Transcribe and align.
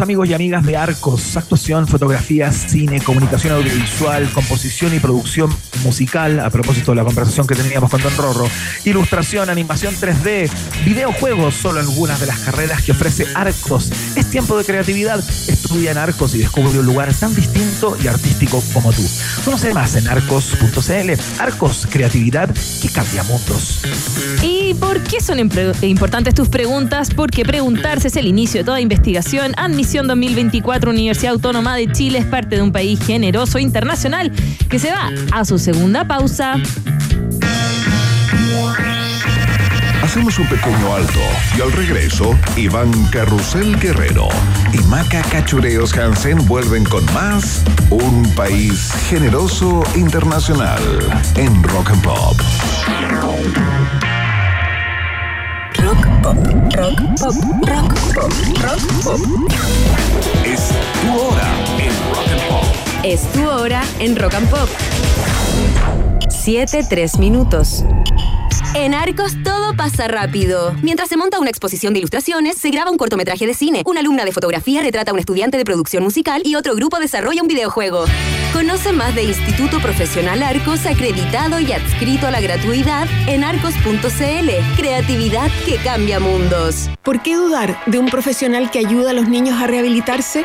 Amigos 0.00 0.28
y 0.28 0.34
amigas 0.34 0.64
de 0.64 0.76
Arcos, 0.76 1.36
actuación, 1.36 1.88
fotografía, 1.88 2.52
cine, 2.52 3.00
comunicación 3.00 3.54
audiovisual, 3.54 4.30
composición 4.32 4.94
y 4.94 5.00
producción 5.00 5.54
musical, 5.82 6.40
a 6.40 6.50
propósito 6.50 6.92
de 6.92 6.96
la 6.96 7.04
conversación 7.04 7.46
que 7.46 7.54
teníamos 7.54 7.90
con 7.90 8.00
Don 8.02 8.16
Rorro, 8.16 8.48
ilustración, 8.84 9.50
animación 9.50 9.94
3D, 9.94 10.50
videojuegos, 10.84 11.54
solo 11.54 11.80
algunas 11.80 12.20
de 12.20 12.26
las 12.26 12.38
carreras 12.38 12.82
que 12.82 12.92
ofrece 12.92 13.26
Arcos. 13.34 13.90
Es 14.16 14.30
tiempo 14.30 14.56
de 14.56 14.64
creatividad, 14.64 15.18
estudia 15.48 15.90
en 15.90 15.98
Arcos 15.98 16.34
y 16.34 16.38
descubre 16.38 16.78
un 16.78 16.86
lugar 16.86 17.12
tan 17.14 17.34
distinto 17.34 17.96
y 18.02 18.06
artístico 18.06 18.62
como 18.72 18.92
tú. 18.92 19.02
Conoce 19.44 19.74
más 19.74 19.96
en 19.96 20.08
arcos.cl. 20.08 21.40
Arcos, 21.40 21.86
creatividad 21.90 22.54
que 22.80 22.88
cambia 22.88 23.22
mundos. 23.24 23.80
¿Y 24.42 24.57
por 24.74 25.02
qué 25.02 25.20
son 25.20 25.38
importantes 25.38 26.34
tus 26.34 26.48
preguntas? 26.48 27.10
Porque 27.14 27.44
preguntarse 27.44 28.08
es 28.08 28.16
el 28.16 28.26
inicio 28.26 28.60
de 28.60 28.64
toda 28.64 28.80
investigación. 28.80 29.52
Admisión 29.56 30.06
2024 30.06 30.90
Universidad 30.90 31.32
Autónoma 31.32 31.76
de 31.76 31.90
Chile 31.92 32.18
es 32.18 32.26
parte 32.26 32.56
de 32.56 32.62
un 32.62 32.72
país 32.72 33.00
generoso 33.04 33.58
internacional 33.58 34.32
que 34.68 34.78
se 34.78 34.90
va 34.90 35.10
a 35.32 35.44
su 35.44 35.58
segunda 35.58 36.06
pausa. 36.06 36.56
Hacemos 40.02 40.38
un 40.38 40.48
pequeño 40.48 40.94
alto 40.94 41.20
y 41.56 41.60
al 41.60 41.72
regreso, 41.72 42.34
Iván 42.56 42.90
Carrusel 43.10 43.78
Guerrero 43.78 44.28
y 44.72 44.78
Maca 44.88 45.22
Cachureos 45.22 45.96
Hansen 45.96 46.46
vuelven 46.48 46.84
con 46.84 47.04
más 47.12 47.62
Un 47.90 48.32
País 48.34 48.90
Generoso 49.08 49.82
Internacional 49.96 50.82
en 51.36 51.62
Rock 51.62 51.90
and 51.90 52.02
Pop. 52.02 52.36
Rock 56.28 56.36
pop, 56.36 56.76
rock 56.76 56.96
pop, 57.18 57.34
rock 57.66 57.88
pop, 58.14 58.32
rock 58.62 58.80
pop. 59.02 59.20
Es 60.44 60.68
tu 61.00 61.08
hora 61.18 61.48
en 61.80 61.94
Rock 62.04 62.28
and 62.28 62.48
Pop. 62.50 62.64
Es 63.02 63.22
tu 63.32 63.48
hora 63.48 63.82
en 63.98 64.16
Rock 64.16 64.34
and 64.34 64.50
Pop. 64.50 64.68
7, 66.28 66.84
3 66.84 67.18
minutos. 67.18 67.82
En 68.74 68.94
Arcos 68.94 69.32
todo 69.42 69.74
pasa 69.74 70.08
rápido. 70.08 70.74
Mientras 70.82 71.08
se 71.08 71.16
monta 71.16 71.38
una 71.38 71.50
exposición 71.50 71.92
de 71.92 72.00
ilustraciones, 72.00 72.58
se 72.58 72.70
graba 72.70 72.90
un 72.90 72.96
cortometraje 72.96 73.46
de 73.46 73.54
cine, 73.54 73.82
una 73.86 74.00
alumna 74.00 74.24
de 74.24 74.32
fotografía 74.32 74.82
retrata 74.82 75.10
a 75.10 75.14
un 75.14 75.20
estudiante 75.20 75.56
de 75.56 75.64
producción 75.64 76.02
musical 76.02 76.42
y 76.44 76.54
otro 76.54 76.74
grupo 76.74 76.98
desarrolla 76.98 77.42
un 77.42 77.48
videojuego. 77.48 78.04
Conoce 78.52 78.92
más 78.92 79.14
de 79.14 79.24
Instituto 79.24 79.80
Profesional 79.80 80.42
Arcos 80.42 80.86
acreditado 80.86 81.60
y 81.60 81.72
adscrito 81.72 82.26
a 82.26 82.30
la 82.30 82.40
gratuidad 82.40 83.06
en 83.26 83.44
arcos.cl. 83.44 84.50
Creatividad 84.76 85.50
que 85.64 85.76
cambia 85.76 86.20
mundos. 86.20 86.88
¿Por 87.02 87.22
qué 87.22 87.36
dudar 87.36 87.78
de 87.86 87.98
un 87.98 88.06
profesional 88.06 88.70
que 88.70 88.78
ayuda 88.80 89.10
a 89.10 89.14
los 89.14 89.28
niños 89.28 89.60
a 89.60 89.66
rehabilitarse? 89.66 90.44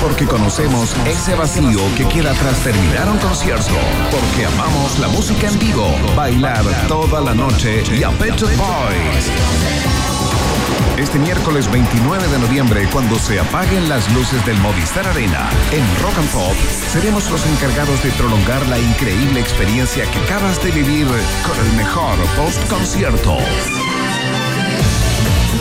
Porque 0.00 0.26
conocemos 0.26 0.96
ese 1.06 1.34
vacío 1.34 1.80
que 1.96 2.08
queda 2.08 2.32
tras 2.34 2.58
terminar 2.60 3.08
un 3.08 3.18
concierto. 3.18 3.74
Porque 4.10 4.46
amamos 4.46 4.98
la 4.98 5.08
música 5.08 5.48
en 5.48 5.58
vivo, 5.58 5.86
bailar 6.16 6.64
toda 6.88 7.20
la 7.20 7.34
noche 7.34 7.82
y 7.92 8.02
a 8.02 8.10
Pet 8.10 8.40
Boys. 8.40 9.30
Este 10.96 11.18
miércoles 11.18 11.70
29 11.70 12.28
de 12.28 12.38
noviembre, 12.38 12.88
cuando 12.92 13.18
se 13.18 13.40
apaguen 13.40 13.88
las 13.88 14.12
luces 14.12 14.44
del 14.44 14.58
Movistar 14.58 15.06
Arena 15.06 15.48
en 15.70 15.82
Rock 16.02 16.18
and 16.18 16.30
Pop, 16.30 16.54
seremos 16.88 17.30
los 17.30 17.46
encargados 17.46 18.02
de 18.02 18.10
prolongar 18.12 18.66
la 18.68 18.78
increíble 18.78 19.40
experiencia 19.40 20.04
que 20.10 20.18
acabas 20.18 20.62
de 20.62 20.70
vivir 20.70 21.06
con 21.46 21.58
el 21.66 21.72
mejor 21.72 22.18
post-concierto. 22.36 23.38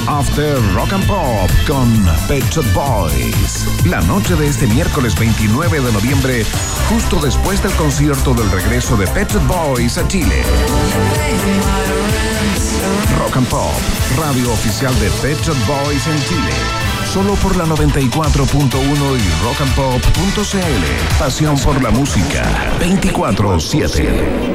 After 0.09 0.57
Rock 0.73 0.93
and 0.93 1.05
Pop 1.05 1.51
con 1.67 1.87
Pet 2.27 2.43
Shop 2.49 2.65
Boys. 2.73 3.67
La 3.85 4.01
noche 4.01 4.35
de 4.35 4.47
este 4.47 4.65
miércoles 4.65 5.13
29 5.13 5.81
de 5.81 5.91
noviembre, 5.91 6.43
justo 6.89 7.19
después 7.19 7.61
del 7.61 7.71
concierto 7.73 8.33
del 8.33 8.49
regreso 8.49 8.97
de 8.97 9.05
Pet 9.07 9.31
Shop 9.31 9.45
Boys 9.47 9.99
a 9.99 10.07
Chile. 10.07 10.41
Rock 13.19 13.37
and 13.37 13.47
Pop, 13.49 13.71
radio 14.17 14.51
oficial 14.51 14.99
de 14.99 15.11
Pet 15.21 15.39
Shop 15.43 15.55
Boys 15.67 16.07
en 16.07 16.17
Chile. 16.25 16.53
Solo 17.13 17.35
por 17.35 17.55
la 17.55 17.65
94.1 17.65 19.19
y 19.19 19.43
rockandpop.cl. 19.43 21.19
Pasión 21.19 21.55
por 21.59 21.83
la 21.83 21.91
música. 21.91 22.43
24-7. 22.79 24.49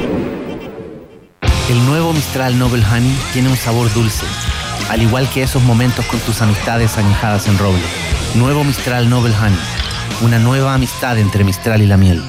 El 1.71 1.87
nuevo 1.87 2.13
Mistral 2.13 2.59
Noble 2.59 2.85
Honey 2.85 3.17
tiene 3.33 3.49
un 3.49 3.57
sabor 3.57 3.91
dulce, 3.95 4.27
al 4.89 5.03
igual 5.03 5.29
que 5.33 5.43
esos 5.43 5.63
momentos 5.63 6.05
con 6.07 6.21
tus 6.21 6.43
amistades 6.43 6.97
añejadas 6.99 7.49
en 7.49 7.59
roble. 7.59 7.83
Nuevo 8.35 8.65
Mistral 8.65 9.09
Noble 9.09 9.35
Honey, 9.37 9.59
una 10.23 10.39
nueva 10.39 10.75
amistad 10.75 11.19
entre 11.19 11.45
Mistral 11.45 11.83
y 11.83 11.87
la 11.87 11.97
miel. 11.97 12.23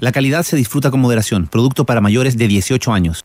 La 0.00 0.12
calidad 0.12 0.42
se 0.42 0.56
disfruta 0.56 0.90
con 0.90 1.00
moderación, 1.00 1.46
producto 1.46 1.86
para 1.86 2.00
mayores 2.00 2.36
de 2.36 2.48
18 2.48 2.92
años. 2.92 3.24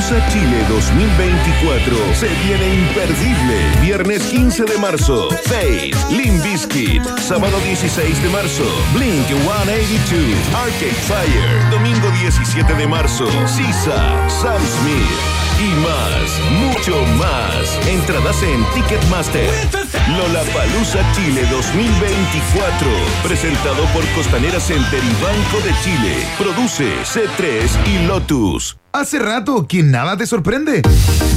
Lollapalooza 0.00 0.28
Chile 0.30 0.64
2024 0.66 2.14
se 2.14 2.28
viene 2.42 2.74
imperdible. 2.74 3.80
Viernes 3.82 4.22
15 4.22 4.64
de 4.64 4.78
marzo, 4.78 5.28
Faith, 5.44 5.94
Limp 6.08 6.42
Bizkit. 6.42 7.02
Sábado 7.18 7.60
16 7.60 8.22
de 8.22 8.28
marzo, 8.30 8.64
Blink 8.94 9.26
182, 9.26 10.36
Arcade 10.54 10.94
Fire. 11.06 11.70
Domingo 11.70 12.10
17 12.12 12.74
de 12.74 12.86
marzo, 12.86 13.26
Sisa, 13.46 14.26
Sam 14.30 14.62
Smith. 14.80 15.20
Y 15.60 15.68
más, 15.84 16.40
mucho 16.62 16.96
más. 17.18 17.86
Entradas 17.86 18.42
en 18.42 18.64
Ticketmaster. 18.72 19.50
Lollapalooza 20.16 21.00
Chile 21.12 21.42
2024. 21.50 22.88
Presentado 23.22 23.84
por 23.92 24.06
Costanera 24.14 24.60
Center 24.60 25.00
y 25.04 25.22
Banco 25.22 25.60
de 25.62 25.74
Chile. 25.82 26.26
Produce 26.38 26.90
C3 27.04 27.68
y 27.86 28.06
Lotus. 28.06 28.79
¿Hace 28.92 29.20
rato 29.20 29.68
que 29.68 29.84
nada 29.84 30.16
te 30.16 30.26
sorprende? 30.26 30.82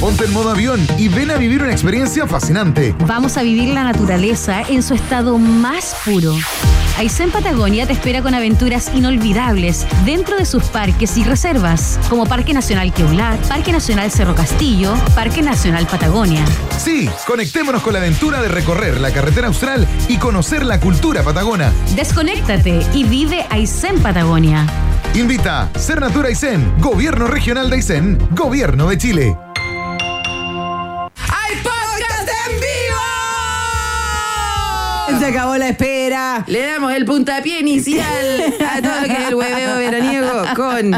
Ponte 0.00 0.24
en 0.24 0.32
modo 0.32 0.50
avión 0.50 0.84
y 0.98 1.06
ven 1.06 1.30
a 1.30 1.36
vivir 1.36 1.62
una 1.62 1.70
experiencia 1.70 2.26
fascinante. 2.26 2.96
Vamos 3.06 3.36
a 3.36 3.44
vivir 3.44 3.72
la 3.72 3.84
naturaleza 3.84 4.62
en 4.62 4.82
su 4.82 4.94
estado 4.94 5.38
más 5.38 5.94
puro. 6.04 6.34
Aysén 6.98 7.30
Patagonia 7.30 7.86
te 7.86 7.92
espera 7.92 8.22
con 8.22 8.34
aventuras 8.34 8.90
inolvidables 8.92 9.86
dentro 10.04 10.36
de 10.36 10.46
sus 10.46 10.64
parques 10.64 11.16
y 11.16 11.22
reservas, 11.22 12.00
como 12.10 12.26
Parque 12.26 12.52
Nacional 12.52 12.92
Queular, 12.92 13.38
Parque 13.48 13.70
Nacional 13.70 14.10
Cerro 14.10 14.34
Castillo, 14.34 14.92
Parque 15.14 15.40
Nacional 15.40 15.86
Patagonia. 15.86 16.44
Sí, 16.76 17.08
conectémonos 17.24 17.82
con 17.82 17.92
la 17.92 18.00
aventura 18.00 18.42
de 18.42 18.48
recorrer 18.48 19.00
la 19.00 19.12
carretera 19.12 19.46
austral 19.46 19.86
y 20.08 20.16
conocer 20.16 20.64
la 20.66 20.80
cultura 20.80 21.22
patagona. 21.22 21.72
Desconéctate 21.94 22.84
y 22.94 23.04
vive 23.04 23.46
Aysén 23.48 24.00
Patagonia. 24.00 24.66
Invita 25.14 25.70
Ser 25.78 26.00
Natura 26.00 26.26
Aysén, 26.26 26.74
Gobierno 26.80 27.28
Regional 27.28 27.70
de 27.70 27.76
Aysén, 27.76 28.18
Gobierno 28.32 28.88
de 28.88 28.98
Chile. 28.98 29.36
¡Hay 31.28 31.54
podcast 31.62 32.28
en 32.48 32.54
vivo! 35.10 35.20
Se 35.20 35.26
acabó 35.26 35.56
la 35.56 35.68
espera. 35.68 36.42
Le 36.48 36.66
damos 36.66 36.92
el 36.92 37.04
puntapié 37.04 37.60
inicial 37.60 38.56
a 38.68 38.82
todo 38.82 39.02
lo 39.02 39.06
que 39.06 39.12
es 39.12 39.28
el 39.28 39.36
hueveo 39.36 39.76
veraniego 39.76 40.42
con 40.56 40.92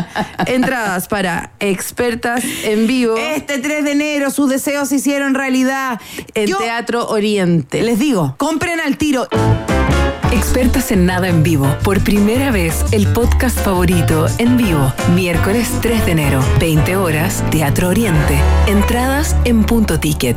entradas 0.47 1.09
para 1.09 1.51
expertas 1.61 2.43
en 2.65 2.87
vivo. 2.87 3.19
Este 3.19 3.59
3 3.59 3.85
de 3.85 3.93
enero 3.93 4.31
sus 4.31 4.49
deseos 4.49 4.89
se 4.89 4.97
hicieron 4.97 5.35
realidad 5.35 6.01
en 6.33 6.57
Teatro 6.57 7.07
Oriente. 7.09 7.83
Les 7.83 7.99
digo, 7.99 8.35
compren 8.39 8.81
al 8.81 8.97
tiro. 8.97 9.29
Expertas 10.33 10.91
en 10.93 11.07
nada 11.07 11.29
en 11.29 11.43
vivo. 11.43 11.67
Por 11.83 12.03
primera 12.03 12.51
vez, 12.51 12.85
el 12.93 13.07
podcast 13.09 13.59
favorito 13.59 14.27
en 14.39 14.57
vivo. 14.57 14.93
Miércoles 15.15 15.71
3 15.83 16.07
de 16.07 16.13
enero, 16.13 16.41
20 16.59 16.97
horas, 16.97 17.45
Teatro 17.51 17.89
Oriente. 17.89 18.39
Entradas 18.67 19.37
en 19.45 19.65
punto 19.65 20.01
ticket. 20.01 20.37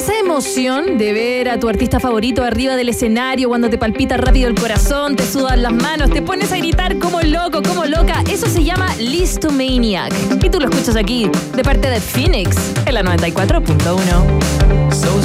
Esa 0.00 0.18
emoción 0.18 0.96
de 0.96 1.12
ver 1.12 1.50
a 1.50 1.60
tu 1.60 1.68
artista 1.68 2.00
favorito 2.00 2.42
arriba 2.42 2.74
del 2.74 2.88
escenario 2.88 3.50
cuando 3.50 3.68
te 3.68 3.76
palpita 3.76 4.16
rápido 4.16 4.48
el 4.48 4.54
corazón, 4.54 5.14
te 5.14 5.26
sudan 5.26 5.62
las 5.62 5.74
manos, 5.74 6.08
te 6.08 6.22
pones 6.22 6.50
a 6.52 6.56
gritar 6.56 6.98
como 6.98 7.20
loco, 7.20 7.60
como 7.62 7.84
loca, 7.84 8.24
eso 8.30 8.46
se 8.46 8.64
llama 8.64 8.86
Listomaniac. 8.96 10.10
Y 10.42 10.48
tú 10.48 10.58
lo 10.58 10.70
escuchas 10.70 10.96
aquí, 10.96 11.30
de 11.54 11.62
parte 11.62 11.90
de 11.90 12.00
Phoenix, 12.00 12.56
en 12.86 12.94
la 12.94 13.02
94.1. 13.02 14.90
So 14.90 15.20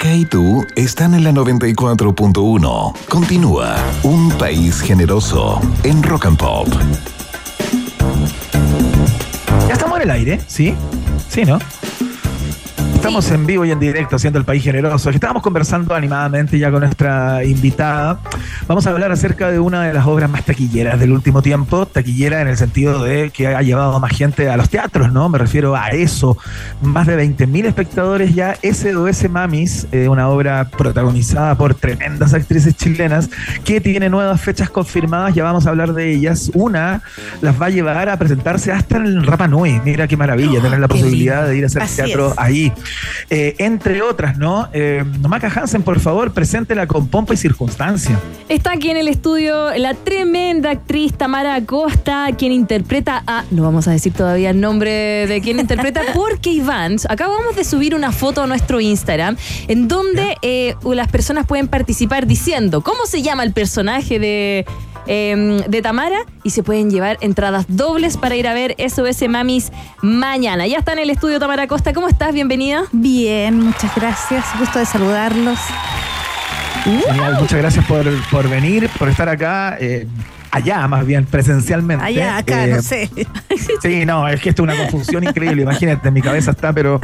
Maca 0.00 0.14
y 0.14 0.24
tú 0.24 0.66
están 0.76 1.14
en 1.14 1.24
la 1.24 1.32
94.1. 1.32 2.94
Continúa 3.06 3.76
Un 4.02 4.30
País 4.30 4.80
Generoso 4.80 5.60
en 5.82 6.02
Rock 6.02 6.26
and 6.26 6.38
Pop. 6.38 6.68
Ya 9.68 9.74
estamos 9.74 9.96
en 9.96 10.02
el 10.04 10.10
aire, 10.10 10.40
¿sí? 10.46 10.74
Sí, 11.28 11.44
¿no? 11.44 11.58
Estamos 13.00 13.30
en 13.30 13.46
vivo 13.46 13.64
y 13.64 13.70
en 13.70 13.80
directo 13.80 14.16
haciendo 14.16 14.38
el 14.38 14.44
país 14.44 14.62
generoso. 14.62 15.08
Estábamos 15.08 15.42
conversando 15.42 15.94
animadamente 15.94 16.58
ya 16.58 16.70
con 16.70 16.80
nuestra 16.80 17.42
invitada. 17.44 18.20
Vamos 18.68 18.86
a 18.86 18.90
hablar 18.90 19.10
acerca 19.10 19.50
de 19.50 19.58
una 19.58 19.84
de 19.84 19.94
las 19.94 20.06
obras 20.06 20.28
más 20.28 20.44
taquilleras 20.44 21.00
del 21.00 21.10
último 21.12 21.40
tiempo. 21.40 21.86
Taquillera 21.86 22.42
en 22.42 22.48
el 22.48 22.58
sentido 22.58 23.02
de 23.02 23.30
que 23.30 23.48
ha 23.48 23.62
llevado 23.62 23.98
más 24.00 24.12
gente 24.12 24.50
a 24.50 24.56
los 24.58 24.68
teatros, 24.68 25.10
¿no? 25.12 25.30
Me 25.30 25.38
refiero 25.38 25.74
a 25.74 25.88
eso. 25.88 26.36
Más 26.82 27.06
de 27.06 27.16
20.000 27.16 27.64
espectadores 27.64 28.34
ya. 28.34 28.56
SOS 28.62 29.30
Mamis, 29.30 29.86
eh, 29.92 30.06
una 30.06 30.28
obra 30.28 30.68
protagonizada 30.68 31.56
por 31.56 31.74
tremendas 31.74 32.34
actrices 32.34 32.76
chilenas 32.76 33.30
que 33.64 33.80
tiene 33.80 34.10
nuevas 34.10 34.42
fechas 34.42 34.68
confirmadas. 34.68 35.34
Ya 35.34 35.42
vamos 35.42 35.66
a 35.66 35.70
hablar 35.70 35.94
de 35.94 36.12
ellas. 36.12 36.50
Una 36.52 37.00
las 37.40 37.60
va 37.60 37.66
a 37.66 37.70
llevar 37.70 38.10
a 38.10 38.18
presentarse 38.18 38.70
hasta 38.72 38.98
el 38.98 39.24
Rapa 39.24 39.48
Nui. 39.48 39.80
Mira 39.86 40.06
qué 40.06 40.18
maravilla 40.18 40.60
tener 40.60 40.78
la 40.78 40.86
posibilidad 40.86 41.36
lindo. 41.38 41.48
de 41.48 41.56
ir 41.56 41.64
a 41.64 41.66
hacer 41.68 41.82
Así 41.82 41.96
teatro 41.96 42.32
es. 42.32 42.38
ahí. 42.38 42.72
Eh, 43.28 43.54
entre 43.58 44.02
otras, 44.02 44.38
¿no? 44.38 44.68
Eh, 44.72 45.04
Maca 45.28 45.48
Hansen, 45.48 45.82
por 45.82 46.00
favor, 46.00 46.32
preséntela 46.32 46.86
con 46.86 47.08
pompa 47.08 47.34
y 47.34 47.36
circunstancia. 47.36 48.18
Está 48.48 48.72
aquí 48.72 48.90
en 48.90 48.96
el 48.96 49.08
estudio 49.08 49.70
la 49.76 49.94
tremenda 49.94 50.70
actriz 50.70 51.12
Tamara 51.14 51.54
Acosta, 51.54 52.28
quien 52.36 52.52
interpreta 52.52 53.22
a. 53.26 53.44
No 53.50 53.62
vamos 53.62 53.86
a 53.88 53.92
decir 53.92 54.12
todavía 54.12 54.50
el 54.50 54.60
nombre 54.60 55.26
de 55.26 55.40
quien 55.40 55.58
interpreta, 55.60 56.02
porque 56.14 56.50
Iván. 56.50 56.96
Acabamos 57.08 57.56
de 57.56 57.64
subir 57.64 57.94
una 57.94 58.12
foto 58.12 58.42
a 58.42 58.46
nuestro 58.46 58.80
Instagram 58.80 59.36
en 59.68 59.86
donde 59.86 60.36
eh, 60.42 60.74
las 60.84 61.08
personas 61.08 61.46
pueden 61.46 61.68
participar 61.68 62.26
diciendo 62.26 62.80
cómo 62.82 63.06
se 63.06 63.22
llama 63.22 63.44
el 63.44 63.52
personaje 63.52 64.18
de. 64.18 64.66
Eh, 65.06 65.62
de 65.68 65.82
Tamara 65.82 66.18
y 66.42 66.50
se 66.50 66.62
pueden 66.62 66.90
llevar 66.90 67.18
entradas 67.20 67.64
dobles 67.68 68.16
para 68.16 68.36
ir 68.36 68.46
a 68.48 68.54
ver 68.54 68.76
SOS 68.78 69.28
Mamis 69.28 69.72
mañana. 70.02 70.66
Ya 70.66 70.78
está 70.78 70.92
en 70.92 71.00
el 71.00 71.10
estudio 71.10 71.38
Tamara 71.38 71.64
Acosta. 71.64 71.92
¿Cómo 71.92 72.08
estás? 72.08 72.32
Bienvenida. 72.32 72.84
Bien, 72.92 73.58
muchas 73.58 73.94
gracias. 73.94 74.44
Gusto 74.58 74.78
de 74.78 74.86
saludarlos. 74.86 75.58
Genial, 76.84 77.36
muchas 77.40 77.58
gracias 77.58 77.84
por, 77.84 78.04
por 78.30 78.48
venir, 78.48 78.88
por 78.98 79.08
estar 79.08 79.28
acá. 79.28 79.76
eh, 79.80 80.06
allá, 80.50 80.86
más 80.88 81.06
bien, 81.06 81.24
presencialmente. 81.26 82.04
Allá, 82.04 82.38
acá, 82.38 82.64
Eh, 82.66 82.72
no 82.74 82.82
sé. 82.82 83.10
Sí, 83.82 84.04
no, 84.04 84.28
es 84.28 84.40
que 84.40 84.50
esto 84.50 84.62
es 84.64 84.72
una 84.72 84.76
confusión 84.90 85.24
increíble. 85.24 85.62
Imagínate, 85.62 86.10
mi 86.10 86.20
cabeza 86.22 86.50
está, 86.50 86.72
pero 86.72 87.00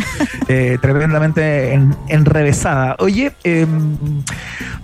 eh, 0.49 0.79
tremendamente 0.81 1.73
en- 1.73 1.95
enrevesada. 2.09 2.97
Oye, 2.99 3.33
eh, 3.45 3.67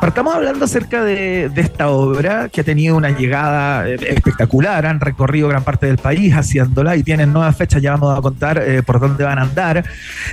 partamos 0.00 0.35
hablando 0.35 0.64
acerca 0.64 1.02
de, 1.04 1.49
de 1.49 1.61
esta 1.61 1.88
obra 1.88 2.49
que 2.49 2.61
ha 2.61 2.64
tenido 2.64 2.97
una 2.97 3.11
llegada 3.11 3.88
eh, 3.88 3.97
espectacular. 4.09 4.87
Han 4.87 5.00
recorrido 5.00 5.49
gran 5.49 5.64
parte 5.64 5.87
del 5.87 5.99
país 5.99 6.35
haciéndola 6.35 6.97
y 6.97 7.02
tienen 7.02 7.33
nuevas 7.33 7.57
fechas. 7.57 7.83
Ya 7.83 7.92
vamos 7.92 8.19
a 8.19 8.23
contar 8.23 8.59
eh, 8.59 8.83
por 8.83 9.00
dónde 9.00 9.25
van 9.25 9.38
a 9.38 9.42
andar. 9.42 9.85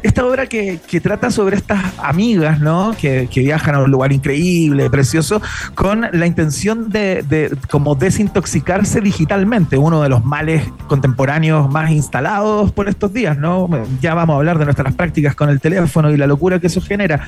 Esta 0.03 0.25
obra 0.25 0.47
que, 0.47 0.79
que 0.87 0.99
trata 1.01 1.31
sobre 1.31 1.57
estas 1.57 1.83
amigas, 2.01 2.59
¿no? 2.59 2.95
Que, 2.99 3.27
que 3.31 3.41
viajan 3.41 3.75
a 3.75 3.79
un 3.79 3.91
lugar 3.91 4.11
increíble, 4.11 4.89
precioso, 4.89 5.41
con 5.75 6.07
la 6.11 6.25
intención 6.25 6.89
de, 6.89 7.23
de 7.27 7.55
como 7.69 7.95
desintoxicarse 8.23 8.99
digitalmente, 8.99 9.77
uno 9.77 10.01
de 10.01 10.09
los 10.09 10.25
males 10.25 10.63
contemporáneos 10.87 11.71
más 11.71 11.89
instalados 11.91 12.69
por 12.73 12.89
estos 12.89 13.13
días, 13.13 13.37
¿no? 13.37 13.69
Ya 14.01 14.13
vamos 14.13 14.33
a 14.33 14.37
hablar 14.39 14.59
de 14.59 14.65
nuestras 14.65 14.93
prácticas 14.93 15.35
con 15.35 15.49
el 15.49 15.61
teléfono 15.61 16.11
y 16.11 16.17
la 16.17 16.27
locura 16.27 16.59
que 16.59 16.67
eso 16.67 16.81
genera. 16.81 17.27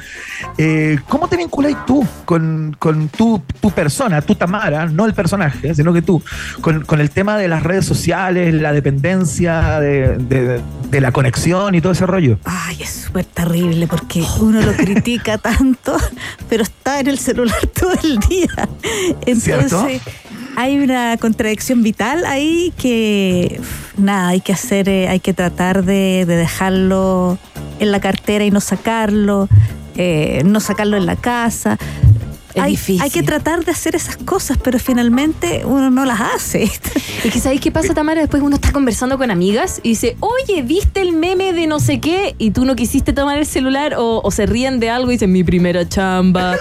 Eh, 0.57 1.00
¿Cómo 1.07 1.29
te 1.29 1.38
vinculáis 1.38 1.77
tú 1.88 2.05
con, 2.25 2.75
con 2.77 3.07
tu, 3.07 3.41
tu 3.62 3.71
persona, 3.71 4.21
tu 4.21 4.36
Tamara, 4.36 4.86
no 4.88 5.05
el 5.05 5.13
personaje, 5.13 5.74
sino 5.75 5.93
que 5.93 6.01
tú, 6.01 6.21
con, 6.60 6.83
con 6.83 7.00
el 7.00 7.10
tema 7.10 7.38
de 7.38 7.48
las 7.48 7.63
redes 7.63 7.86
sociales, 7.86 8.53
la 8.53 8.74
dependencia 8.74 9.79
de, 9.79 10.17
de- 10.17 10.62
de 10.91 11.00
la 11.00 11.13
conexión 11.13 11.74
y 11.74 11.79
todo 11.79 11.93
ese 11.93 12.05
rollo? 12.05 12.38
Ay, 12.43 12.81
es 12.81 12.89
súper 13.05 13.24
terrible 13.24 13.88
porque 13.88 14.21
uno 14.41 14.60
lo 14.62 14.74
critica 14.74 15.38
tanto, 15.38 15.95
pero 16.50 16.63
está 16.63 17.00
en 17.00 17.07
el 17.07 17.17
celular 17.17 17.55
todo 17.79 17.93
el 18.03 18.19
día. 18.19 18.50
¿Cierto? 19.39 19.88
Hay 20.55 20.79
una 20.79 21.17
contradicción 21.17 21.84
vital 21.84 22.25
ahí 22.25 22.74
que 22.77 23.62
nada, 23.98 24.29
hay 24.29 24.41
que 24.41 24.53
hacer, 24.53 24.89
eh, 24.89 25.08
hay 25.08 25.20
que 25.20 25.34
tratar 25.34 25.84
de, 25.84 26.25
de 26.25 26.36
dejarlo 26.36 27.38
en 27.79 27.91
la 27.91 28.00
cartera 28.00 28.46
y 28.46 28.51
no 28.51 28.62
sacarlo, 28.62 29.50
eh, 29.96 30.43
no 30.46 30.60
sacarlo 30.60 30.98
en 30.98 31.05
la 31.05 31.15
casa. 31.15 31.77
Es 32.53 32.62
hay, 32.62 32.72
difícil. 32.72 33.01
hay 33.01 33.10
que 33.10 33.24
tratar 33.24 33.63
de 33.63 33.72
hacer 33.72 33.96
esas 33.96 34.17
cosas, 34.17 34.58
pero 34.62 34.77
finalmente 34.77 35.63
uno 35.65 35.89
no 35.89 36.05
las 36.05 36.20
hace. 36.22 36.70
Es 37.24 37.31
que 37.31 37.39
¿sabéis 37.39 37.62
qué 37.62 37.72
pasa, 37.72 37.93
Tamara? 37.93 38.22
Después 38.22 38.41
uno 38.41 38.55
está 38.55 38.72
conversando 38.72 39.15
con 39.20 39.29
amigas 39.29 39.79
y 39.84 39.89
dice, 39.89 40.17
oye, 40.22 40.63
¿viste 40.63 41.01
el 41.01 41.13
meme 41.13 41.53
de 41.53 41.67
no 41.67 41.79
sé 41.79 42.00
qué? 42.00 42.34
Y 42.39 42.50
tú 42.50 42.65
no 42.65 42.75
quisiste 42.75 43.13
tomar 43.13 43.38
el 43.38 43.46
celular 43.46 43.93
o, 43.93 44.22
o 44.24 44.31
se 44.31 44.48
ríen 44.48 44.79
de 44.79 44.89
algo 44.89 45.12
y 45.12 45.15
dicen, 45.15 45.31
mi 45.31 45.43
primera 45.43 45.88
chamba. 45.88 46.58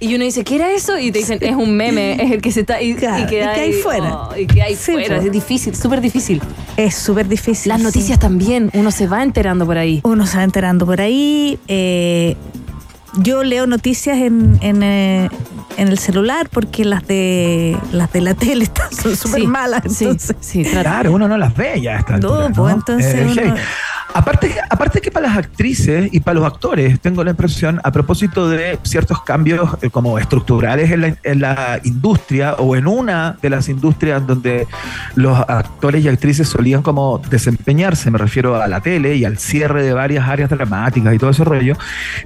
Y 0.00 0.14
uno 0.14 0.22
dice, 0.24 0.44
¿qué 0.44 0.54
era 0.56 0.70
eso? 0.70 0.96
Y 0.98 1.10
te 1.10 1.18
dicen, 1.18 1.38
es 1.40 1.56
un 1.56 1.76
meme, 1.76 2.12
es 2.22 2.30
el 2.30 2.40
que 2.40 2.52
se 2.52 2.60
está... 2.60 2.80
Y, 2.80 2.94
Claro, 2.94 3.24
y 3.24 3.26
queda 3.26 3.52
y 3.52 3.54
que 3.56 3.60
hay 3.60 3.72
ahí, 3.72 3.82
fuera. 3.82 4.14
oh, 4.14 4.36
y 4.36 4.46
que 4.46 4.62
hay 4.62 4.76
Sí, 4.76 4.92
fuera. 4.92 5.16
pues. 5.16 5.26
Es 5.26 5.32
difícil, 5.32 5.74
súper 5.74 6.00
difícil. 6.00 6.40
Es 6.76 6.94
súper 6.94 7.26
difícil. 7.26 7.70
Las 7.70 7.78
sí. 7.80 7.84
noticias 7.84 8.18
también, 8.18 8.70
uno 8.74 8.90
se 8.92 9.08
va 9.08 9.22
enterando 9.24 9.66
por 9.66 9.76
ahí. 9.76 10.00
uno 10.04 10.26
se 10.26 10.36
va 10.36 10.44
enterando 10.44 10.86
por 10.86 11.00
ahí. 11.00 11.58
eh, 11.66 12.36
yo 13.20 13.42
leo 13.42 13.66
noticias 13.66 14.18
en, 14.18 14.58
en, 14.60 14.82
eh, 14.82 15.30
en 15.78 15.88
el 15.88 15.98
celular 15.98 16.48
porque 16.52 16.84
las 16.84 17.04
de 17.08 17.76
las 17.90 18.12
de 18.12 18.20
la 18.20 18.34
tele 18.34 18.64
están 18.64 18.92
son 18.92 19.16
súper 19.16 19.40
Sí, 19.40 19.46
malas. 19.46 19.82
sí, 19.88 20.04
Entonces, 20.04 20.36
sí, 20.40 20.62
trata. 20.62 20.82
Claro, 20.82 21.12
uno 21.12 21.26
no 21.26 21.36
las 21.38 21.56
ve 21.56 21.80
ya 21.80 21.96
esta 21.96 22.18
No, 22.18 22.34
altura, 22.34 22.50
pues, 22.54 22.74
entonces 22.74 23.14
Eh, 23.14 23.22
uno- 23.24 23.34
heavy. 23.34 23.60
Aparte, 24.14 24.54
aparte 24.70 25.00
que 25.00 25.10
para 25.10 25.28
las 25.28 25.36
actrices 25.36 26.08
y 26.12 26.20
para 26.20 26.40
los 26.40 26.46
actores, 26.46 26.98
tengo 27.00 27.22
la 27.22 27.30
impresión, 27.30 27.80
a 27.84 27.92
propósito 27.92 28.48
de 28.48 28.78
ciertos 28.82 29.22
cambios 29.22 29.76
eh, 29.82 29.90
como 29.90 30.18
estructurales 30.18 30.90
en 30.90 31.40
la, 31.40 31.80
industria 31.84 32.54
o 32.54 32.76
en 32.76 32.86
una 32.86 33.36
de 33.40 33.50
las 33.50 33.68
industrias 33.68 34.26
donde 34.26 34.66
los 35.14 35.38
actores 35.38 36.04
y 36.04 36.08
actrices 36.08 36.48
solían 36.48 36.82
como 36.82 37.18
desempeñarse, 37.30 38.10
me 38.10 38.18
refiero 38.18 38.60
a 38.60 38.66
la 38.66 38.80
tele 38.80 39.16
y 39.16 39.24
al 39.24 39.38
cierre 39.38 39.82
de 39.82 39.92
varias 39.92 40.28
áreas 40.28 40.50
dramáticas 40.50 41.14
y 41.14 41.18
todo 41.18 41.30
ese 41.30 41.44
rollo, 41.44 41.76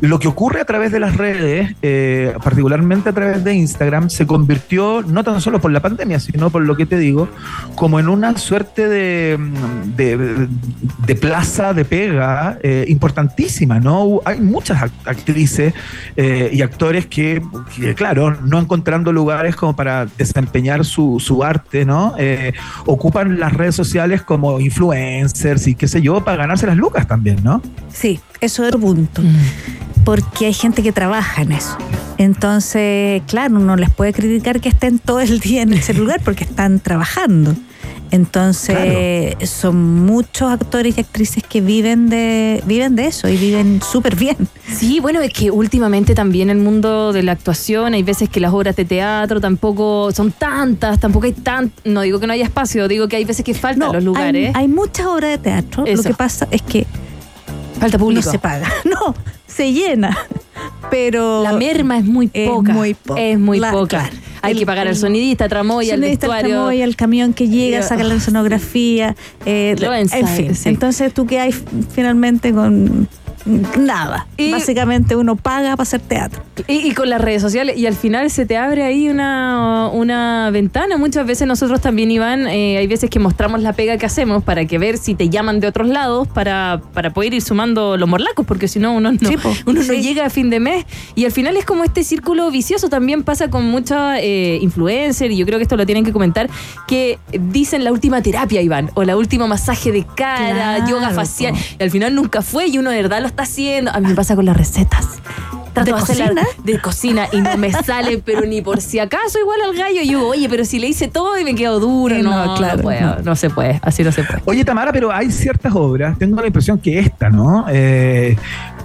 lo 0.00 0.18
que 0.18 0.28
ocurre 0.28 0.60
a 0.60 0.64
través 0.64 0.92
de 0.92 1.00
las 1.00 1.16
redes, 1.16 1.74
eh, 1.82 2.34
particularmente 2.42 3.10
a 3.10 3.12
través 3.12 3.44
de 3.44 3.54
Instagram, 3.54 4.10
se 4.10 4.26
convirtió 4.26 5.02
no 5.02 5.24
tan 5.24 5.40
solo 5.40 5.60
por 5.60 5.70
la 5.70 5.80
pandemia, 5.80 6.20
sino 6.20 6.50
por 6.50 6.62
lo 6.62 6.76
que 6.76 6.86
te 6.86 6.98
digo, 6.98 7.28
como 7.74 8.00
en 8.00 8.08
una 8.08 8.36
suerte 8.38 8.88
de, 8.88 9.38
mm, 9.38 11.20
plaza 11.20 11.71
de 11.74 11.84
pega 11.84 12.58
eh, 12.62 12.84
importantísima, 12.88 13.80
¿no? 13.80 14.20
Hay 14.24 14.40
muchas 14.40 14.80
act- 14.82 15.06
actrices 15.06 15.74
eh, 16.16 16.50
y 16.52 16.62
actores 16.62 17.06
que, 17.06 17.42
que, 17.76 17.94
claro, 17.94 18.36
no 18.44 18.58
encontrando 18.58 19.12
lugares 19.12 19.56
como 19.56 19.74
para 19.76 20.06
desempeñar 20.18 20.84
su, 20.84 21.18
su 21.20 21.42
arte, 21.44 21.84
¿no? 21.84 22.14
Eh, 22.18 22.52
ocupan 22.86 23.38
las 23.40 23.52
redes 23.52 23.74
sociales 23.74 24.22
como 24.22 24.60
influencers 24.60 25.66
y 25.66 25.74
qué 25.74 25.88
sé 25.88 26.02
yo, 26.02 26.24
para 26.24 26.38
ganarse 26.38 26.66
las 26.66 26.76
lucas 26.76 27.06
también, 27.06 27.38
¿no? 27.42 27.62
sí, 27.92 28.20
eso 28.40 28.62
es 28.62 28.68
otro 28.68 28.80
punto. 28.80 29.22
Porque 30.04 30.46
hay 30.46 30.52
gente 30.52 30.82
que 30.82 30.90
trabaja 30.90 31.42
en 31.42 31.52
eso. 31.52 31.76
Entonces, 32.18 33.22
claro, 33.28 33.56
uno 33.56 33.76
les 33.76 33.90
puede 33.90 34.12
criticar 34.12 34.60
que 34.60 34.68
estén 34.68 34.98
todo 34.98 35.20
el 35.20 35.38
día 35.38 35.62
en 35.62 35.72
el 35.72 35.80
celular 35.82 36.20
porque 36.24 36.44
están 36.44 36.80
trabajando. 36.80 37.54
Entonces, 38.12 39.34
son 39.48 40.04
muchos 40.04 40.52
actores 40.52 40.98
y 40.98 41.00
actrices 41.00 41.42
que 41.42 41.62
viven 41.62 42.10
de, 42.10 42.62
viven 42.66 42.94
de 42.94 43.06
eso 43.06 43.26
y 43.26 43.38
viven 43.38 43.80
súper 43.82 44.16
bien. 44.16 44.36
Sí, 44.70 45.00
bueno, 45.00 45.22
es 45.22 45.32
que 45.32 45.50
últimamente 45.50 46.14
también 46.14 46.50
el 46.50 46.58
mundo 46.58 47.14
de 47.14 47.22
la 47.22 47.32
actuación, 47.32 47.94
hay 47.94 48.02
veces 48.02 48.28
que 48.28 48.38
las 48.38 48.52
obras 48.52 48.76
de 48.76 48.84
teatro 48.84 49.40
tampoco 49.40 50.12
son 50.12 50.30
tantas, 50.30 51.00
tampoco 51.00 51.24
hay 51.24 51.32
tan, 51.32 51.72
no 51.84 52.02
digo 52.02 52.20
que 52.20 52.26
no 52.26 52.34
haya 52.34 52.44
espacio, 52.44 52.86
digo 52.86 53.08
que 53.08 53.16
hay 53.16 53.24
veces 53.24 53.44
que 53.46 53.54
faltan 53.54 53.92
los 53.92 54.04
lugares. 54.04 54.54
Hay, 54.54 54.62
hay 54.64 54.68
muchas 54.68 55.06
obras 55.06 55.30
de 55.30 55.38
teatro. 55.38 55.86
Eso. 55.86 56.02
Lo 56.02 56.08
que 56.10 56.14
pasa 56.14 56.46
es 56.50 56.60
que 56.60 56.86
Falta 57.80 57.98
público. 57.98 58.26
no 58.26 58.30
se 58.30 58.38
paga. 58.38 58.70
No, 58.84 59.14
se 59.54 59.72
llena. 59.72 60.16
Pero 60.90 61.42
La 61.42 61.52
merma 61.52 61.98
es 61.98 62.04
muy 62.04 62.30
es 62.32 62.48
poca. 62.48 62.72
muy 62.72 62.94
poca. 62.94 63.20
Es 63.20 63.38
muy 63.38 63.58
La- 63.58 63.70
poca. 63.72 63.88
claro. 64.08 64.16
Hay 64.42 64.52
El- 64.52 64.58
que 64.58 64.66
pagar 64.66 64.88
al 64.88 64.96
sonidista, 64.96 65.48
tramoya, 65.48 65.94
al 65.94 66.00
vestuario. 66.00 66.50
tramoya, 66.56 66.84
el 66.84 66.96
camión 66.96 67.32
que 67.32 67.48
llega, 67.48 67.78
Ya. 67.80 67.86
saca 67.86 68.02
la 68.02 68.14
escenografía, 68.14 69.14
eh, 69.46 69.76
Lo 69.78 69.94
en 69.94 70.08
fin. 70.08 70.54
sí. 70.56 70.68
Entonces 70.68 71.14
tú 71.14 71.26
quedas 71.26 71.54
finalmente 71.94 72.52
con 72.52 73.08
nada. 73.46 74.26
Y- 74.36 74.52
Básicamente 74.52 75.16
uno 75.16 75.36
paga 75.36 75.70
para 75.72 75.82
hacer 75.82 76.00
teatro. 76.00 76.42
Y, 76.68 76.86
y 76.88 76.92
con 76.94 77.08
las 77.08 77.20
redes 77.20 77.40
sociales, 77.42 77.76
y 77.76 77.86
al 77.86 77.94
final 77.94 78.30
se 78.30 78.44
te 78.46 78.56
abre 78.56 78.82
ahí 78.84 79.08
una, 79.08 79.88
una 79.92 80.50
ventana. 80.50 80.96
Muchas 80.98 81.26
veces 81.26 81.46
nosotros 81.48 81.80
también, 81.80 82.10
Iván, 82.10 82.46
eh, 82.46 82.76
hay 82.78 82.86
veces 82.86 83.08
que 83.10 83.18
mostramos 83.18 83.62
la 83.62 83.72
pega 83.72 83.96
que 83.96 84.06
hacemos 84.06 84.42
para 84.44 84.64
que 84.66 84.78
ver 84.78 84.98
si 84.98 85.14
te 85.14 85.28
llaman 85.30 85.60
de 85.60 85.66
otros 85.68 85.88
lados 85.88 86.28
para, 86.28 86.82
para 86.92 87.10
poder 87.12 87.34
ir 87.34 87.42
sumando 87.42 87.96
los 87.96 88.08
morlacos, 88.08 88.44
porque 88.46 88.68
si 88.68 88.78
no, 88.78 88.92
uno 88.94 89.12
no, 89.12 89.18
Sí, 89.82 90.00
llega 90.02 90.26
a 90.26 90.30
fin 90.30 90.50
de 90.50 90.60
mes. 90.60 90.84
Y 91.14 91.24
al 91.24 91.32
final 91.32 91.56
es 91.56 91.64
como 91.64 91.84
este 91.84 92.04
círculo 92.04 92.50
vicioso. 92.50 92.88
También 92.88 93.22
pasa 93.24 93.48
con 93.48 93.64
muchos 93.70 93.98
influencers, 94.60 95.32
y 95.32 95.36
yo 95.36 95.46
creo 95.46 95.58
que 95.58 95.62
esto 95.64 95.76
lo 95.76 95.86
tienen 95.86 96.04
que 96.04 96.12
comentar, 96.12 96.48
que 96.86 97.18
dicen 97.32 97.84
la 97.84 97.92
última 97.92 98.22
terapia, 98.22 98.60
Iván, 98.60 98.90
o 98.94 99.04
la 99.04 99.16
última 99.16 99.46
masaje 99.46 99.90
de 99.92 100.04
cara, 100.16 100.52
Claro, 100.76 100.88
yoga 100.88 101.10
facial. 101.10 101.54
Y 101.78 101.82
al 101.82 101.90
final 101.90 102.14
nunca 102.14 102.42
fue 102.42 102.66
y 102.68 102.78
uno 102.78 102.90
de 102.90 102.96
verdad 103.02 103.20
lo 103.20 103.28
está 103.32 103.42
haciendo. 103.42 103.90
A 103.90 104.00
mí 104.00 104.08
me 104.08 104.14
pasa 104.14 104.36
con 104.36 104.44
las 104.44 104.56
recetas. 104.56 105.06
Trato 105.72 105.90
¿De 105.90 105.96
hacerla 106.02 106.26
cocina? 106.42 106.46
de 106.64 106.80
cocina 106.82 107.28
y 107.32 107.40
no 107.40 107.56
me 107.56 107.72
sale, 107.72 108.18
pero 108.18 108.42
ni 108.42 108.60
por 108.60 108.82
si 108.82 108.98
acaso 108.98 109.38
igual 109.40 109.58
al 109.62 109.74
gallo. 109.74 110.02
Y 110.02 110.08
yo, 110.10 110.28
oye, 110.28 110.46
pero 110.50 110.66
si 110.66 110.78
le 110.78 110.86
hice 110.88 111.08
todo 111.08 111.38
y 111.38 111.44
me 111.44 111.54
quedo 111.54 111.80
duro. 111.80 112.14
Sí, 112.14 112.20
No, 112.22 112.44
no, 112.44 112.54
claro, 112.56 112.76
no, 112.76 112.82
puedo, 112.82 113.00
no. 113.00 113.22
no 113.22 113.36
se 113.36 113.48
puede, 113.48 113.80
así 113.82 114.04
no 114.04 114.12
se 114.12 114.22
puede. 114.22 114.42
Oye, 114.44 114.64
Tamara, 114.66 114.92
pero 114.92 115.10
hay 115.10 115.30
ciertas 115.30 115.72
obras, 115.74 116.18
tengo 116.18 116.38
la 116.42 116.46
impresión 116.48 116.78
que 116.78 116.98
esta, 116.98 117.30
¿no? 117.30 117.64
Eh, 117.70 118.36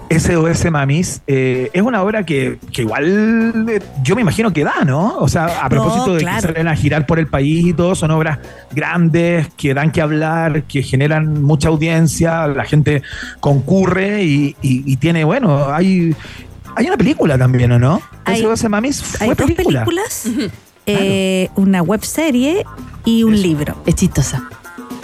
SOS 0.10 0.72
Mamis, 0.72 1.22
eh, 1.28 1.70
es 1.74 1.82
una 1.82 2.02
obra 2.02 2.24
que, 2.26 2.60
que 2.72 2.84
igual 2.84 3.66
eh, 3.70 3.80
yo 4.04 4.16
me 4.16 4.22
imagino 4.22 4.54
que 4.54 4.64
da, 4.64 4.84
¿no? 4.86 5.18
O 5.18 5.28
sea, 5.28 5.64
a 5.64 5.70
propósito 5.70 6.14
de 6.16 6.22
claro. 6.22 6.42
que 6.48 6.54
salen 6.54 6.68
a 6.68 6.76
girar 6.76 7.06
por 7.06 7.20
el 7.20 7.28
país 7.28 7.66
y 7.68 7.74
todo, 7.74 7.94
son 7.96 8.12
obras 8.12 8.40
grandes, 8.72 9.48
que 9.58 9.74
dan 9.74 9.92
que 9.92 10.02
hablar, 10.02 10.64
que 10.64 10.82
generan 10.84 11.42
mucha 11.44 11.68
audiencia, 11.70 12.48
la 12.48 12.64
gente 12.66 13.02
concurre 13.42 14.24
y, 14.24 14.56
y- 14.62 14.84
y 14.92 14.96
tiene, 14.98 15.24
bueno, 15.26 15.68
hay, 15.74 16.16
hay 16.76 16.88
una 16.88 16.98
película 16.98 17.38
también, 17.38 17.72
¿o 17.74 17.80
no? 17.80 18.02
Hay- 18.24 18.42
SOS 18.42 18.70
Mamis 18.70 19.02
fue 19.04 19.28
Hay 19.28 19.34
dos 19.36 19.38
película. 19.52 19.84
películas, 19.84 20.30
eh, 20.86 21.50
una 21.56 21.82
web 21.82 22.04
serie 22.04 22.66
y 23.04 23.24
un 23.24 23.40
libro. 23.42 23.76
Es 23.86 23.96
chistosa. 23.96 24.44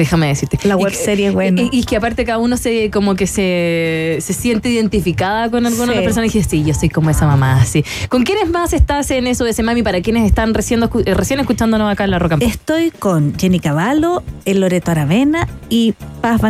Déjame 0.03 0.27
decirte. 0.27 0.57
La 0.67 0.75
web 0.75 0.93
serie 0.93 1.27
es 1.27 1.33
buena. 1.33 1.61
Y, 1.61 1.69
y 1.71 1.83
que 1.85 1.95
aparte 1.95 2.25
cada 2.25 2.37
uno 2.39 2.57
se 2.57 2.91
como 2.91 3.15
que 3.15 3.25
se, 3.25 4.17
se 4.19 4.33
siente 4.33 4.67
identificada 4.69 5.49
con 5.49 5.65
alguna 5.65 5.85
Sí. 5.85 5.91
otra 5.91 6.03
persona 6.03 6.25
y 6.25 6.29
dice, 6.29 6.49
sí, 6.49 6.63
yo 6.65 6.73
soy 6.73 6.89
como 6.89 7.09
esa 7.09 7.25
mamá, 7.25 7.61
así. 7.61 7.85
¿Con 8.09 8.23
quiénes 8.23 8.49
más 8.49 8.73
estás 8.73 9.09
en 9.11 9.27
eso 9.27 9.45
de 9.45 9.51
ese 9.51 9.63
mami 9.63 9.81
para 9.81 10.01
quienes 10.01 10.25
están 10.25 10.53
recién, 10.53 10.83
eh, 10.83 11.13
recién 11.13 11.39
escuchándonos 11.39 11.89
acá 11.89 12.03
en 12.03 12.11
la 12.11 12.19
Roca? 12.19 12.35
Estoy 12.41 12.91
con 12.91 13.33
Jenny 13.39 13.61
Cavallo, 13.61 14.23
el 14.43 14.59
Loreto 14.59 14.91
Aravena 14.91 15.47
y 15.69 15.93
Paz 16.21 16.41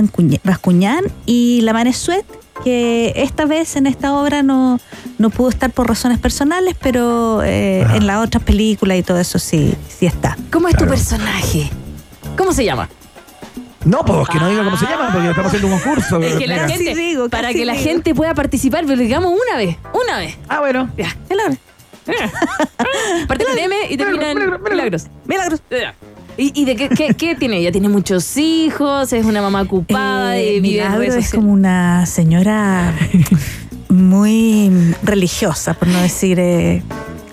Bascuñán 0.43 1.03
y 1.27 1.61
la 1.61 1.73
Mane 1.73 1.93
Suet, 1.93 2.25
que 2.63 3.13
esta 3.17 3.45
vez 3.45 3.75
en 3.75 3.85
esta 3.85 4.13
obra 4.17 4.41
no, 4.41 4.79
no 5.19 5.29
pudo 5.29 5.49
estar 5.49 5.69
por 5.69 5.87
razones 5.87 6.17
personales, 6.17 6.75
pero 6.81 7.43
eh, 7.43 7.85
en 7.93 8.07
las 8.07 8.25
otras 8.25 8.41
películas 8.43 8.97
y 8.97 9.03
todo 9.03 9.19
eso 9.19 9.37
sí, 9.37 9.75
sí 9.87 10.07
está. 10.07 10.37
¿Cómo 10.51 10.67
es 10.69 10.75
tu 10.75 10.85
personaje? 10.87 11.69
¿Cómo 12.35 12.51
se 12.51 12.65
llama? 12.65 12.89
No, 13.85 14.05
pues 14.05 14.29
que 14.29 14.39
no 14.39 14.49
diga 14.49 14.63
cómo 14.63 14.77
se 14.77 14.85
llama, 14.85 15.09
porque 15.11 15.29
estamos 15.29 15.47
haciendo 15.53 15.67
un 15.67 15.79
concurso. 15.79 16.21
Es 16.21 16.35
que 16.35 16.47
la 16.47 16.67
gente, 16.67 16.95
digo, 16.95 17.29
para 17.29 17.51
que 17.53 17.65
la 17.65 17.73
digo. 17.73 17.83
gente 17.83 18.15
pueda 18.15 18.33
participar, 18.33 18.85
pero 18.85 19.01
digamos 19.01 19.31
una 19.31 19.57
vez, 19.57 19.77
una 19.93 20.17
vez. 20.17 20.37
Ah, 20.47 20.59
bueno. 20.59 20.89
Ya. 20.97 21.15
Milagros. 21.29 21.57
Parte 23.27 23.45
con 23.45 23.57
M 23.57 23.75
y 23.89 23.97
termina 23.97 24.31
en 24.31 24.37
Milagros, 24.37 24.61
Milagros. 24.69 25.07
Milagros. 25.25 25.61
¿Y, 26.37 26.61
y 26.61 26.65
de 26.65 26.75
qué, 26.75 26.89
qué, 26.89 27.13
qué 27.13 27.35
tiene 27.35 27.57
ella? 27.59 27.71
¿Tiene 27.71 27.89
muchos 27.89 28.37
hijos? 28.37 29.13
¿Es 29.13 29.25
una 29.25 29.41
mamá 29.41 29.61
ocupada? 29.61 30.37
Eh, 30.37 30.55
y 30.55 30.59
vive 30.59 30.77
en 30.79 30.83
Milagro 30.83 30.99
redes 30.99 31.25
es 31.25 31.31
como 31.31 31.51
una 31.51 32.05
señora 32.05 32.93
muy 33.89 34.95
religiosa, 35.03 35.73
por 35.75 35.87
no 35.87 36.01
decir 36.01 36.39
eh, 36.39 36.81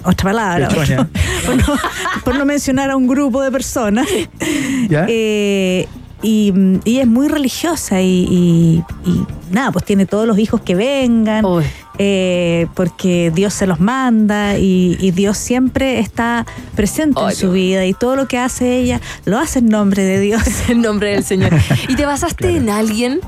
otra 0.05 0.31
palabra. 0.31 0.69
Pechoña. 0.69 1.09
por, 1.47 1.57
no, 1.57 1.79
por 2.25 2.35
no 2.37 2.45
mencionar 2.45 2.91
a 2.91 2.97
un 2.97 3.07
grupo 3.09 3.43
de 3.43 3.51
personas. 3.51 4.07
¿Ya? 4.89 5.07
Eh, 5.09 5.89
y, 6.23 6.53
y 6.85 6.99
es 6.99 7.07
muy 7.07 7.29
religiosa 7.29 8.01
y, 8.01 8.27
y- 8.31 8.83
y 9.09 9.27
nada, 9.51 9.73
pues 9.73 9.85
tiene 9.85 10.07
todos 10.07 10.27
los 10.27 10.39
hijos 10.39 10.61
que 10.61 10.75
vengan, 10.75 11.45
eh, 11.99 12.67
porque 12.75 13.31
Dios 13.35 13.53
se 13.53 13.67
los 13.67 13.81
manda 13.81 14.57
y, 14.59 15.11
Dios 15.11 15.37
siempre 15.39 15.99
está 15.99 16.47
presente 16.77 17.21
en 17.21 17.33
su 17.35 17.51
vida 17.53 17.85
y 17.85 17.93
todo 17.95 18.17
lo 18.17 18.27
que 18.29 18.39
hace 18.39 18.79
ella 18.79 19.01
lo 19.25 19.39
hace 19.39 19.59
en 19.59 19.67
nombre 19.69 20.05
de 20.05 20.21
Dios. 20.21 20.43
en 20.69 20.81
nombre 20.83 21.11
del 21.13 21.25
Señor. 21.25 21.51
¿Y 21.89 21.97
te 21.97 22.07
basaste 22.07 22.57
en 22.57 22.71
alguien? 22.71 23.21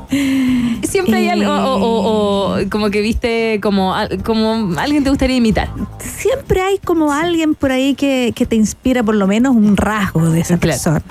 Siempre 0.88 1.16
hay 1.16 1.28
algo, 1.28 1.52
o, 1.52 1.74
o- 1.76 2.56
o 2.62 2.68
como 2.70 2.90
que 2.90 3.00
viste 3.00 3.58
como, 3.62 3.94
como 4.24 4.78
alguien 4.78 5.02
te 5.04 5.10
gustaría 5.10 5.36
imitar. 5.36 5.68
siempre 5.98 6.60
hay 6.62 6.78
como 6.78 7.12
alguien 7.12 7.54
por 7.54 7.72
ahí 7.72 7.94
que, 7.94 8.32
que 8.34 8.46
te 8.46 8.56
inspira 8.56 9.02
por 9.02 9.14
lo 9.16 9.26
menos 9.26 9.54
un 9.56 9.76
rasgo 9.76 10.30
de 10.30 10.40
esa 10.40 10.56
Claro. 10.58 10.60
persona. 10.78 11.02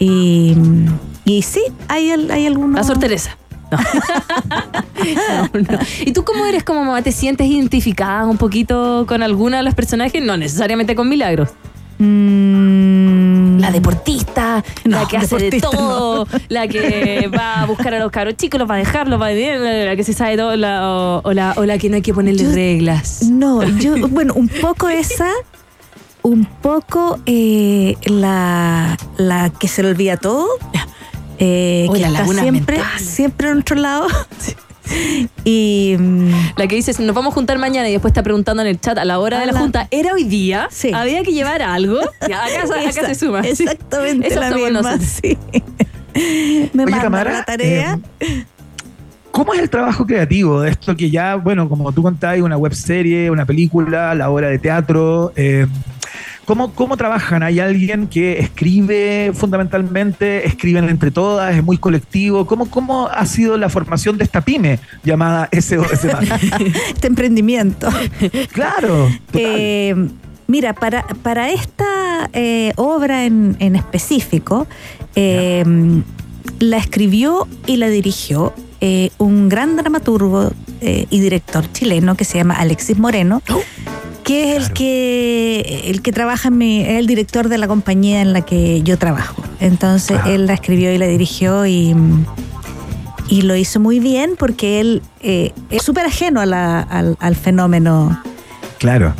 Y, 0.00 0.56
y 1.24 1.42
sí, 1.42 1.60
hay, 1.86 2.10
hay 2.10 2.46
algunos... 2.46 2.74
La 2.76 2.82
Sor 2.82 2.98
Teresa. 2.98 3.36
No. 3.70 3.78
No, 5.00 5.60
no. 5.60 5.78
¿Y 6.04 6.12
tú 6.12 6.24
cómo 6.24 6.44
eres 6.44 6.62
como 6.62 6.84
mamá? 6.84 7.00
¿Te 7.02 7.10
sientes 7.12 7.46
identificada 7.46 8.26
un 8.26 8.36
poquito 8.36 9.06
con 9.08 9.22
alguna 9.22 9.58
de 9.58 9.62
los 9.62 9.74
personajes? 9.74 10.22
No 10.22 10.36
necesariamente 10.36 10.94
con 10.94 11.08
Milagros. 11.08 11.48
Mm, 11.98 13.58
La 13.60 13.70
deportista, 13.70 14.62
la 14.84 15.06
que 15.08 15.16
hace 15.16 15.36
de 15.36 15.60
todo, 15.60 16.26
la 16.48 16.66
que 16.68 17.30
va 17.34 17.62
a 17.62 17.66
buscar 17.66 17.94
a 17.94 17.98
los 17.98 18.10
cabros 18.10 18.36
chicos, 18.36 18.58
los 18.60 18.68
va 18.68 18.74
a 18.74 18.78
dejar, 18.78 19.08
los 19.08 19.20
va 19.20 19.26
a 19.28 19.32
la, 19.32 19.84
la 19.86 19.96
que 19.96 20.04
se 20.04 20.12
sabe 20.12 20.36
todo, 20.36 20.54
la- 20.56 20.88
o, 20.88 21.20
o 21.24 21.32
la, 21.32 21.54
o 21.56 21.64
la 21.64 21.78
que 21.78 21.88
no 21.88 21.96
hay 21.96 22.02
que 22.02 22.12
ponerle 22.14 22.42
Yo- 22.44 22.52
reglas. 22.52 23.22
No, 23.22 23.62
yo, 23.78 23.96
bueno, 24.08 24.34
un 24.34 24.48
poco 24.48 24.88
esa, 24.88 25.28
un 26.22 26.44
poco 26.44 27.18
eh, 27.26 27.96
la, 28.04 28.96
la 29.16 29.50
que 29.50 29.68
se 29.68 29.82
le 29.82 29.90
olvida 29.90 30.16
todo, 30.16 30.46
eh, 31.38 31.88
que 31.92 31.98
la 32.00 32.08
está 32.08 32.26
siempre, 32.26 32.76
mental. 32.78 33.00
siempre 33.00 33.48
a 33.48 33.54
nuestro 33.54 33.76
lado. 33.76 34.06
Y 35.44 35.94
mm, 35.98 36.30
La 36.56 36.66
que 36.66 36.74
dice, 36.74 36.92
nos 37.00 37.14
vamos 37.14 37.30
a 37.30 37.34
juntar 37.34 37.58
mañana 37.58 37.88
y 37.88 37.92
después 37.92 38.10
está 38.10 38.24
preguntando 38.24 38.62
en 38.62 38.68
el 38.68 38.80
chat 38.80 38.98
a 38.98 39.04
la 39.04 39.20
hora 39.20 39.38
de 39.38 39.46
la 39.46 39.52
junta, 39.58 39.86
¿era 39.92 40.12
hoy 40.14 40.24
día? 40.24 40.66
Sí. 40.70 40.90
¿Había 40.92 41.22
que 41.22 41.32
llevar 41.32 41.62
algo? 41.62 42.00
Ya, 42.28 42.44
acá, 42.44 42.66
se 43.06 43.14
suma. 43.14 43.42
Sí. 43.44 43.50
Exactamente 43.50 44.26
Eso 44.28 44.40
la 44.40 44.50
misma, 44.50 44.98
sí. 44.98 45.38
Me 46.72 46.84
Oye, 46.84 46.96
Tamara, 47.00 47.32
la 47.32 47.44
tarea. 47.44 48.00
eh, 48.18 48.44
¿Cómo 49.30 49.54
es 49.54 49.60
el 49.60 49.70
trabajo 49.70 50.04
creativo 50.04 50.60
de 50.60 50.70
esto 50.70 50.96
que 50.96 51.08
ya, 51.08 51.36
bueno, 51.36 51.68
como 51.68 51.92
tú 51.92 52.02
contabas, 52.02 52.40
una 52.40 52.56
web 52.56 52.74
serie, 52.74 53.30
una 53.30 53.46
película, 53.46 54.12
la 54.16 54.28
obra 54.28 54.48
de 54.48 54.58
teatro? 54.58 55.32
eh, 55.36 55.68
¿cómo, 56.44 56.72
¿Cómo 56.74 56.96
trabajan? 56.96 57.42
¿Hay 57.42 57.60
alguien 57.60 58.06
que 58.06 58.38
escribe 58.38 59.32
fundamentalmente? 59.34 60.46
¿Escriben 60.46 60.88
entre 60.88 61.10
todas? 61.10 61.54
¿Es 61.54 61.64
muy 61.64 61.78
colectivo? 61.78 62.46
¿Cómo, 62.46 62.70
cómo 62.70 63.08
ha 63.08 63.26
sido 63.26 63.56
la 63.56 63.68
formación 63.68 64.18
de 64.18 64.24
esta 64.24 64.40
pyme 64.40 64.78
llamada 65.04 65.48
SOS 65.52 66.04
este 66.88 67.06
emprendimiento. 67.06 67.88
claro. 68.52 69.08
Eh, 69.32 69.94
mira, 70.46 70.74
para, 70.74 71.06
para 71.22 71.50
esta 71.50 72.28
eh, 72.32 72.72
obra 72.76 73.24
en, 73.24 73.56
en 73.58 73.76
específico, 73.76 74.66
eh, 75.14 75.64
la 76.58 76.76
escribió 76.76 77.48
y 77.66 77.76
la 77.76 77.88
dirigió 77.88 78.52
un 79.18 79.50
gran 79.50 79.76
dramaturgo 79.76 80.52
y 80.80 81.20
director 81.20 81.70
chileno 81.70 82.14
que 82.14 82.24
se 82.24 82.38
llama 82.38 82.54
Alexis 82.54 82.98
Moreno. 82.98 83.42
Que 84.30 84.54
es 84.56 84.56
el 84.68 84.72
que 84.72 85.82
el 85.86 86.02
que 86.02 86.12
trabaja 86.12 86.48
en 86.48 86.58
mi, 86.58 86.82
es 86.82 86.98
el 87.00 87.08
director 87.08 87.48
de 87.48 87.58
la 87.58 87.66
compañía 87.66 88.20
en 88.22 88.32
la 88.32 88.42
que 88.42 88.80
yo 88.82 88.96
trabajo. 88.96 89.42
Entonces 89.58 90.20
él 90.24 90.46
la 90.46 90.54
escribió 90.54 90.94
y 90.94 90.98
la 90.98 91.06
dirigió 91.08 91.66
y, 91.66 91.96
y 93.28 93.42
lo 93.42 93.56
hizo 93.56 93.80
muy 93.80 93.98
bien 93.98 94.36
porque 94.38 94.78
él 94.80 95.02
eh, 95.20 95.52
es 95.70 95.82
súper 95.82 96.06
ajeno 96.06 96.40
a 96.40 96.46
la- 96.46 96.80
al, 96.80 97.16
al 97.18 97.34
fenómeno 97.34 98.22
Claro. 98.78 99.14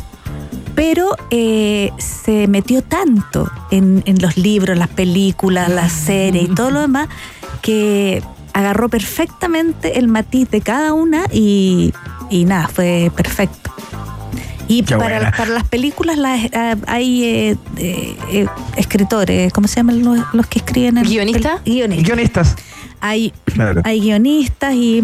pero 0.75 1.09
eh, 1.29 1.91
se 1.97 2.47
metió 2.47 2.81
tanto 2.81 3.51
en, 3.69 4.03
en 4.05 4.21
los 4.21 4.37
libros, 4.37 4.77
las 4.77 4.87
películas, 4.87 5.67
las 5.69 5.91
series 5.91 6.45
y 6.49 6.55
todo 6.55 6.71
lo 6.71 6.79
demás, 6.79 7.09
que 7.61 8.23
agarró 8.53 8.87
perfectamente 8.87 9.99
el 9.99 10.07
matiz 10.07 10.49
de 10.49 10.61
cada 10.61 10.93
una 10.93 11.23
y, 11.33 11.93
y 12.29 12.45
nada, 12.45 12.69
fue 12.69 13.11
perfecto. 13.13 13.69
Y 14.71 14.83
Qué 14.83 14.95
para, 14.95 15.17
buena. 15.17 15.31
para 15.35 15.51
las 15.51 15.63
películas 15.65 16.17
las, 16.17 16.39
ah, 16.53 16.75
hay 16.87 17.23
eh, 17.25 17.57
eh, 17.77 18.15
eh, 18.31 18.45
escritores, 18.77 19.51
¿cómo 19.51 19.67
se 19.67 19.75
llaman 19.77 20.01
los, 20.03 20.19
los 20.33 20.47
que 20.47 20.59
escriben? 20.59 20.97
el- 20.97 21.07
¿Guionista? 21.07 21.59
el- 21.65 21.73
guionistas. 21.73 22.05
Guionistas. 22.07 22.55
Hay, 23.01 23.33
Claro. 23.45 23.81
hay 23.83 23.99
guionistas 23.99 24.73
y, 24.73 25.03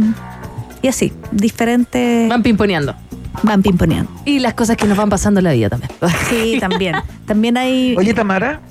y 0.82 0.88
así, 0.88 1.12
diferentes... 1.32 2.30
Van 2.30 2.44
pimponeando. 2.44 2.96
Van 3.44 3.62
pimponeando. 3.62 4.10
Y 4.24 4.40
las 4.40 4.54
cosas 4.54 4.78
que 4.78 4.86
nos 4.86 4.98
van 4.98 5.10
pasando 5.10 5.40
en 5.40 5.44
la 5.44 5.52
vida 5.52 5.70
también. 5.70 5.92
Sí, 6.30 6.58
también. 6.60 6.96
También 7.26 7.58
hay... 7.58 7.94
Oye, 7.98 8.14
Tamara, 8.14 8.62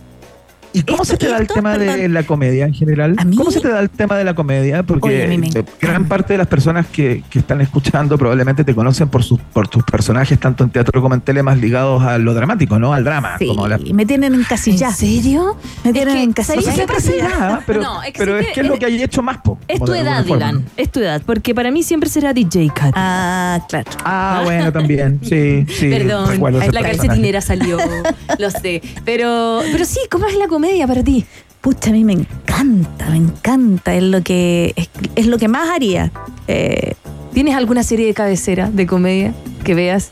¿Y 0.76 0.82
cómo 0.82 1.02
Esto- 1.04 1.12
se 1.12 1.16
te 1.16 1.28
da 1.28 1.38
el 1.38 1.46
tema 1.46 1.78
de 1.78 2.06
la 2.10 2.22
comedia 2.24 2.66
en 2.66 2.74
general? 2.74 3.16
¿Cómo 3.34 3.50
se 3.50 3.60
te 3.60 3.68
da 3.68 3.80
el 3.80 3.88
tema 3.88 4.16
de 4.18 4.24
la 4.24 4.34
comedia? 4.34 4.82
Porque 4.82 5.24
Oye, 5.26 5.64
gran 5.80 6.04
parte 6.04 6.34
de 6.34 6.38
las 6.38 6.46
personas 6.48 6.86
que, 6.86 7.22
que 7.30 7.38
están 7.38 7.62
escuchando 7.62 8.18
probablemente 8.18 8.62
te 8.62 8.74
conocen 8.74 9.08
por 9.08 9.22
sus 9.24 9.40
por 9.40 9.68
tus 9.68 9.82
personajes, 9.84 10.38
tanto 10.38 10.64
en 10.64 10.70
teatro 10.70 11.00
como 11.00 11.14
en 11.14 11.22
tele, 11.22 11.42
más 11.42 11.56
ligados 11.58 12.02
a 12.02 12.18
lo 12.18 12.34
dramático, 12.34 12.78
¿no? 12.78 12.92
Al 12.92 13.04
drama. 13.04 13.38
Sí, 13.38 13.46
como 13.46 13.66
la- 13.68 13.80
y 13.82 13.94
me 13.94 14.04
tienen 14.04 14.34
encasillada. 14.34 14.92
¿En 14.92 14.96
serio? 14.98 15.56
Me 15.82 15.92
tienen 15.94 16.34
que, 16.34 16.42
encasillada. 16.42 17.54
Ah, 17.54 17.60
pero, 17.66 17.80
No, 17.80 18.02
es 18.02 18.12
que 18.12 18.18
pero 18.18 18.38
es 18.38 18.48
que 18.48 18.60
es 18.60 18.66
lo 18.66 18.78
que 18.78 18.84
hay 18.84 19.02
hecho 19.02 19.22
más, 19.22 19.38
po, 19.38 19.58
Es 19.68 19.80
tu 19.80 19.94
edad, 19.94 20.26
forma. 20.26 20.50
Iván. 20.50 20.64
Es 20.76 20.90
tu 20.92 21.00
edad. 21.00 21.22
Porque 21.24 21.54
para 21.54 21.70
mí 21.70 21.82
siempre 21.82 22.10
será 22.10 22.34
DJ 22.34 22.70
Cat. 22.74 22.92
Ah, 22.94 23.60
claro. 23.68 23.90
Ah, 24.04 24.42
bueno, 24.44 24.70
también. 24.72 25.20
Sí, 25.26 25.64
sí. 25.68 25.88
Perdón, 25.88 26.28
la 26.72 26.82
calcetinera 26.82 27.40
salió. 27.40 27.78
lo 28.38 28.50
sé. 28.50 28.82
Pero, 29.04 29.60
pero 29.72 29.84
sí, 29.84 30.00
¿cómo 30.10 30.26
es 30.26 30.36
la 30.36 30.46
comedia 30.48 30.65
para 30.86 31.02
ti? 31.02 31.24
Pucha, 31.60 31.90
a 31.90 31.92
mí 31.92 32.04
me 32.04 32.12
encanta, 32.12 33.08
me 33.10 33.16
encanta. 33.16 33.94
Es 33.94 34.02
lo 34.02 34.22
que, 34.22 34.72
es, 34.76 34.88
es 35.16 35.26
lo 35.26 35.38
que 35.38 35.48
más 35.48 35.68
haría. 35.70 36.12
Eh, 36.48 36.94
¿Tienes 37.32 37.54
alguna 37.54 37.82
serie 37.82 38.06
de 38.06 38.14
cabecera 38.14 38.70
de 38.70 38.86
comedia 38.86 39.34
que 39.64 39.74
veas? 39.74 40.10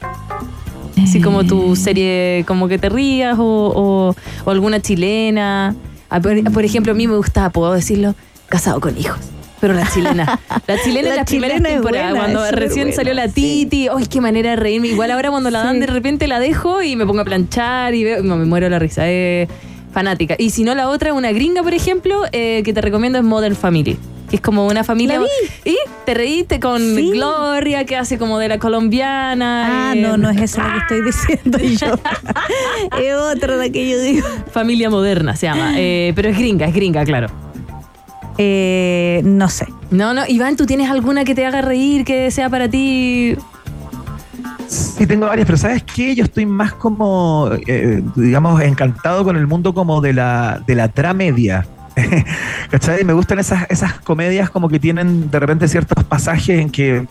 Así 1.03 1.21
como 1.21 1.43
Eh. 1.43 1.45
tu 1.45 1.77
serie, 1.77 2.45
como 2.47 2.69
que 2.69 2.79
te 2.79 2.89
rías, 2.89 3.37
o, 3.39 3.43
o- 3.75 4.15
o 4.45 4.51
alguna 4.51 4.81
chilena. 4.81 5.75
Ah, 6.11 6.21
Por, 6.21 6.43
por 6.53 6.65
ejemplo, 6.65 6.93
a 6.93 6.95
mí 6.95 7.07
me 7.07 7.17
gustaba, 7.17 7.51
puedo 7.51 7.73
decirlo, 7.73 8.15
Casado 8.49 8.79
con 8.81 8.97
hijos. 8.99 9.19
Pero 9.61 9.73
la 9.75 9.87
chilena. 9.91 10.39
La 10.67 10.77
chilena 10.83 11.09
en 11.09 11.15
La 11.15 11.17
las 11.17 11.27
primeras 11.27 11.57
chilena 11.57 11.69
es 11.71 11.75
temporadas, 11.77 12.11
buena, 12.11 12.25
cuando 12.25 12.51
recién 12.51 12.85
buena, 12.89 12.97
salió 12.97 13.15
la 13.15 13.29
Titi. 13.29 13.89
¡Ay, 13.89 14.07
qué 14.07 14.21
manera 14.21 14.51
de 14.51 14.57
reírme! 14.57 14.89
Igual 14.89 15.11
ahora 15.11 15.31
cuando 15.31 15.51
la 15.51 15.65
dan, 15.65 15.81
de 15.81 15.87
repente 15.87 16.29
la 16.29 16.39
dejo 16.41 16.83
y 16.83 16.95
me 16.97 17.07
pongo 17.07 17.21
a 17.23 17.25
planchar 17.25 17.95
y 17.95 18.05
veo. 18.05 18.23
No, 18.23 18.37
me 18.37 18.45
muero 18.45 18.69
la 18.69 18.79
risa. 18.79 19.09
Es 19.09 19.49
fanática. 19.95 20.35
Y 20.39 20.51
si 20.51 20.65
no, 20.65 20.75
la 20.75 20.89
otra, 20.91 21.15
una 21.15 21.33
gringa, 21.33 21.63
por 21.63 21.73
ejemplo, 21.73 22.23
eh, 22.33 22.61
que 22.65 22.73
te 22.75 22.81
recomiendo 22.83 23.19
es 23.19 23.25
Modern 23.25 23.57
Family. 23.57 23.97
Que 24.29 24.37
es 24.37 24.43
como 24.43 24.67
una 24.67 24.83
familia. 24.85 25.21
Y 25.65 25.77
te 26.07 26.15
reíste 26.15 26.59
con 26.59 26.81
Sí. 26.81 27.11
Gloria, 27.13 27.85
que 27.85 27.97
hace 27.97 28.19
como 28.19 28.39
de 28.39 28.49
la 28.49 28.59
colombiana. 28.59 29.91
ah, 29.91 29.95
eh, 29.95 30.01
no, 30.01 30.17
no 30.17 30.29
es 30.31 30.41
esa 30.41 30.67
la 30.67 30.73
que 30.75 30.79
estoy 30.99 31.03
diciendo 31.13 31.59
yo. 31.59 31.95
es 33.03 33.15
otra 33.15 33.57
la 33.57 33.69
que 33.71 33.89
yo 33.89 33.99
digo. 34.01 34.27
Familia 34.51 34.91
moderna 34.91 35.37
se 35.37 35.47
llama. 35.47 35.73
Eh, 35.77 36.13
pero 36.17 36.29
es 36.31 36.37
gringa, 36.39 36.67
es 36.67 36.75
gringa, 36.75 37.05
claro. 37.05 37.29
Eh, 38.39 39.21
no 39.25 39.49
sé. 39.49 39.67
No, 39.91 40.13
no, 40.15 40.23
Iván, 40.27 40.57
¿tú 40.57 40.67
tienes 40.67 40.91
alguna 40.91 41.25
que 41.25 41.35
te 41.35 41.47
haga 41.47 41.61
reír, 41.63 42.05
que 42.05 42.31
sea 42.33 42.49
para 42.49 42.69
ti? 42.69 43.37
Sí, 44.69 45.07
tengo 45.07 45.27
varias, 45.27 45.47
pero 45.47 45.59
¿sabes 45.59 45.83
qué? 45.83 46.15
Yo 46.15 46.25
estoy 46.25 46.47
más 46.47 46.73
como, 46.75 47.51
eh, 47.67 48.03
digamos, 48.17 48.61
encantado 48.63 49.25
con 49.25 49.37
el 49.37 49.47
mundo 49.47 49.75
como 49.75 50.01
de 50.01 50.13
la, 50.13 50.63
de 50.67 50.75
la 50.75 50.89
tramedia. 50.89 51.67
¿Cachai? 52.71 53.05
Me 53.05 53.13
gustan 53.13 53.39
esas, 53.39 53.67
esas 53.71 54.01
comedias 54.01 54.51
como 54.51 54.69
que 54.69 54.81
tienen 54.81 55.31
de 55.31 55.39
repente 55.39 55.69
ciertos 55.69 56.03
pasajes 56.05 56.59
en 56.59 56.71
que 56.71 56.97
eh, 56.97 57.07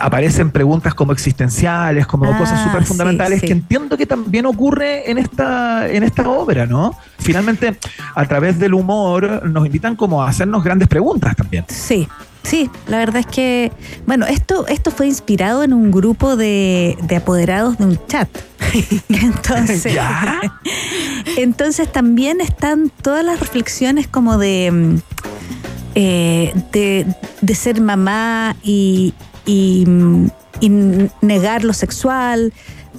aparecen 0.00 0.52
preguntas 0.52 0.94
como 0.94 1.12
existenciales, 1.12 2.06
como 2.06 2.26
Ah, 2.32 2.38
cosas 2.38 2.62
súper 2.62 2.82
sí, 2.82 2.88
fundamentales, 2.88 3.40
sí. 3.40 3.46
que 3.46 3.52
entiendo 3.52 3.96
que 3.96 4.06
también 4.06 4.46
ocurre 4.46 5.10
en 5.10 5.18
esta, 5.18 5.88
en 5.88 6.04
esta 6.04 6.28
obra, 6.28 6.66
¿no? 6.66 6.96
Finalmente, 7.18 7.76
a 8.14 8.24
través 8.26 8.60
del 8.60 8.74
humor, 8.74 9.48
nos 9.48 9.66
invitan 9.66 9.96
como 9.96 10.22
a 10.22 10.28
hacernos 10.28 10.62
grandes 10.62 10.86
preguntas 10.86 11.34
también. 11.34 11.64
Sí, 11.68 12.06
sí, 12.42 12.70
la 12.86 12.98
verdad 12.98 13.20
es 13.20 13.26
que, 13.26 13.72
bueno, 14.06 14.26
esto, 14.26 14.66
esto 14.66 14.90
fue 14.90 15.06
inspirado 15.06 15.62
en 15.62 15.72
un 15.72 15.90
grupo 15.90 16.36
de, 16.36 16.96
de 17.02 17.16
apoderados 17.16 17.78
de 17.78 17.84
un 17.84 18.06
chat. 18.06 18.28
Entonces, 19.08 19.92
¿Ya? 19.94 20.40
entonces 21.36 21.90
también 21.92 22.40
están 22.40 22.90
todas 23.02 23.24
las 23.24 23.38
reflexiones 23.40 24.08
como 24.08 24.38
de, 24.38 24.70
mm, 24.72 24.96
eh, 25.94 26.54
de, 26.72 27.06
de 27.40 27.54
ser 27.54 27.80
mamá 27.80 28.56
y, 28.62 29.14
y, 29.44 29.84
mm, 29.86 30.26
y 30.60 30.70
negar 31.20 31.64
lo 31.64 31.72
sexual. 31.72 32.52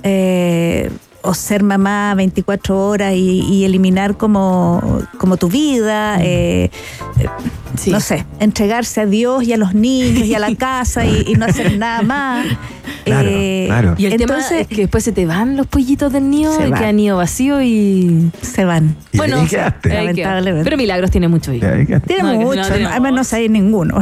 eh, 0.03 0.91
o 1.23 1.33
ser 1.33 1.63
mamá 1.63 2.13
24 2.15 2.77
horas 2.88 3.13
y, 3.13 3.41
y 3.41 3.63
eliminar 3.65 4.17
como, 4.17 5.01
como 5.17 5.38
tu 5.38 5.47
vida, 5.49 6.17
eh, 6.21 6.69
eh, 7.19 7.27
Sí. 7.75 7.89
no 7.89 7.99
sé, 8.01 8.23
entregarse 8.39 9.01
a 9.01 9.05
Dios 9.07 9.43
y 9.45 9.53
a 9.53 9.57
los 9.57 9.73
niños 9.73 10.27
y 10.27 10.36
a 10.36 10.39
la 10.39 10.53
casa 10.57 11.05
y, 11.05 11.23
y 11.27 11.33
no 11.33 11.45
hacer 11.45 11.77
nada 11.79 12.03
más. 12.03 12.45
Claro, 13.06 13.29
Eh, 13.32 13.65
claro. 13.67 13.95
Y 13.97 14.06
el 14.06 14.17
tema 14.17 14.36
entonces 14.36 14.62
es 14.62 14.67
que 14.67 14.82
después 14.82 15.03
se 15.03 15.12
te 15.12 15.25
van 15.25 15.58
los 15.58 15.67
pollitos 15.67 16.12
del 16.13 16.29
nido, 16.29 16.56
Se 16.56 16.67
y 16.67 16.71
van. 16.71 16.79
queda 16.79 16.91
nido 16.91 17.17
vacío 17.17 17.62
y. 17.62 18.32
se 18.41 18.65
van. 18.65 18.95
Y 19.12 19.17
bueno, 19.17 19.39
ahí 19.41 19.47
quedaste. 19.47 19.91
ahí 19.91 19.97
queda. 20.13 20.25
Lamentablemente. 20.27 20.63
Pero 20.63 20.77
Milagros 20.77 21.12
tiene 21.12 21.27
mucho 21.27 21.53
hijo. 21.53 21.65
Tiene 22.08 22.23
No, 22.23 22.34
mucho, 22.36 22.62
no, 22.62 22.67
tiene 22.67 22.86
además 22.86 23.13
no 23.13 23.23
sabéis 23.23 23.51
ninguno. 23.51 23.99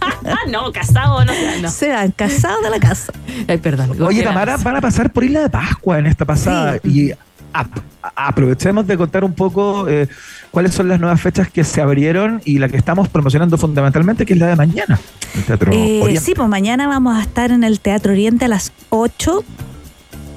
Ah, 0.00 0.10
no, 0.50 0.72
casado, 0.72 1.24
no, 1.24 1.32
no. 1.62 1.70
Se 1.70 1.88
van 1.90 2.10
casados 2.12 2.62
de 2.62 2.70
la 2.70 2.78
casa. 2.80 3.12
Ay, 3.48 3.58
perdón. 3.58 4.00
Oye, 4.02 4.22
Tamara, 4.22 4.56
van 4.58 4.76
a 4.76 4.80
pasar 4.80 5.10
por 5.12 5.24
Isla 5.24 5.40
de 5.42 5.50
Pascua 5.50 5.98
en 5.98 6.06
esta 6.06 6.24
pasada 6.24 6.78
y 6.84 7.12
ap- 7.52 7.78
aprovechemos 8.16 8.86
de 8.86 8.96
contar 8.96 9.24
un 9.24 9.32
poco 9.34 9.86
eh, 9.88 10.08
cuáles 10.50 10.72
son 10.74 10.88
las 10.88 10.98
nuevas 11.00 11.20
fechas 11.20 11.50
que 11.50 11.64
se 11.64 11.80
abrieron 11.80 12.40
y 12.44 12.58
la 12.58 12.68
que 12.68 12.76
estamos 12.76 13.08
promocionando 13.08 13.56
fundamentalmente, 13.58 14.24
que 14.26 14.32
es 14.34 14.38
la 14.38 14.46
de 14.48 14.56
mañana. 14.56 14.98
El 15.36 15.44
Teatro 15.44 15.72
Eh, 15.72 16.00
Oriente. 16.02 16.20
sí, 16.24 16.32
pues 16.34 16.48
mañana 16.48 16.86
vamos 16.88 17.16
a 17.16 17.22
estar 17.22 17.50
en 17.52 17.62
el 17.64 17.80
Teatro 17.80 18.12
Oriente 18.12 18.46
a 18.46 18.48
las 18.48 18.72
8. 18.90 19.44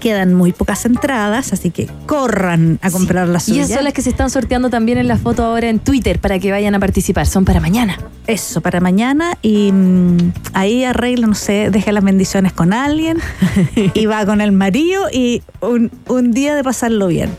Quedan 0.03 0.33
muy 0.33 0.51
pocas 0.51 0.83
entradas, 0.83 1.53
así 1.53 1.71
que 1.71 1.87
corran 2.07 2.77
a 2.81 2.91
comprar 2.91 3.25
las 3.29 3.47
Y 3.47 3.51
suyas. 3.51 3.65
esas 3.67 3.77
son 3.77 3.85
las 3.85 3.93
que 3.93 4.01
se 4.01 4.09
están 4.09 4.29
sorteando 4.29 4.69
también 4.69 4.97
en 4.97 5.07
la 5.07 5.15
foto 5.17 5.45
ahora 5.45 5.69
en 5.69 5.79
Twitter 5.79 6.19
para 6.19 6.39
que 6.39 6.51
vayan 6.51 6.75
a 6.75 6.79
participar. 6.79 7.25
Son 7.25 7.45
para 7.45 7.61
mañana. 7.61 7.97
Eso, 8.27 8.59
para 8.59 8.81
mañana. 8.81 9.37
Y 9.41 9.71
mm, 9.71 10.17
ahí 10.53 10.83
arregla, 10.83 11.27
no 11.27 11.35
sé, 11.35 11.69
deja 11.71 11.93
las 11.93 12.03
bendiciones 12.03 12.51
con 12.51 12.73
alguien 12.73 13.17
y 13.93 14.05
va 14.05 14.25
con 14.25 14.41
el 14.41 14.51
marido 14.51 15.05
y 15.09 15.41
un, 15.61 15.89
un 16.09 16.31
día 16.33 16.53
de 16.53 16.65
pasarlo 16.65 17.07
bien. 17.07 17.29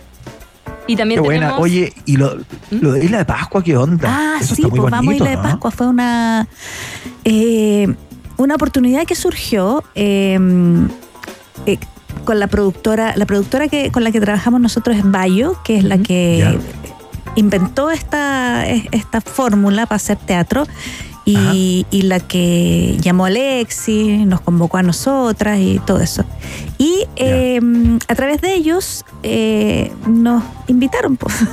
Y 0.87 0.96
también 0.96 1.20
Qué 1.20 1.27
buena. 1.27 1.40
tenemos. 1.48 1.62
Oye, 1.62 1.92
¿y 2.07 2.16
lo, 2.16 2.38
lo 2.70 2.92
de 2.92 3.05
Isla 3.05 3.18
de 3.18 3.24
Pascua 3.27 3.62
qué 3.62 3.77
onda? 3.77 4.09
Ah, 4.11 4.38
Eso 4.40 4.55
sí, 4.55 4.62
está 4.62 4.68
muy 4.68 4.81
pues 4.81 4.90
vamos 4.90 5.12
a 5.12 5.16
Isla 5.16 5.31
de 5.31 5.37
¿no? 5.37 5.42
Pascua. 5.42 5.70
Fue 5.70 5.87
una, 5.87 6.48
eh, 7.24 7.94
una 8.38 8.55
oportunidad 8.55 9.05
que 9.05 9.14
surgió 9.14 9.85
eh, 9.94 10.38
eh, 11.66 11.79
con 12.24 12.38
la 12.40 12.46
productora, 12.46 13.14
la 13.16 13.27
productora 13.27 13.68
que, 13.68 13.90
con 13.90 14.05
la 14.05 14.11
que 14.12 14.20
trabajamos 14.20 14.61
nosotros 14.61 14.96
es 14.96 15.11
Bayo, 15.11 15.57
que 15.64 15.77
es 15.77 15.85
la 15.85 15.98
que 15.98 16.59
inventó 17.37 17.90
esta, 17.90 18.68
es- 18.68 18.85
esta 18.92 19.20
fórmula 19.20 19.87
para 19.87 19.96
hacer 19.96 20.16
teatro. 20.18 20.66
Y, 21.27 21.87
y 21.90 22.03
la 22.03 22.20
que 22.20 22.98
llamó 23.00 23.24
a 23.24 23.29
Alexi, 23.29 24.27
nos 24.27 24.42
convocó 24.42 24.77
a 24.77 24.83
nosotras 24.83 25.59
y 25.59 25.81
todo 25.87 26.00
eso. 26.00 26.22
Y 26.77 27.07
eh, 27.16 27.61
a 28.09 28.14
través 28.14 28.42
de 28.42 28.53
ellos 28.53 29.07
eh, 29.22 29.90
nos 30.07 30.42
invitaron, 30.66 31.16
pues. 31.16 31.35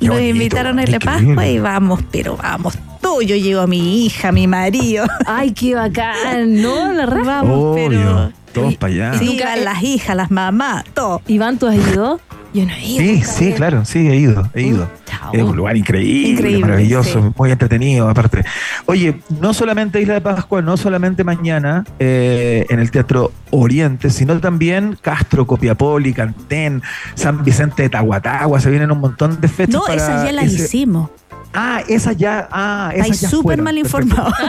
Nos 0.00 0.10
bonito, 0.16 0.20
invitaron 0.20 0.78
a 0.78 0.84
de 0.84 1.00
Pascua 1.00 1.48
y 1.48 1.58
vamos, 1.58 2.00
pero 2.12 2.36
vamos, 2.36 2.74
todo. 3.00 3.22
Yo 3.22 3.34
llevo 3.34 3.62
a 3.62 3.66
mi 3.66 4.04
hija, 4.06 4.28
a 4.28 4.32
mi 4.32 4.46
marido. 4.46 5.04
Ay, 5.26 5.50
qué 5.52 5.74
bacán, 5.74 6.62
¿no? 6.62 6.92
La 6.92 7.06
raja. 7.06 7.42
Vamos, 7.42 7.74
pero. 7.74 8.30
Todos 8.54 8.76
para 8.76 8.92
allá. 8.92 9.18
Sí, 9.18 9.26
Nunca- 9.26 9.44
van 9.46 9.64
las 9.64 9.82
hijas, 9.82 10.16
las 10.16 10.30
mamás, 10.30 10.84
todo. 10.94 11.20
Iván, 11.26 11.58
¿tú 11.58 11.66
has 11.66 11.76
ido? 11.76 12.20
Yo 12.54 12.64
no 12.64 12.72
he 12.72 12.84
ido. 12.86 13.00
Sí, 13.00 13.22
sí, 13.24 13.44
¿verdad? 13.46 13.56
claro, 13.56 13.84
sí, 13.84 13.98
he 14.08 14.14
ido, 14.14 14.48
he 14.54 14.62
ido. 14.62 14.88
Chao. 15.06 15.32
Es 15.32 15.42
un 15.42 15.56
lugar 15.56 15.76
increíble, 15.76 16.28
Increíble, 16.30 16.60
maravilloso, 16.60 17.20
sí. 17.20 17.32
muy 17.36 17.50
entretenido, 17.50 18.08
aparte. 18.08 18.44
Oye, 18.86 19.20
no 19.40 19.52
solamente 19.52 20.00
Isla 20.00 20.14
de 20.14 20.20
Pascua, 20.20 20.62
no 20.62 20.76
solamente 20.76 21.24
mañana 21.24 21.84
eh, 21.98 22.64
en 22.68 22.78
el 22.78 22.92
Teatro 22.92 23.32
Oriente, 23.50 24.08
sino 24.10 24.38
también 24.38 24.96
Castro, 25.02 25.48
Copiapó, 25.48 25.98
Cantén, 26.14 26.80
San 27.16 27.42
Vicente 27.42 27.82
de 27.82 27.88
Tahuatagua, 27.88 28.60
se 28.60 28.70
vienen 28.70 28.92
un 28.92 29.00
montón 29.00 29.40
de 29.40 29.48
fechas. 29.48 29.74
No, 29.74 29.80
para 29.82 29.94
esas 29.96 30.24
ya 30.24 30.30
las 30.32 30.44
ese- 30.44 30.62
hicimos. 30.64 31.10
Ah, 31.54 31.82
esas 31.88 32.16
ya, 32.16 32.48
ah, 32.50 32.90
esas 32.94 33.06
Estáis 33.06 33.20
ya 33.22 33.28
súper 33.30 33.62
mal 33.62 33.78
informado. 33.78 34.32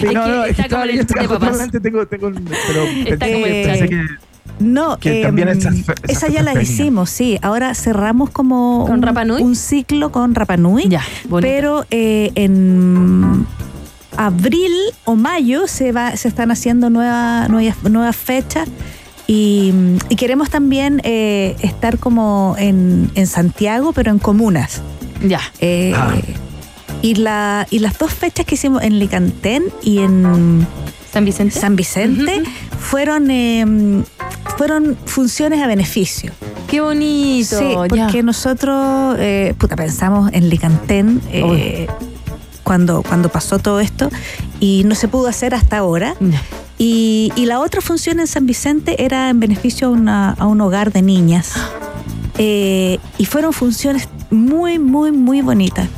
Sí, 0.00 0.06
no, 0.14 0.26
no, 0.26 0.44
es 0.44 0.50
está 0.50 0.62
que 0.62 0.62
estaba 0.62 0.86
leyendo, 0.86 1.14
justamente 1.28 1.80
tengo, 1.80 2.06
tengo, 2.06 2.26
un- 2.28 2.34
pero 2.44 2.82
Está 3.06 3.26
como 3.32 3.46
el 3.46 3.64
pensé 3.66 3.88
que 3.88 4.06
No, 4.60 4.96
Que 4.98 5.18
em, 5.20 5.26
también 5.26 5.48
esas 5.48 5.74
fe- 5.84 5.94
esas 6.04 6.22
esas 6.22 6.32
ya 6.32 6.42
venían. 6.42 6.62
hicimos, 6.62 7.10
sí. 7.10 7.38
Ahora 7.42 7.74
cerramos 7.74 8.30
como 8.30 8.84
¿Con 8.86 8.96
un, 8.96 9.02
Rapa 9.02 9.24
Nui? 9.24 9.42
un 9.42 9.56
ciclo 9.56 10.12
con 10.12 10.34
Rapanui. 10.34 10.88
Ya, 10.88 11.02
bonito. 11.28 11.48
Pero 11.52 11.84
eh, 11.90 12.30
en 12.34 13.46
abril 14.16 14.72
o 15.04 15.16
mayo 15.16 15.66
se 15.66 15.92
va, 15.92 16.16
se 16.16 16.28
están 16.28 16.50
haciendo 16.50 16.90
nueva- 16.90 17.48
nuevas, 17.48 17.76
nuevas 17.84 18.16
fechas. 18.16 18.68
Y, 19.26 19.72
y 20.08 20.16
queremos 20.16 20.50
también 20.50 21.00
eh, 21.04 21.56
estar 21.62 21.98
como 21.98 22.54
en, 22.58 23.10
en 23.14 23.26
Santiago, 23.26 23.92
pero 23.92 24.10
en 24.10 24.18
comunas. 24.18 24.82
Ya. 25.22 25.40
Eh, 25.60 25.92
Ah. 25.96 26.14
y, 27.02 27.14
la, 27.16 27.66
y 27.70 27.78
las 27.80 27.98
dos 27.98 28.12
fechas 28.12 28.44
que 28.46 28.54
hicimos 28.54 28.82
en 28.82 28.98
Licantén 28.98 29.64
y 29.82 29.98
en 29.98 30.66
¿San 31.12 31.24
Vicente? 31.24 31.58
San 31.60 31.76
Vicente 31.76 32.42
fueron, 32.78 33.30
eh, 33.30 33.64
fueron 34.56 34.96
funciones 35.06 35.60
a 35.62 35.66
beneficio 35.66 36.32
qué 36.68 36.80
bonito. 36.80 37.58
Sí, 37.58 37.68
ya. 37.94 38.06
porque 38.06 38.22
nosotros, 38.22 39.16
eh, 39.18 39.54
puta, 39.58 39.76
pensamos 39.76 40.30
en 40.32 40.48
Licantén 40.48 41.20
eh, 41.30 41.86
cuando, 42.64 43.02
cuando 43.02 43.28
pasó 43.28 43.58
todo 43.58 43.78
esto 43.80 44.08
y 44.58 44.82
no 44.86 44.94
se 44.94 45.06
pudo 45.06 45.26
hacer 45.28 45.54
hasta 45.54 45.76
ahora. 45.76 46.14
Y, 46.78 47.30
y 47.36 47.44
la 47.44 47.60
otra 47.60 47.82
función 47.82 48.20
en 48.20 48.26
San 48.26 48.46
Vicente 48.46 49.04
era 49.04 49.28
en 49.28 49.38
beneficio 49.38 49.88
a, 49.88 49.90
una- 49.90 50.30
a 50.30 50.46
un 50.46 50.62
hogar 50.62 50.92
de 50.92 51.02
niñas. 51.02 51.52
Eh, 52.38 52.98
y 53.18 53.26
fueron 53.26 53.52
funciones 53.52 54.08
muy, 54.30 54.78
muy, 54.78 55.12
muy 55.12 55.42
bonitas. 55.42 55.88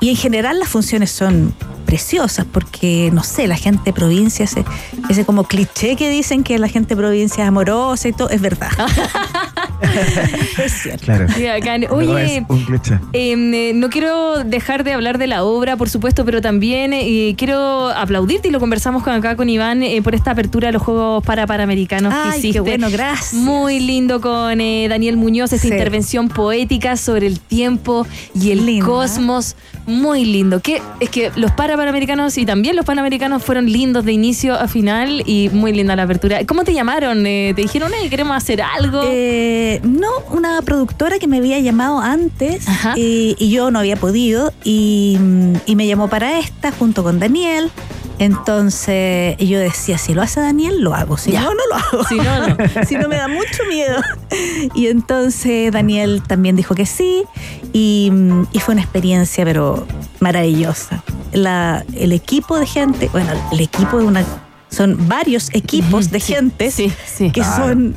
Y 0.00 0.10
en 0.10 0.16
general 0.16 0.58
las 0.58 0.68
funciones 0.68 1.10
son 1.10 1.54
preciosas 1.86 2.46
porque, 2.50 3.10
no 3.12 3.22
sé, 3.22 3.46
la 3.46 3.56
gente 3.56 3.82
de 3.84 3.92
provincia, 3.92 4.44
ese, 4.44 4.64
ese 5.08 5.24
como 5.24 5.44
cliché 5.44 5.94
que 5.94 6.08
dicen 6.08 6.42
que 6.42 6.58
la 6.58 6.68
gente 6.68 6.94
de 6.94 7.00
provincia 7.00 7.44
es 7.44 7.48
amorosa 7.48 8.08
y 8.08 8.12
todo, 8.12 8.30
es 8.30 8.40
verdad. 8.40 8.70
es 10.64 10.72
cierto. 10.72 11.04
Claro. 11.04 11.26
Qué 11.34 11.48
bacán. 11.48 11.82
No 11.82 11.94
Oye, 11.96 12.36
es 12.38 12.42
un 12.48 12.64
cliché. 12.64 12.98
Em, 13.12 13.52
eh, 13.54 13.72
no 13.74 13.90
quiero 13.90 14.44
dejar 14.44 14.84
de 14.84 14.92
hablar 14.92 15.18
de 15.18 15.26
la 15.26 15.44
obra, 15.44 15.76
por 15.76 15.88
supuesto, 15.90 16.24
pero 16.24 16.40
también 16.40 16.92
eh, 16.92 17.34
quiero 17.36 17.88
aplaudirte 17.88 18.48
y 18.48 18.50
lo 18.50 18.60
conversamos 18.60 19.02
con 19.02 19.12
acá 19.12 19.36
con 19.36 19.48
Iván 19.48 19.82
eh, 19.82 20.00
por 20.02 20.14
esta 20.14 20.30
apertura 20.32 20.68
de 20.68 20.72
los 20.72 20.82
Juegos 20.82 21.24
para 21.24 21.46
Panamericanos 21.46 22.12
que 22.12 22.20
Ay, 22.20 22.30
qué 22.32 22.38
hiciste. 22.38 22.60
bueno, 22.60 22.88
gracias. 22.90 23.34
Muy 23.34 23.80
lindo 23.80 24.20
con 24.20 24.60
eh, 24.60 24.86
Daniel 24.88 25.16
Muñoz, 25.16 25.52
esta 25.52 25.66
Sí. 25.68 25.72
intervención 25.72 26.28
poética 26.28 26.96
sobre 26.96 27.26
el 27.26 27.38
tiempo 27.40 28.06
y 28.34 28.50
el 28.50 28.66
Linda. 28.66 28.86
cosmos. 28.86 29.56
Muy 29.86 30.24
lindo. 30.24 30.60
Que, 30.60 30.80
es 31.00 31.08
que 31.10 31.30
los 31.36 31.50
para 31.52 31.76
Panamericanos 31.76 32.38
y 32.38 32.46
también 32.46 32.76
los 32.76 32.84
Panamericanos 32.84 33.42
fueron 33.42 33.66
lindos 33.70 34.04
de 34.04 34.12
inicio 34.12 34.54
a 34.54 34.68
final 34.68 35.22
y 35.26 35.48
muy 35.52 35.72
linda 35.72 35.96
la 35.96 36.04
apertura. 36.04 36.44
¿Cómo 36.46 36.62
te 36.64 36.72
llamaron? 36.72 37.26
Eh, 37.26 37.52
¿Te 37.56 37.62
dijeron, 37.62 37.90
hey, 37.98 38.08
queremos 38.08 38.36
hacer 38.36 38.62
algo? 38.62 39.00
Eh, 39.04 39.71
no, 39.82 40.08
una 40.30 40.60
productora 40.62 41.18
que 41.18 41.26
me 41.26 41.38
había 41.38 41.58
llamado 41.60 41.98
antes 42.00 42.64
y, 42.96 43.36
y 43.38 43.50
yo 43.50 43.70
no 43.70 43.78
había 43.78 43.96
podido 43.96 44.52
y, 44.64 45.16
mm, 45.20 45.54
y 45.66 45.76
me 45.76 45.86
llamó 45.86 46.08
para 46.08 46.38
esta 46.38 46.72
junto 46.72 47.02
con 47.02 47.18
Daniel. 47.18 47.70
Entonces 48.18 49.36
yo 49.38 49.58
decía, 49.58 49.98
si 49.98 50.14
lo 50.14 50.22
hace 50.22 50.40
Daniel, 50.40 50.80
lo 50.80 50.94
hago. 50.94 51.16
Si 51.16 51.32
Ya. 51.32 51.42
no, 51.42 51.50
no 51.54 51.60
lo 51.70 51.74
hago. 51.76 52.04
Si 52.08 52.14
no, 52.16 52.48
no. 52.48 52.56
si 52.86 52.94
no, 52.96 53.08
me 53.08 53.16
da 53.16 53.28
mucho 53.28 53.62
miedo. 53.68 54.00
Y 54.74 54.86
entonces 54.86 55.70
Daniel 55.72 56.22
también 56.26 56.56
dijo 56.56 56.74
que 56.74 56.86
sí 56.86 57.24
y, 57.72 58.08
mm, 58.12 58.46
y 58.52 58.58
fue 58.60 58.72
una 58.74 58.82
experiencia, 58.82 59.44
pero 59.44 59.86
maravillosa. 60.20 61.02
La, 61.32 61.84
el 61.94 62.12
equipo 62.12 62.58
de 62.58 62.66
gente, 62.66 63.08
bueno, 63.12 63.32
el 63.52 63.60
equipo 63.60 63.98
de 63.98 64.04
una... 64.04 64.24
Son 64.70 65.06
varios 65.06 65.50
equipos 65.52 66.10
de 66.10 66.18
gente 66.20 66.72
que 67.18 67.30
Claro. 67.32 67.64
son 67.68 67.94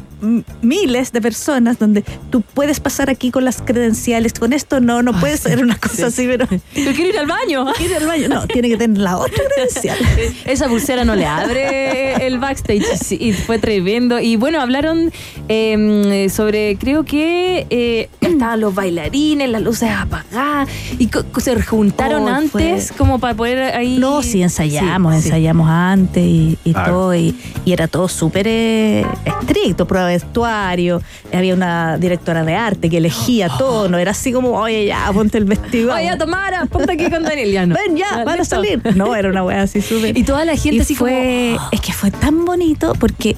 miles 0.61 1.11
de 1.11 1.21
personas 1.21 1.79
donde 1.79 2.03
tú 2.29 2.41
puedes 2.41 2.79
pasar 2.79 3.09
aquí 3.09 3.31
con 3.31 3.45
las 3.45 3.61
credenciales, 3.61 4.33
con 4.33 4.53
esto 4.53 4.79
no, 4.79 5.01
no 5.01 5.13
puedes 5.19 5.45
hacer 5.45 5.61
una 5.63 5.77
cosa 5.77 6.07
así, 6.07 6.25
pero... 6.27 6.45
Yo 6.75 6.93
quiero 6.93 7.09
ir 7.09 7.19
al 7.19 7.27
baño. 7.27 7.65
Quiero 7.77 7.95
ir 7.95 8.01
al 8.01 8.07
baño, 8.07 8.27
no, 8.29 8.47
tiene 8.47 8.69
que 8.69 8.77
tener 8.77 8.97
la 8.99 9.17
otra 9.17 9.43
credencial. 9.55 9.97
Esa 10.45 10.67
pulsera 10.67 11.03
no 11.05 11.15
le 11.15 11.25
abre 11.25 12.25
el 12.27 12.39
backstage 12.39 12.83
sí, 13.01 13.17
y 13.19 13.33
fue 13.33 13.59
tremendo. 13.59 14.19
Y 14.19 14.35
bueno, 14.35 14.61
hablaron 14.61 15.11
eh, 15.49 16.27
sobre, 16.33 16.77
creo 16.77 17.03
que 17.03 17.67
eh, 17.69 18.09
estaban 18.21 18.59
los 18.61 18.73
bailarines, 18.73 19.49
las 19.49 19.61
luces 19.61 19.89
apagadas 19.91 20.69
y 20.99 21.09
se 21.41 21.61
juntaron 21.61 22.23
Oh, 22.23 22.27
antes 22.29 22.87
fue- 22.89 22.97
como 22.97 23.19
para 23.19 23.33
poder 23.35 23.75
ahí... 23.75 23.97
No, 23.97 24.21
sí, 24.23 24.41
ensayamos, 24.41 25.15
Sí, 25.15 25.21
sí. 25.21 25.27
ensayamos 25.29 25.69
antes 25.69 26.23
y, 26.23 26.57
y 26.63 26.73
Claro. 26.73 26.91
todo, 26.93 27.15
y, 27.15 27.35
y 27.65 27.71
era 27.73 27.87
todo 27.87 28.07
súper 28.07 28.47
eh, 28.47 29.05
estricto, 29.25 29.85
prueba 29.87 30.04
vestuario, 30.05 31.01
había 31.33 31.53
una 31.53 31.97
directora 31.97 32.43
de 32.43 32.55
arte 32.55 32.89
que 32.89 32.97
elegía 32.97 33.49
todo, 33.57 33.89
no 33.89 33.97
era 33.97 34.11
así 34.11 34.31
como, 34.31 34.51
oye, 34.51 34.85
ya, 34.85 35.09
ponte 35.13 35.37
el 35.37 35.45
vestido. 35.45 35.93
Oye, 35.93 36.05
ya, 36.05 36.17
Tamara, 36.17 36.65
ponte 36.65 36.93
aquí 36.93 37.09
con 37.09 37.23
Daniel. 37.23 37.51
Ya 37.51 37.65
no. 37.65 37.75
Ven, 37.75 37.95
ya, 37.97 38.05
Ah, 38.11 38.23
van 38.23 38.39
a 38.39 38.45
salir. 38.45 38.81
No, 38.95 39.15
era 39.15 39.29
una 39.29 39.43
wea 39.43 39.63
así 39.63 39.81
súper. 39.81 40.17
Y 40.17 40.23
toda 40.23 40.45
la 40.45 40.53
gente 40.55 40.75
Y 40.77 40.79
así 40.79 40.95
fue, 40.95 41.55
como... 41.57 41.69
Es 41.71 41.81
que 41.81 41.93
fue 41.93 42.11
tan 42.11 42.45
bonito 42.45 42.93
porque 42.99 43.35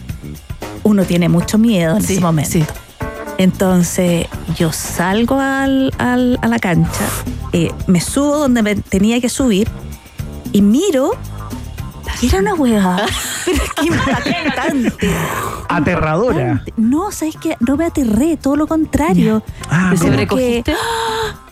uno 0.84 1.04
tiene 1.04 1.28
mucho 1.30 1.58
miedo 1.58 1.98
en 1.98 2.04
ese 2.04 2.20
momento. 2.22 2.60
Entonces 3.38 4.26
yo 4.58 4.72
salgo 4.72 5.40
al- 5.40 5.94
al- 6.00 6.40
a 6.42 6.48
la 6.48 6.60
cancha, 6.60 7.06
eh, 7.54 7.72
me 7.86 8.02
subo 8.02 8.38
donde 8.38 8.64
me 8.64 8.76
tenía 8.76 9.22
que 9.22 9.30
subir 9.30 9.68
y 10.54 10.62
miro 10.62 11.12
era 12.22 12.40
una 12.40 12.54
hueá. 12.56 13.06
Pero 13.46 13.58
es 13.64 13.74
que 13.74 13.86
impactante. 13.88 15.10
Aterradora. 15.70 16.64
No, 16.76 17.12
¿sabes 17.12 17.36
qué? 17.42 17.56
No 17.60 17.78
me 17.78 17.86
aterré, 17.86 18.38
todo 18.38 18.56
lo 18.56 18.68
contrario. 18.68 19.44
Ah, 19.70 19.90
¿Te 19.92 19.98
Como 19.98 20.12
sobrecogiste? 20.12 20.64
que- 20.64 20.78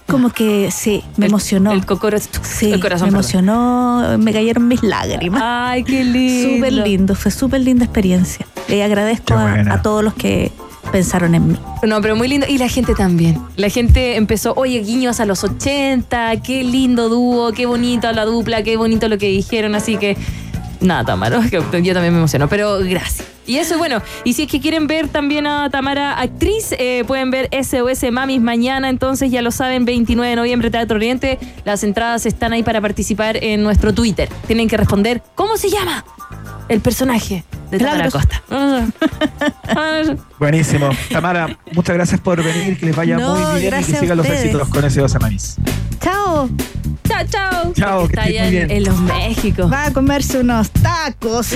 Como 0.08 0.30
que 0.30 0.70
sí, 0.72 1.04
me 1.18 1.26
emocionó. 1.26 1.72
El 1.72 1.84
cocoro, 1.84 2.18
Sí, 2.20 2.72
el 2.72 2.80
corazón. 2.80 3.08
me 3.08 3.12
perdón. 3.12 3.15
emocionó, 3.15 4.18
me 4.20 4.32
cayeron 4.34 4.68
mis 4.68 4.84
lágrimas. 4.84 5.41
Ay, 5.44 5.84
qué 5.84 6.04
lindo. 6.04 6.56
Súper 6.56 6.74
lindo, 6.74 7.15
fue 7.15 7.32
súper 7.32 7.62
linda 7.62 7.86
experiencia. 7.86 8.46
Le 8.68 8.84
agradezco 8.84 9.34
a, 9.34 9.54
a 9.54 9.82
todos 9.82 10.04
los 10.04 10.13
que 10.13 10.52
pensaron 10.91 11.34
en 11.34 11.48
mí. 11.54 11.56
No, 11.82 12.02
pero 12.02 12.15
muy 12.15 12.28
lindo. 12.28 12.46
Y 12.48 12.60
la 12.60 12.68
gente 12.70 12.94
también. 12.94 13.41
La 13.56 13.70
gente 13.70 14.15
empezó, 14.15 14.54
oye, 14.56 14.80
guiños 14.82 15.20
a 15.20 15.26
los 15.26 15.44
80, 15.44 16.39
qué 16.44 16.63
lindo 16.63 17.10
dúo, 17.10 17.52
qué 17.54 17.65
bonita 17.65 18.13
la 18.13 18.26
dupla, 18.26 18.62
qué 18.62 18.78
bonito 18.78 19.10
lo 19.10 19.18
que 19.18 19.30
dijeron. 19.30 19.74
Así 19.74 19.98
que, 19.98 20.15
nada, 20.81 21.03
Tamara, 21.05 21.41
que 21.49 21.57
yo 21.57 21.63
también 21.93 22.13
me 22.13 22.19
emociono, 22.19 22.47
pero 22.47 22.79
gracias. 22.79 23.27
Y 23.47 23.57
eso, 23.57 23.77
bueno, 23.77 24.01
y 24.23 24.33
si 24.33 24.43
es 24.43 24.51
que 24.51 24.59
quieren 24.59 24.88
ver 24.88 25.07
también 25.07 25.45
a 25.45 25.69
Tamara 25.69 26.19
actriz, 26.19 26.73
eh, 26.79 27.03
pueden 27.05 27.29
ver 27.29 27.47
SOS 27.51 28.11
Mamis 28.11 28.41
mañana, 28.41 28.89
entonces 28.89 29.29
ya 29.29 29.43
lo 29.43 29.51
saben, 29.51 29.85
29 29.85 30.31
de 30.31 30.35
noviembre, 30.35 30.71
Teatro 30.71 30.95
Oriente. 30.97 31.38
Las 31.63 31.83
entradas 31.83 32.25
están 32.25 32.53
ahí 32.53 32.63
para 32.63 32.81
participar 32.81 33.38
en 33.43 33.61
nuestro 33.61 33.93
Twitter. 33.93 34.29
Tienen 34.47 34.67
que 34.67 34.77
responder, 34.77 35.21
¿cómo 35.35 35.57
se 35.57 35.69
llama? 35.69 36.03
El 36.69 36.81
personaje 36.81 37.43
de 37.69 37.77
Tamara 37.77 38.09
Claro. 38.09 38.11
Costa. 38.11 38.41
Buenísimo. 40.39 40.89
Tamara, 41.11 41.55
muchas 41.73 41.95
gracias 41.95 42.19
por 42.21 42.43
venir, 42.43 42.79
que 42.79 42.88
les 42.88 42.95
vaya 42.95 43.17
No, 43.17 43.35
muy 43.35 43.61
bien 43.61 43.75
y 43.79 43.83
que 43.83 43.95
sigan 43.95 44.17
los 44.17 44.25
éxitos 44.25 44.67
con 44.69 44.83
ese 44.85 45.01
dos 45.01 45.11
semanas. 45.11 45.57
Chao. 46.01 46.49
Chao, 47.08 47.24
chao. 47.30 47.74
Chao, 47.74 48.00
que 48.08 48.13
Está 48.13 48.22
allá 48.24 48.44
muy 48.46 48.48
en, 48.58 48.68
bien. 48.68 48.72
en 48.72 48.84
los 48.86 49.00
México. 49.02 49.70
Va 49.70 49.86
a 49.86 49.94
comerse 49.94 50.39
unos 50.39 50.70
tacos. 50.72 51.54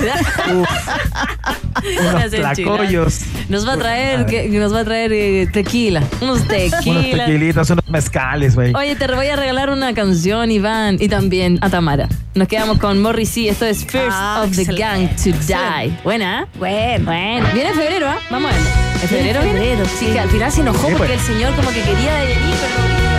Unos 2.00 2.30
tlacoyos, 2.30 3.20
Nos 3.48 3.66
va 3.66 3.74
a 3.74 3.76
traer, 3.78 4.26
que, 4.26 4.48
nos 4.48 4.74
va 4.74 4.80
a 4.80 4.84
traer 4.84 5.12
eh, 5.12 5.48
tequila. 5.52 6.02
Unos 6.20 6.40
unos 6.40 6.48
tequilitos, 6.48 7.70
unos 7.70 7.88
mezcales, 7.88 8.54
güey. 8.54 8.74
Oye, 8.74 8.96
te 8.96 9.06
voy 9.06 9.26
a 9.28 9.36
regalar 9.36 9.70
una 9.70 9.94
canción, 9.94 10.50
Iván, 10.50 10.96
y 11.00 11.08
también 11.08 11.58
a 11.62 11.70
Tamara. 11.70 12.08
Nos 12.34 12.48
quedamos 12.48 12.78
con 12.78 13.00
Morrissey. 13.02 13.48
Esto 13.48 13.66
es 13.66 13.84
First 13.84 14.10
Ah, 14.12 14.42
of 14.44 14.54
the 14.54 14.62
excelente, 14.62 14.82
Gang 14.82 15.16
to 15.16 15.46
Die. 15.46 15.98
Buena. 16.04 16.42
¿eh? 16.42 16.46
Bueno. 16.58 17.04
Bueno. 17.04 17.46
Viene 17.54 17.70
en 17.70 17.76
febrero, 17.76 18.08
¿ah? 18.08 18.18
Vamos 18.30 18.50
a 18.50 18.54
verlo. 18.54 18.70
¿En 19.02 19.08
febrero 19.08 19.40
en 19.42 19.50
febrero, 19.52 19.84
Sí, 19.86 20.06
sí. 20.06 20.12
que 20.12 20.20
al 20.20 20.28
final 20.28 20.52
se 20.52 20.60
enojó 20.60 20.86
Sí, 20.88 20.94
porque 20.96 21.14
pues. 21.14 21.28
el 21.28 21.34
señor 21.34 21.54
como 21.56 21.70
que 21.70 21.80
quería 21.82 22.14
venir, 22.20 22.54
pero... 22.60 23.09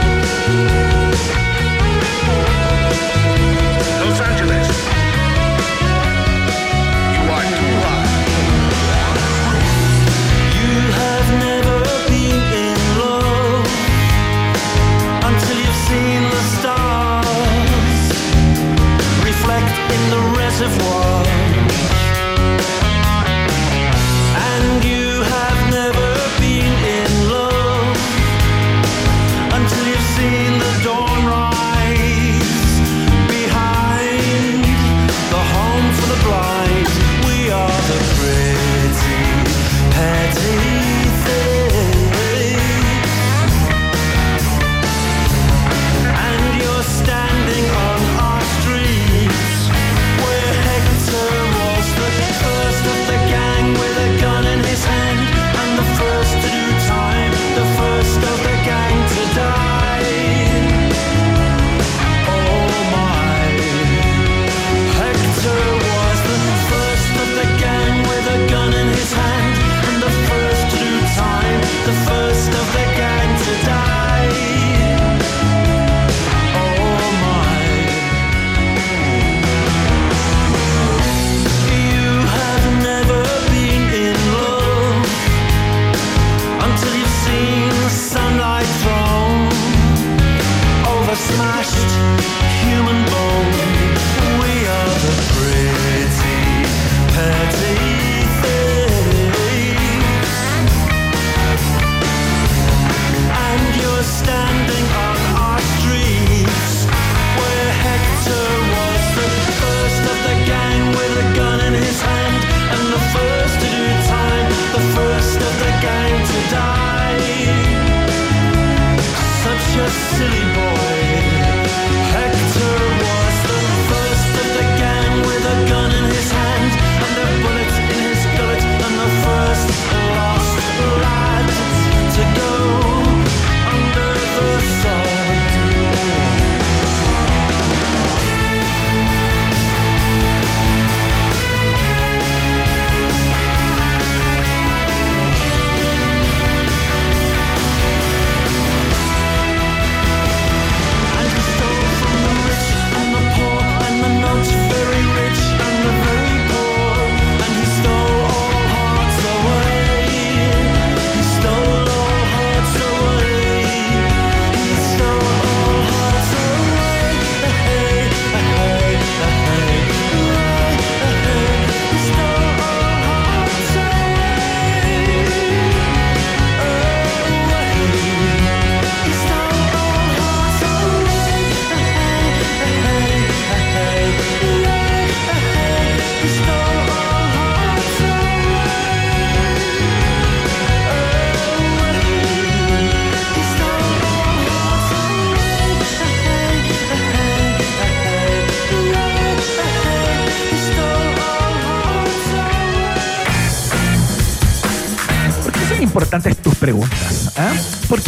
reservoir. 20.62 21.11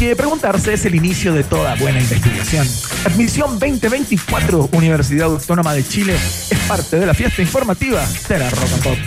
Porque 0.03 0.17
preguntarse 0.17 0.73
es 0.73 0.83
el 0.83 0.95
inicio 0.95 1.33
de 1.33 1.45
toda 1.45 1.75
buena 1.75 1.97
investigación. 1.97 2.67
Admisión 3.05 3.57
2024, 3.57 4.71
Universidad 4.73 5.27
Autónoma 5.27 5.73
de 5.73 5.87
Chile, 5.87 6.13
es 6.13 6.59
parte 6.67 6.99
de 6.99 7.05
la 7.05 7.13
fiesta 7.13 7.41
informativa 7.41 8.05
de 8.27 8.37
la 8.37 8.49
Rock 8.49 8.73
and 8.73 8.83
Pop. 8.83 8.97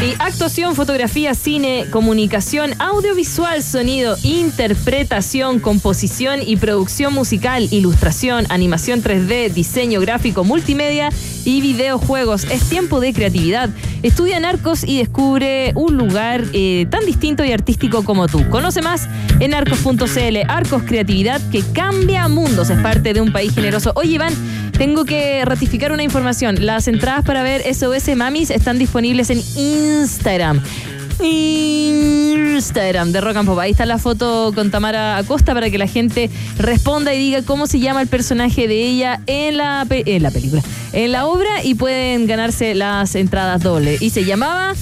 Y 0.00 0.14
actuación, 0.18 0.74
fotografía, 0.74 1.34
cine, 1.34 1.86
comunicación, 1.90 2.72
audiovisual, 2.80 3.62
sonido, 3.62 4.16
interpretación, 4.22 5.60
composición 5.60 6.40
y 6.40 6.56
producción 6.56 7.12
musical, 7.12 7.68
ilustración, 7.70 8.46
animación 8.48 9.02
3D, 9.02 9.52
diseño 9.52 10.00
gráfico, 10.00 10.44
multimedia 10.44 11.10
y 11.44 11.60
videojuegos. 11.60 12.44
Es 12.44 12.62
tiempo 12.70 13.00
de 13.00 13.12
creatividad. 13.12 13.70
Estudia 14.02 14.36
en 14.36 14.44
Arcos 14.44 14.84
y 14.84 14.98
descubre 14.98 15.72
un 15.74 15.96
lugar 15.96 16.44
eh, 16.52 16.86
tan 16.88 17.04
distinto 17.04 17.44
y 17.44 17.52
artístico 17.52 18.04
como 18.04 18.28
tú. 18.28 18.48
Conoce 18.48 18.80
más 18.80 19.08
en 19.40 19.54
arcos.cl. 19.54 20.36
Arcos 20.48 20.82
Creatividad 20.84 21.40
que 21.50 21.62
cambia 21.72 22.28
mundos. 22.28 22.70
Es 22.70 22.78
parte 22.80 23.12
de 23.12 23.20
un 23.20 23.32
país 23.32 23.52
generoso. 23.54 23.92
Oye, 23.96 24.12
Iván, 24.12 24.32
tengo 24.78 25.04
que 25.04 25.44
ratificar 25.44 25.90
una 25.90 26.04
información. 26.04 26.64
Las 26.64 26.86
entradas 26.86 27.24
para 27.24 27.42
ver 27.42 27.62
SOS 27.74 28.16
Mamis 28.16 28.50
están 28.50 28.78
disponibles 28.78 29.30
en 29.30 29.42
Instagram. 29.56 30.62
Instagram 31.20 33.12
de 33.12 33.20
Rock 33.20 33.36
and 33.36 33.48
Pop. 33.48 33.58
Ahí 33.58 33.70
está 33.72 33.86
la 33.86 33.98
foto 33.98 34.52
con 34.54 34.70
Tamara 34.70 35.16
Acosta 35.16 35.54
para 35.54 35.70
que 35.70 35.78
la 35.78 35.86
gente 35.86 36.30
responda 36.58 37.14
y 37.14 37.18
diga 37.18 37.42
cómo 37.42 37.66
se 37.66 37.80
llama 37.80 38.02
el 38.02 38.08
personaje 38.08 38.68
de 38.68 38.82
ella 38.82 39.20
en 39.26 39.56
la, 39.56 39.84
pe- 39.88 40.04
en 40.06 40.22
la 40.22 40.30
película, 40.30 40.62
en 40.92 41.12
la 41.12 41.26
obra 41.26 41.62
y 41.64 41.74
pueden 41.74 42.26
ganarse 42.26 42.74
las 42.74 43.14
entradas 43.14 43.62
doble. 43.62 43.96
Y 44.00 44.10
se 44.10 44.24
llamaba. 44.24 44.74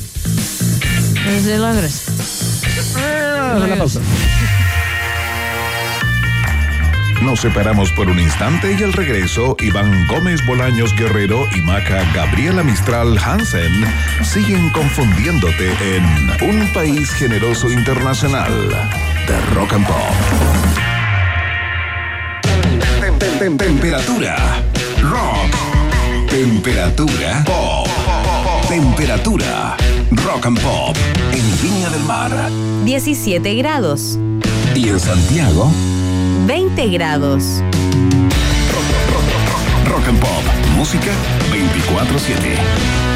Desde 3.55 3.69
la 3.69 3.77
pausa. 3.77 4.01
Nos 7.27 7.41
separamos 7.41 7.91
por 7.91 8.09
un 8.09 8.21
instante 8.21 8.77
y 8.79 8.83
al 8.85 8.93
regreso, 8.93 9.57
Iván 9.61 10.07
Gómez 10.07 10.41
Bolaños 10.47 10.95
Guerrero 10.95 11.47
y 11.57 11.61
Maca 11.61 12.05
Gabriela 12.15 12.63
Mistral 12.63 13.19
Hansen 13.19 13.85
siguen 14.23 14.71
confundiéndote 14.71 15.73
en 15.97 16.05
Un 16.49 16.73
País 16.73 17.11
Generoso 17.15 17.69
Internacional 17.73 18.53
de 19.27 19.55
Rock 19.55 19.73
and 19.73 19.87
Pop. 19.87 19.97
Tem- 23.01 23.19
tem- 23.19 23.39
tem- 23.39 23.57
Temperatura. 23.59 24.37
Rock. 25.03 26.31
Temperatura. 26.31 27.43
Pop. 27.45 27.89
Temperatura. 28.69 29.77
Rock 30.25 30.47
and 30.47 30.61
Pop. 30.61 30.97
En 31.33 31.61
Viña 31.63 31.91
del 31.91 32.05
Mar. 32.05 32.31
17 32.85 33.55
grados. 33.57 34.17
Y 34.77 34.89
en 34.91 35.01
Santiago. 35.01 35.73
20 36.47 36.91
grados. 36.91 37.61
Rock 39.89 40.09
and 40.09 40.21
Pop. 40.21 40.45
Música 40.77 41.11
24-7. 41.51 43.16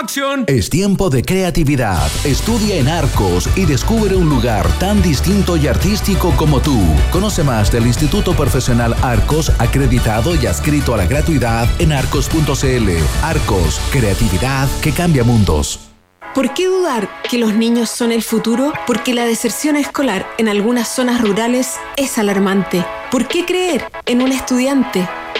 Acción. 0.00 0.44
Es 0.46 0.70
tiempo 0.70 1.10
de 1.10 1.22
creatividad. 1.22 2.10
Estudia 2.24 2.76
en 2.76 2.88
Arcos 2.88 3.50
y 3.54 3.66
descubre 3.66 4.16
un 4.16 4.30
lugar 4.30 4.66
tan 4.78 5.02
distinto 5.02 5.58
y 5.58 5.66
artístico 5.66 6.32
como 6.38 6.60
tú. 6.60 6.80
Conoce 7.12 7.44
más 7.44 7.70
del 7.70 7.86
Instituto 7.86 8.34
Profesional 8.34 8.96
Arcos, 9.02 9.52
acreditado 9.58 10.34
y 10.34 10.46
adscrito 10.46 10.94
a 10.94 10.96
la 10.96 11.06
gratuidad 11.06 11.68
en 11.78 11.92
arcos.cl. 11.92 12.90
Arcos, 13.22 13.78
creatividad 13.92 14.68
que 14.80 14.92
cambia 14.92 15.22
mundos. 15.22 15.80
¿Por 16.34 16.54
qué 16.54 16.66
dudar 16.66 17.10
que 17.28 17.36
los 17.36 17.52
niños 17.54 17.90
son 17.90 18.10
el 18.10 18.22
futuro? 18.22 18.72
Porque 18.86 19.12
la 19.12 19.26
deserción 19.26 19.76
escolar 19.76 20.26
en 20.38 20.48
algunas 20.48 20.88
zonas 20.88 21.20
rurales 21.20 21.74
es 21.98 22.16
alarmante. 22.16 22.86
¿Por 23.10 23.28
qué 23.28 23.44
creer 23.44 23.84
en 24.06 24.22
un 24.22 24.32
estudiante? 24.32 25.06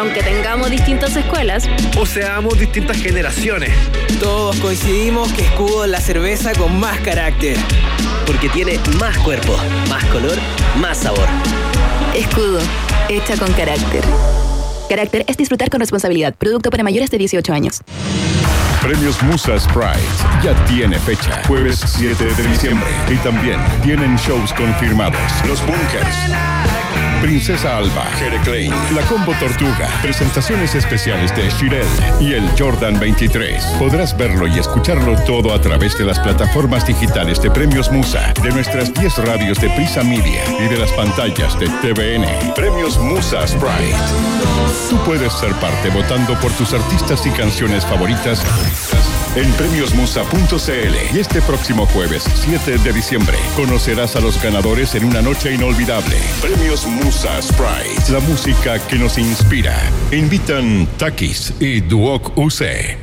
Aunque 0.00 0.22
tengamos 0.22 0.70
distintas 0.70 1.14
escuelas, 1.14 1.68
o 1.98 2.06
seamos 2.06 2.58
distintas 2.58 2.96
generaciones. 2.96 3.70
Todos 4.18 4.56
coincidimos 4.56 5.30
que 5.34 5.42
Escudo 5.42 5.84
es 5.84 5.90
la 5.90 6.00
cerveza 6.00 6.52
con 6.54 6.80
más 6.80 6.98
carácter. 7.00 7.58
Porque 8.24 8.48
tiene 8.48 8.80
más 8.98 9.18
cuerpo, 9.18 9.58
más 9.90 10.02
color, 10.06 10.38
más 10.78 10.96
sabor. 10.96 11.28
Escudo, 12.14 12.60
hecha 13.10 13.36
con 13.36 13.52
carácter. 13.52 14.02
Carácter 14.88 15.26
es 15.26 15.36
disfrutar 15.36 15.68
con 15.68 15.80
responsabilidad. 15.80 16.34
Producto 16.34 16.70
para 16.70 16.82
mayores 16.82 17.10
de 17.10 17.18
18 17.18 17.52
años. 17.52 17.82
Premios 18.80 19.22
Musa 19.22 19.60
Sprite 19.60 20.00
ya 20.42 20.54
tiene 20.64 20.98
fecha, 20.98 21.42
jueves 21.46 21.78
7 21.78 22.24
de 22.24 22.48
diciembre. 22.48 22.88
Y 23.10 23.16
también 23.16 23.60
tienen 23.82 24.16
shows 24.16 24.54
confirmados. 24.54 25.20
Los 25.46 25.60
Bunkers. 25.66 26.16
Princesa 27.20 27.76
Alba, 27.76 28.04
Jere 28.18 28.40
Klein, 28.40 28.72
La 28.94 29.02
Combo 29.02 29.32
Tortuga, 29.38 29.88
presentaciones 30.00 30.74
especiales 30.74 31.34
de 31.36 31.50
Shirel 31.50 31.86
y 32.18 32.32
el 32.32 32.48
Jordan 32.58 32.98
23. 32.98 33.62
Podrás 33.78 34.16
verlo 34.16 34.46
y 34.46 34.58
escucharlo 34.58 35.16
todo 35.26 35.52
a 35.52 35.60
través 35.60 35.98
de 35.98 36.04
las 36.04 36.18
plataformas 36.18 36.86
digitales 36.86 37.40
de 37.42 37.50
Premios 37.50 37.90
Musa, 37.90 38.32
de 38.42 38.50
nuestras 38.50 38.94
10 38.94 39.18
radios 39.18 39.60
de 39.60 39.68
Prisa 39.70 40.02
Media 40.02 40.42
y 40.58 40.68
de 40.68 40.78
las 40.78 40.90
pantallas 40.92 41.58
de 41.58 41.66
TVN. 41.68 42.54
Premios 42.54 42.98
Musa 42.98 43.46
Sprite. 43.46 43.94
Tú 44.88 44.96
puedes 45.04 45.32
ser 45.34 45.52
parte 45.54 45.90
votando 45.90 46.34
por 46.40 46.50
tus 46.52 46.72
artistas 46.72 47.26
y 47.26 47.30
canciones 47.30 47.84
favoritas 47.84 48.42
en 49.36 49.50
premiosmusa.cl. 49.52 51.14
Y 51.14 51.18
este 51.18 51.40
próximo 51.42 51.86
jueves, 51.86 52.24
7 52.34 52.78
de 52.78 52.92
diciembre, 52.92 53.36
conocerás 53.56 54.16
a 54.16 54.20
los 54.20 54.40
ganadores 54.42 54.94
en 54.94 55.04
una 55.04 55.22
noche 55.22 55.54
inolvidable. 55.54 56.16
Premios 56.40 56.86
Musa 56.86 57.40
Sprite, 57.40 58.12
la 58.12 58.20
música 58.20 58.78
que 58.86 58.96
nos 58.96 59.18
inspira. 59.18 59.76
Invitan 60.12 60.86
Takis 60.98 61.52
y 61.60 61.80
Duoc 61.80 62.36
UC. 62.36 63.00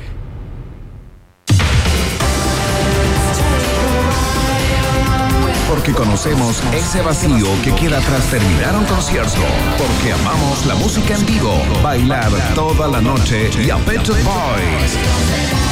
Porque 5.70 5.91
conocemos 5.91 6.62
ese 6.74 7.02
vacío 7.02 7.48
que 7.64 7.76
queda 7.76 8.00
tras 8.00 8.26
terminar 8.32 8.76
un 8.76 8.86
concierto. 8.86 9.41
Porque 9.78 10.14
amamos 10.14 10.66
la 10.66 10.76
música 10.76 11.16
en 11.16 11.26
vivo, 11.26 11.54
bailar 11.84 12.32
toda 12.56 12.88
la 12.88 13.02
noche 13.02 13.50
y 13.60 13.70
a 13.70 13.78
Pet 13.78 14.08
Boys. 14.08 15.66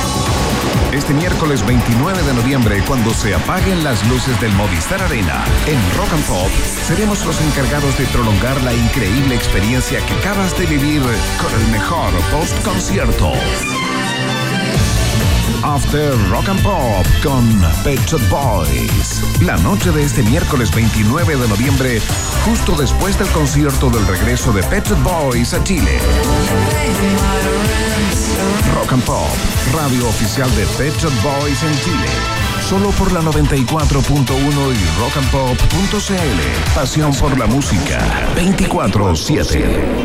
Este 0.96 1.14
miércoles 1.14 1.66
29 1.66 2.24
de 2.24 2.34
noviembre, 2.34 2.82
cuando 2.88 3.14
se 3.14 3.36
apaguen 3.36 3.84
las 3.84 4.08
luces 4.08 4.40
del 4.40 4.54
Movistar 4.54 5.02
Arena 5.02 5.44
en 5.68 5.78
Rock 5.98 6.14
and 6.14 6.26
Pop, 6.26 6.50
seremos 6.84 7.26
los 7.26 7.42
encargados 7.42 7.98
de 7.98 8.06
prolongar 8.06 8.62
la 8.64 8.74
increíble 8.74 9.36
experiencia 9.36 10.00
que 10.06 10.14
acabas 10.14 10.58
de 10.58 10.66
vivir 10.66 11.02
con 11.42 11.54
el 11.54 11.68
mejor 11.68 12.14
post-concierto. 12.32 13.34
After 15.64 16.14
Rock 16.30 16.50
and 16.50 16.62
Pop 16.62 17.06
con 17.24 17.62
Pet 17.84 18.00
Shop 18.06 18.22
Boys. 18.30 19.24
La 19.42 19.58
noche 19.58 19.92
de 19.92 20.04
este 20.04 20.24
miércoles 20.24 20.74
29 20.74 21.38
de 21.38 21.48
noviembre, 21.48 22.02
justo 22.46 22.76
después 22.76 23.18
del 23.18 23.28
concierto 23.30 23.90
del 23.90 24.06
regreso 24.08 24.54
de 24.54 24.64
Pet 24.64 24.88
Shop 24.88 25.02
Boys 25.04 25.54
a 25.54 25.64
Chile. 25.64 26.00
Rock 28.76 28.94
and 28.94 29.04
Pop, 29.04 29.30
radio 29.74 30.08
oficial 30.08 30.54
de 30.56 30.66
Pet 30.78 30.96
Shop 30.98 31.14
Boys 31.24 31.64
en 31.64 31.80
Chile. 31.82 32.10
Solo 32.68 32.90
por 32.92 33.12
la 33.12 33.22
94.1 33.22 34.74
y 34.74 35.00
rockandpop.cl. 35.00 36.74
Pasión 36.74 37.14
por 37.14 37.38
la 37.38 37.46
música. 37.46 38.00
24-7. 38.36 40.05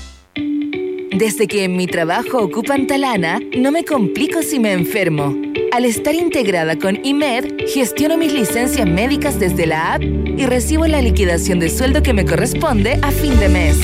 Desde 1.21 1.45
que 1.45 1.69
mi 1.69 1.85
trabajo 1.85 2.39
ocupan 2.39 2.87
Talana, 2.87 3.39
no 3.55 3.71
me 3.71 3.85
complico 3.85 4.41
si 4.41 4.57
me 4.57 4.71
enfermo. 4.71 5.35
Al 5.71 5.85
estar 5.85 6.15
integrada 6.15 6.79
con 6.79 6.97
IMED, 7.05 7.67
gestiono 7.67 8.17
mis 8.17 8.33
licencias 8.33 8.87
médicas 8.87 9.39
desde 9.39 9.67
la 9.67 9.93
app 9.93 10.01
y 10.01 10.47
recibo 10.47 10.87
la 10.87 10.99
liquidación 10.99 11.59
de 11.59 11.69
sueldo 11.69 12.01
que 12.01 12.13
me 12.13 12.25
corresponde 12.25 12.97
a 13.03 13.11
fin 13.11 13.39
de 13.39 13.49
mes. 13.49 13.77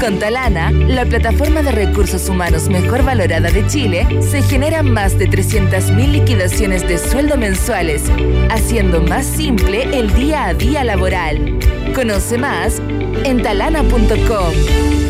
Con 0.00 0.18
Talana, 0.18 0.70
la 0.70 1.04
plataforma 1.04 1.60
de 1.60 1.72
recursos 1.72 2.30
humanos 2.30 2.70
mejor 2.70 3.04
valorada 3.04 3.50
de 3.50 3.66
Chile, 3.66 4.06
se 4.22 4.40
generan 4.40 4.90
más 4.90 5.18
de 5.18 5.28
300.000 5.28 6.10
liquidaciones 6.10 6.88
de 6.88 6.96
sueldo 6.96 7.36
mensuales, 7.36 8.04
haciendo 8.48 9.02
más 9.02 9.26
simple 9.26 9.82
el 9.98 10.14
día 10.14 10.46
a 10.46 10.54
día 10.54 10.82
laboral. 10.82 11.58
Conoce 11.94 12.38
más 12.38 12.80
en 13.24 13.42
talana.com. 13.42 15.09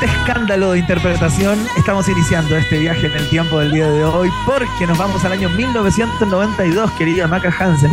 Este 0.00 0.16
escándalo 0.16 0.72
de 0.72 0.78
interpretación, 0.78 1.58
estamos 1.76 2.08
iniciando 2.08 2.56
este 2.56 2.78
viaje 2.78 3.06
en 3.06 3.12
el 3.12 3.28
tiempo 3.28 3.58
del 3.58 3.70
día 3.70 3.86
de 3.86 4.04
hoy 4.04 4.30
porque 4.46 4.86
nos 4.86 4.96
vamos 4.96 5.22
al 5.26 5.32
año 5.32 5.50
1992, 5.50 6.90
querida 6.92 7.26
Maca 7.26 7.54
Hansen. 7.58 7.90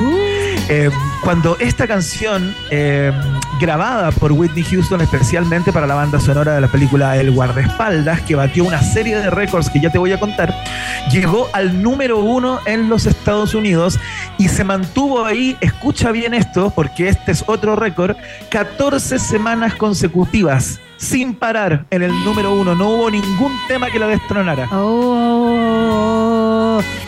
Eh, 0.69 0.89
cuando 1.21 1.57
esta 1.59 1.85
canción, 1.85 2.55
eh, 2.69 3.11
grabada 3.59 4.11
por 4.11 4.31
Whitney 4.31 4.63
Houston 4.63 5.01
especialmente 5.01 5.73
para 5.73 5.85
la 5.85 5.95
banda 5.95 6.19
sonora 6.19 6.55
de 6.55 6.61
la 6.61 6.67
película 6.69 7.17
El 7.17 7.31
Guardaespaldas, 7.31 8.21
que 8.21 8.35
batió 8.35 8.63
una 8.63 8.81
serie 8.81 9.17
de 9.17 9.29
récords 9.29 9.69
que 9.69 9.81
ya 9.81 9.89
te 9.89 9.97
voy 9.97 10.13
a 10.13 10.19
contar, 10.19 10.55
llegó 11.11 11.49
al 11.51 11.81
número 11.81 12.19
uno 12.19 12.61
en 12.65 12.87
los 12.87 13.05
Estados 13.05 13.53
Unidos 13.53 13.99
y 14.37 14.47
se 14.47 14.63
mantuvo 14.63 15.25
ahí, 15.25 15.57
escucha 15.59 16.11
bien 16.11 16.33
esto, 16.33 16.69
porque 16.69 17.09
este 17.09 17.33
es 17.33 17.43
otro 17.47 17.75
récord, 17.75 18.15
14 18.49 19.19
semanas 19.19 19.75
consecutivas 19.75 20.79
sin 20.97 21.33
parar 21.35 21.85
en 21.89 22.03
el 22.03 22.11
número 22.23 22.53
uno. 22.53 22.75
No 22.75 22.89
hubo 22.89 23.09
ningún 23.09 23.53
tema 23.67 23.89
que 23.89 23.99
la 23.99 24.07
destronara. 24.07 24.67
Oh, 24.71 25.97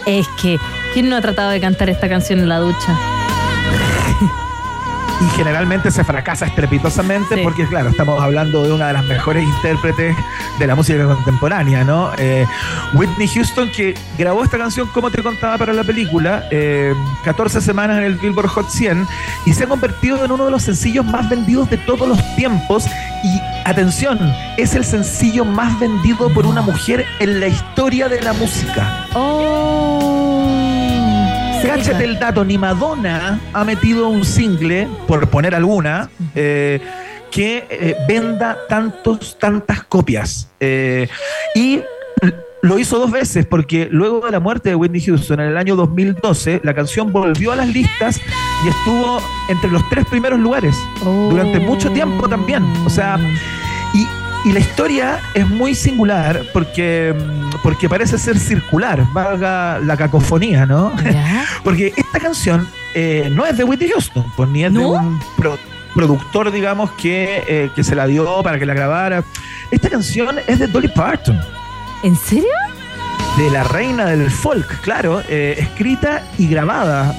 es 0.06 0.28
que, 0.42 0.58
¿quién 0.94 1.10
no 1.10 1.18
ha 1.18 1.22
tratado 1.22 1.50
de 1.52 1.60
cantar 1.60 1.90
esta 1.90 2.08
canción 2.08 2.40
en 2.40 2.50
la 2.50 2.60
ducha? 2.60 2.98
Y 5.22 5.30
generalmente 5.36 5.92
se 5.92 6.04
fracasa 6.04 6.46
estrepitosamente 6.46 7.44
porque, 7.44 7.68
claro, 7.68 7.90
estamos 7.90 8.22
hablando 8.22 8.64
de 8.64 8.72
una 8.72 8.88
de 8.88 8.94
las 8.94 9.06
mejores 9.06 9.44
intérpretes 9.44 10.16
de 10.58 10.68
la 10.68 10.76
música 10.76 11.04
contemporánea, 11.06 11.84
¿no? 11.84 12.12
Eh, 12.18 12.46
Whitney 12.94 13.28
Houston, 13.28 13.70
que 13.76 13.96
grabó 14.18 14.44
esta 14.44 14.58
canción, 14.58 14.88
como 14.88 15.12
te 15.12 15.22
contaba, 15.22 15.58
para 15.58 15.74
la 15.74 15.84
película, 15.84 16.46
eh, 16.52 16.94
14 17.26 17.60
semanas 17.60 17.98
en 17.98 18.04
el 18.06 18.16
Billboard 18.16 18.48
Hot 18.48 18.70
100, 18.70 19.06
y 19.46 19.54
se 19.54 19.66
ha 19.66 19.68
convertido 19.68 20.24
en 20.24 20.32
uno 20.32 20.46
de 20.46 20.52
los 20.52 20.64
sencillos 20.64 21.06
más 21.06 21.30
vendidos 21.30 21.70
de 21.70 21.78
todos 21.78 22.08
los 22.08 22.36
tiempos. 22.36 22.86
Y 23.24 23.42
atención, 23.66 24.20
es 24.58 24.76
el 24.76 24.86
sencillo 24.86 25.44
más 25.44 25.78
vendido 25.80 26.30
por 26.30 26.46
una 26.46 26.62
mujer 26.62 27.06
en 27.20 27.40
la 27.40 27.48
historia 27.48 28.08
de 28.08 28.22
la 28.22 28.34
música. 28.34 29.08
Cáchate 31.62 32.04
el 32.06 32.20
dato, 32.20 32.46
ni 32.46 32.58
Madonna 32.58 33.40
ha 33.54 33.64
metido 33.64 34.10
un 34.10 34.24
single, 34.24 34.88
por 35.08 35.28
poner 35.30 35.54
alguna, 35.54 36.10
eh, 36.36 36.80
que 37.32 37.66
eh, 37.70 37.96
venda 38.08 38.58
tantos, 38.68 39.38
tantas 39.38 39.84
copias. 39.84 40.50
Eh, 40.60 41.08
y 41.56 41.82
lo 42.62 42.80
hizo 42.80 43.00
dos 43.00 43.12
veces, 43.12 43.46
porque 43.46 43.88
luego 43.92 44.26
de 44.26 44.32
la 44.32 44.40
muerte 44.40 44.70
de 44.70 44.76
Whitney 44.76 45.02
Houston 45.02 45.40
en 45.40 45.48
el 45.48 45.58
año 45.58 45.76
2012, 45.76 46.62
la 46.64 46.74
canción 46.74 47.12
volvió 47.12 47.52
a 47.52 47.56
las 47.56 47.68
listas 47.68 48.20
y 48.66 48.68
estuvo 48.68 49.22
entre 49.50 49.70
los 49.70 49.88
tres 49.90 50.06
primeros 50.06 50.40
lugares 50.40 50.76
durante 51.04 51.60
mucho 51.60 51.92
tiempo 51.92 52.28
también. 52.28 52.64
O 52.86 52.90
sea, 52.90 53.18
y, 54.46 54.52
la 54.52 54.60
historia 54.60 55.20
es 55.34 55.48
muy 55.48 55.76
singular 55.76 56.44
porque, 56.54 57.14
porque 57.64 57.90
parece 57.90 58.18
ser 58.18 58.38
circular, 58.40 59.06
valga 59.14 59.80
la 59.80 59.98
cacofonía, 59.98 60.66
¿no? 60.66 60.92
porque 61.64 61.94
esta 61.96 62.20
canción 62.20 62.68
eh, 62.94 63.30
no 63.32 63.46
es 63.46 63.58
de 63.58 63.64
Whitney 63.64 63.90
Houston, 63.90 64.26
pues 64.36 64.50
ni 64.50 64.64
es 64.64 64.74
de 64.74 64.80
un 64.80 65.20
pro- 65.38 65.58
productor, 65.94 66.52
digamos, 66.52 66.92
que, 66.92 67.44
eh, 67.48 67.70
que 67.76 67.84
se 67.84 67.96
la 67.96 68.06
dio 68.08 68.42
para 68.44 68.58
que 68.60 68.66
la 68.66 68.74
grabara. 68.74 69.24
Esta 69.72 69.90
canción 69.90 70.38
es 70.48 70.60
de 70.60 70.68
Dolly 70.68 70.88
Parton. 70.90 71.40
¿En 72.04 72.16
serio? 72.16 72.48
De 73.38 73.50
la 73.52 73.64
reina 73.64 74.06
del 74.06 74.30
folk, 74.30 74.82
claro, 74.82 75.22
eh, 75.30 75.56
escrita 75.58 76.24
y 76.38 76.48
grabada 76.48 77.16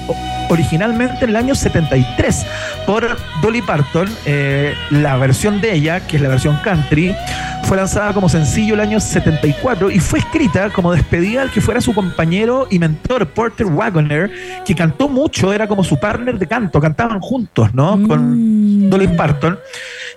originalmente 0.49 1.23
en 1.23 1.31
el 1.31 1.35
año 1.35 1.55
73 1.55 2.45
por 2.85 3.17
Dolly 3.41 3.61
Parton. 3.61 4.07
Eh, 4.25 4.75
la 4.91 5.17
versión 5.17 5.61
de 5.61 5.73
ella, 5.73 6.05
que 6.05 6.17
es 6.17 6.21
la 6.21 6.29
versión 6.29 6.57
country, 6.63 7.15
fue 7.63 7.77
lanzada 7.77 8.13
como 8.13 8.27
sencillo 8.29 8.73
el 8.73 8.81
año 8.81 8.99
74 8.99 9.89
y 9.89 9.99
fue 9.99 10.19
escrita 10.19 10.69
como 10.71 10.91
despedida 10.91 11.41
al 11.41 11.51
que 11.51 11.61
fuera 11.61 11.79
su 11.79 11.93
compañero 11.93 12.67
y 12.69 12.79
mentor, 12.79 13.27
Porter 13.27 13.67
Wagoner, 13.67 14.29
que 14.65 14.75
cantó 14.75 15.07
mucho, 15.07 15.53
era 15.53 15.67
como 15.67 15.83
su 15.83 15.97
partner 15.97 16.37
de 16.37 16.47
canto, 16.47 16.81
cantaban 16.81 17.19
juntos, 17.21 17.73
¿no? 17.73 17.91
Con 18.07 18.89
Dolly 18.89 19.07
Parton. 19.07 19.57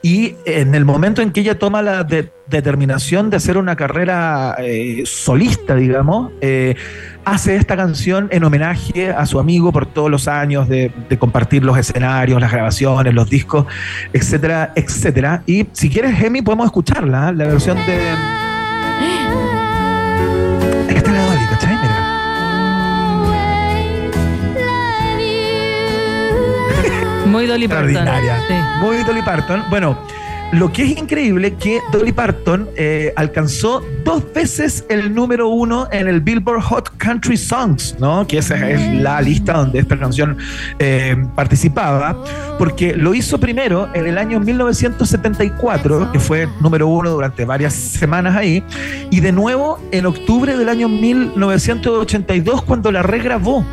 Y 0.06 0.36
en 0.44 0.74
el 0.74 0.84
momento 0.84 1.22
en 1.22 1.32
que 1.32 1.40
ella 1.40 1.58
toma 1.58 1.80
la 1.80 2.04
de- 2.04 2.30
determinación 2.46 3.30
de 3.30 3.38
hacer 3.38 3.56
una 3.56 3.74
carrera 3.74 4.54
eh, 4.58 5.02
solista, 5.06 5.76
digamos, 5.76 6.30
eh, 6.42 6.74
hace 7.24 7.56
esta 7.56 7.74
canción 7.74 8.28
en 8.30 8.44
homenaje 8.44 9.10
a 9.10 9.24
su 9.24 9.40
amigo 9.40 9.72
por 9.72 9.86
todos 9.86 10.10
los 10.10 10.28
años 10.28 10.68
de, 10.68 10.92
de 11.08 11.18
compartir 11.18 11.64
los 11.64 11.78
escenarios, 11.78 12.38
las 12.38 12.52
grabaciones, 12.52 13.14
los 13.14 13.30
discos, 13.30 13.64
etcétera, 14.12 14.72
etcétera. 14.76 15.42
Y 15.46 15.68
si 15.72 15.88
quieres, 15.88 16.22
Emi, 16.22 16.42
podemos 16.42 16.66
escucharla, 16.66 17.30
¿eh? 17.30 17.32
la 17.34 17.46
versión 17.46 17.78
de. 17.86 18.53
Muy 27.34 27.46
Dolly 27.46 27.66
Parton. 27.66 28.06
Sí. 28.46 28.54
Muy 28.80 29.02
Dolly 29.02 29.22
Parton. 29.22 29.64
Bueno, 29.68 29.98
lo 30.52 30.72
que 30.72 30.84
es 30.84 30.96
increíble 30.96 31.54
que 31.54 31.80
Dolly 31.90 32.12
Parton 32.12 32.68
eh, 32.76 33.12
alcanzó 33.16 33.82
dos 34.04 34.22
veces 34.32 34.84
el 34.88 35.12
número 35.12 35.48
uno 35.48 35.88
en 35.90 36.06
el 36.06 36.20
Billboard 36.20 36.60
Hot 36.62 36.96
Country 36.96 37.36
Songs, 37.36 37.96
¿no? 37.98 38.24
Que 38.24 38.38
esa 38.38 38.70
es 38.70 39.00
la 39.00 39.20
lista 39.20 39.54
donde 39.54 39.80
esta 39.80 39.98
canción 39.98 40.38
eh, 40.78 41.16
participaba, 41.34 42.22
porque 42.56 42.94
lo 42.94 43.14
hizo 43.14 43.40
primero 43.40 43.88
en 43.94 44.06
el 44.06 44.16
año 44.16 44.38
1974, 44.38 46.12
que 46.12 46.20
fue 46.20 46.48
número 46.60 46.86
uno 46.86 47.10
durante 47.10 47.44
varias 47.44 47.74
semanas 47.74 48.36
ahí, 48.36 48.62
y 49.10 49.18
de 49.18 49.32
nuevo 49.32 49.80
en 49.90 50.06
octubre 50.06 50.56
del 50.56 50.68
año 50.68 50.88
1982 50.88 52.62
cuando 52.62 52.92
la 52.92 53.02
regrabó. 53.02 53.64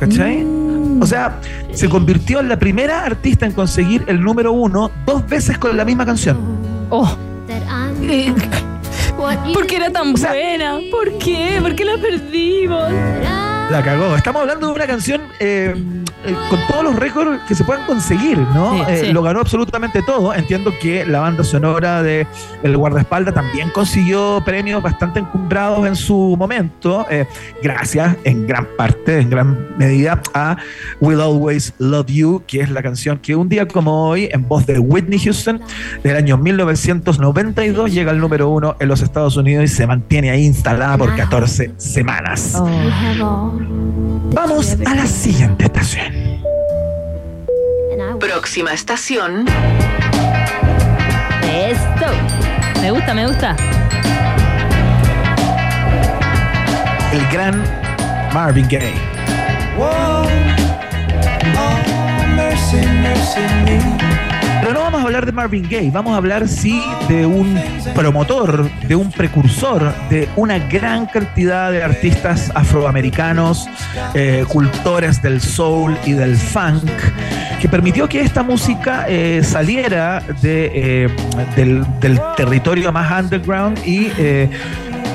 ¿Cachai? 0.00 0.63
O 1.00 1.06
sea, 1.06 1.40
se 1.72 1.88
convirtió 1.88 2.40
en 2.40 2.48
la 2.48 2.58
primera 2.58 3.04
artista 3.04 3.46
en 3.46 3.52
conseguir 3.52 4.04
el 4.06 4.20
número 4.22 4.52
uno 4.52 4.90
dos 5.06 5.26
veces 5.28 5.58
con 5.58 5.76
la 5.76 5.84
misma 5.84 6.06
canción. 6.06 6.38
Oh. 6.90 7.16
¿Por 9.52 9.66
qué 9.66 9.76
era 9.76 9.90
tan 9.90 10.12
buena? 10.14 10.78
¿Por 10.90 11.18
qué? 11.18 11.58
¿Por 11.60 11.74
qué 11.74 11.84
la 11.84 11.96
perdimos? 11.98 12.92
La 13.70 13.82
cagó. 13.82 14.16
Estamos 14.16 14.42
hablando 14.42 14.68
de 14.68 14.72
una 14.72 14.86
canción 14.86 15.22
eh, 15.40 15.74
eh, 16.26 16.34
con 16.50 16.58
todos 16.68 16.84
los 16.84 16.96
récords 16.96 17.40
que 17.46 17.54
se 17.54 17.64
puedan 17.64 17.86
conseguir, 17.86 18.38
¿no? 18.38 18.74
Sí, 18.74 18.82
Eh, 18.92 19.00
sí. 19.06 19.12
Lo 19.12 19.22
ganó 19.22 19.40
absolutamente 19.40 20.02
todo. 20.02 20.34
Entiendo 20.34 20.72
que 20.80 21.04
la 21.06 21.20
banda 21.20 21.44
sonora 21.44 22.02
de 22.02 22.26
El 22.62 22.76
Guardaespaldas 22.76 23.34
también 23.34 23.70
consiguió 23.70 24.42
premios 24.44 24.82
bastante 24.82 25.20
encumbrados 25.20 25.86
en 25.86 25.96
su 25.96 26.36
momento, 26.38 27.06
eh, 27.10 27.26
gracias 27.62 28.16
en 28.24 28.46
gran 28.46 28.66
parte, 28.76 29.20
en 29.20 29.30
gran 29.30 29.76
medida, 29.78 30.20
a 30.34 30.56
Will 31.00 31.20
Always 31.20 31.74
Love 31.78 32.06
You, 32.06 32.42
que 32.46 32.60
es 32.60 32.70
la 32.70 32.82
canción 32.82 33.18
que 33.18 33.34
un 33.36 33.48
día 33.48 33.66
como 33.66 34.08
hoy, 34.08 34.28
en 34.32 34.46
voz 34.48 34.66
de 34.66 34.78
Whitney 34.78 35.18
Houston, 35.18 35.60
del 36.02 36.16
año 36.16 36.36
1992, 36.38 37.92
llega 37.92 38.10
al 38.10 38.18
número 38.18 38.48
uno 38.48 38.76
en 38.80 38.88
los 38.88 39.00
Estados 39.02 39.36
Unidos 39.36 39.64
y 39.64 39.68
se 39.68 39.86
mantiene 39.86 40.30
ahí 40.30 40.44
instalada 40.44 40.96
por 40.98 41.14
14 41.14 41.72
semanas. 41.76 42.60
Vamos 44.34 44.76
a 44.86 44.94
la 44.94 45.06
siguiente 45.06 45.64
estación. 45.64 46.13
Próxima 48.20 48.72
estación. 48.72 49.46
Esto. 51.42 52.06
Me 52.80 52.90
gusta, 52.90 53.14
me 53.14 53.26
gusta. 53.26 53.56
El 57.12 57.26
gran 57.28 57.62
Marvin 58.32 58.66
Gaye. 58.68 58.94
Pero 64.64 64.76
no 64.76 64.80
vamos 64.80 65.02
a 65.02 65.04
hablar 65.04 65.26
de 65.26 65.32
Marvin 65.32 65.68
Gaye, 65.68 65.90
vamos 65.90 66.14
a 66.14 66.16
hablar 66.16 66.48
sí 66.48 66.82
de 67.06 67.26
un 67.26 67.60
promotor, 67.94 68.70
de 68.88 68.96
un 68.96 69.12
precursor, 69.12 69.92
de 70.08 70.26
una 70.36 70.58
gran 70.58 71.04
cantidad 71.04 71.70
de 71.70 71.82
artistas 71.82 72.50
afroamericanos, 72.54 73.68
eh, 74.14 74.46
cultores 74.48 75.20
del 75.20 75.42
soul 75.42 75.98
y 76.06 76.12
del 76.12 76.34
funk, 76.34 76.90
que 77.60 77.68
permitió 77.68 78.08
que 78.08 78.22
esta 78.22 78.42
música 78.42 79.04
eh, 79.06 79.42
saliera 79.44 80.22
de, 80.40 81.04
eh, 81.04 81.08
del, 81.56 81.84
territorio 82.34 82.90
más 82.90 83.22
underground 83.22 83.78
y 83.86 84.08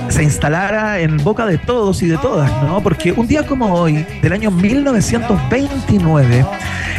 se 0.09 0.23
instalara 0.23 0.99
en 0.99 1.17
boca 1.17 1.45
de 1.45 1.57
todos 1.57 2.01
y 2.01 2.07
de 2.07 2.17
todas, 2.17 2.51
¿no? 2.63 2.81
Porque 2.81 3.11
un 3.11 3.27
día 3.27 3.45
como 3.45 3.73
hoy, 3.73 4.05
del 4.21 4.33
año 4.33 4.51
1929, 4.51 6.45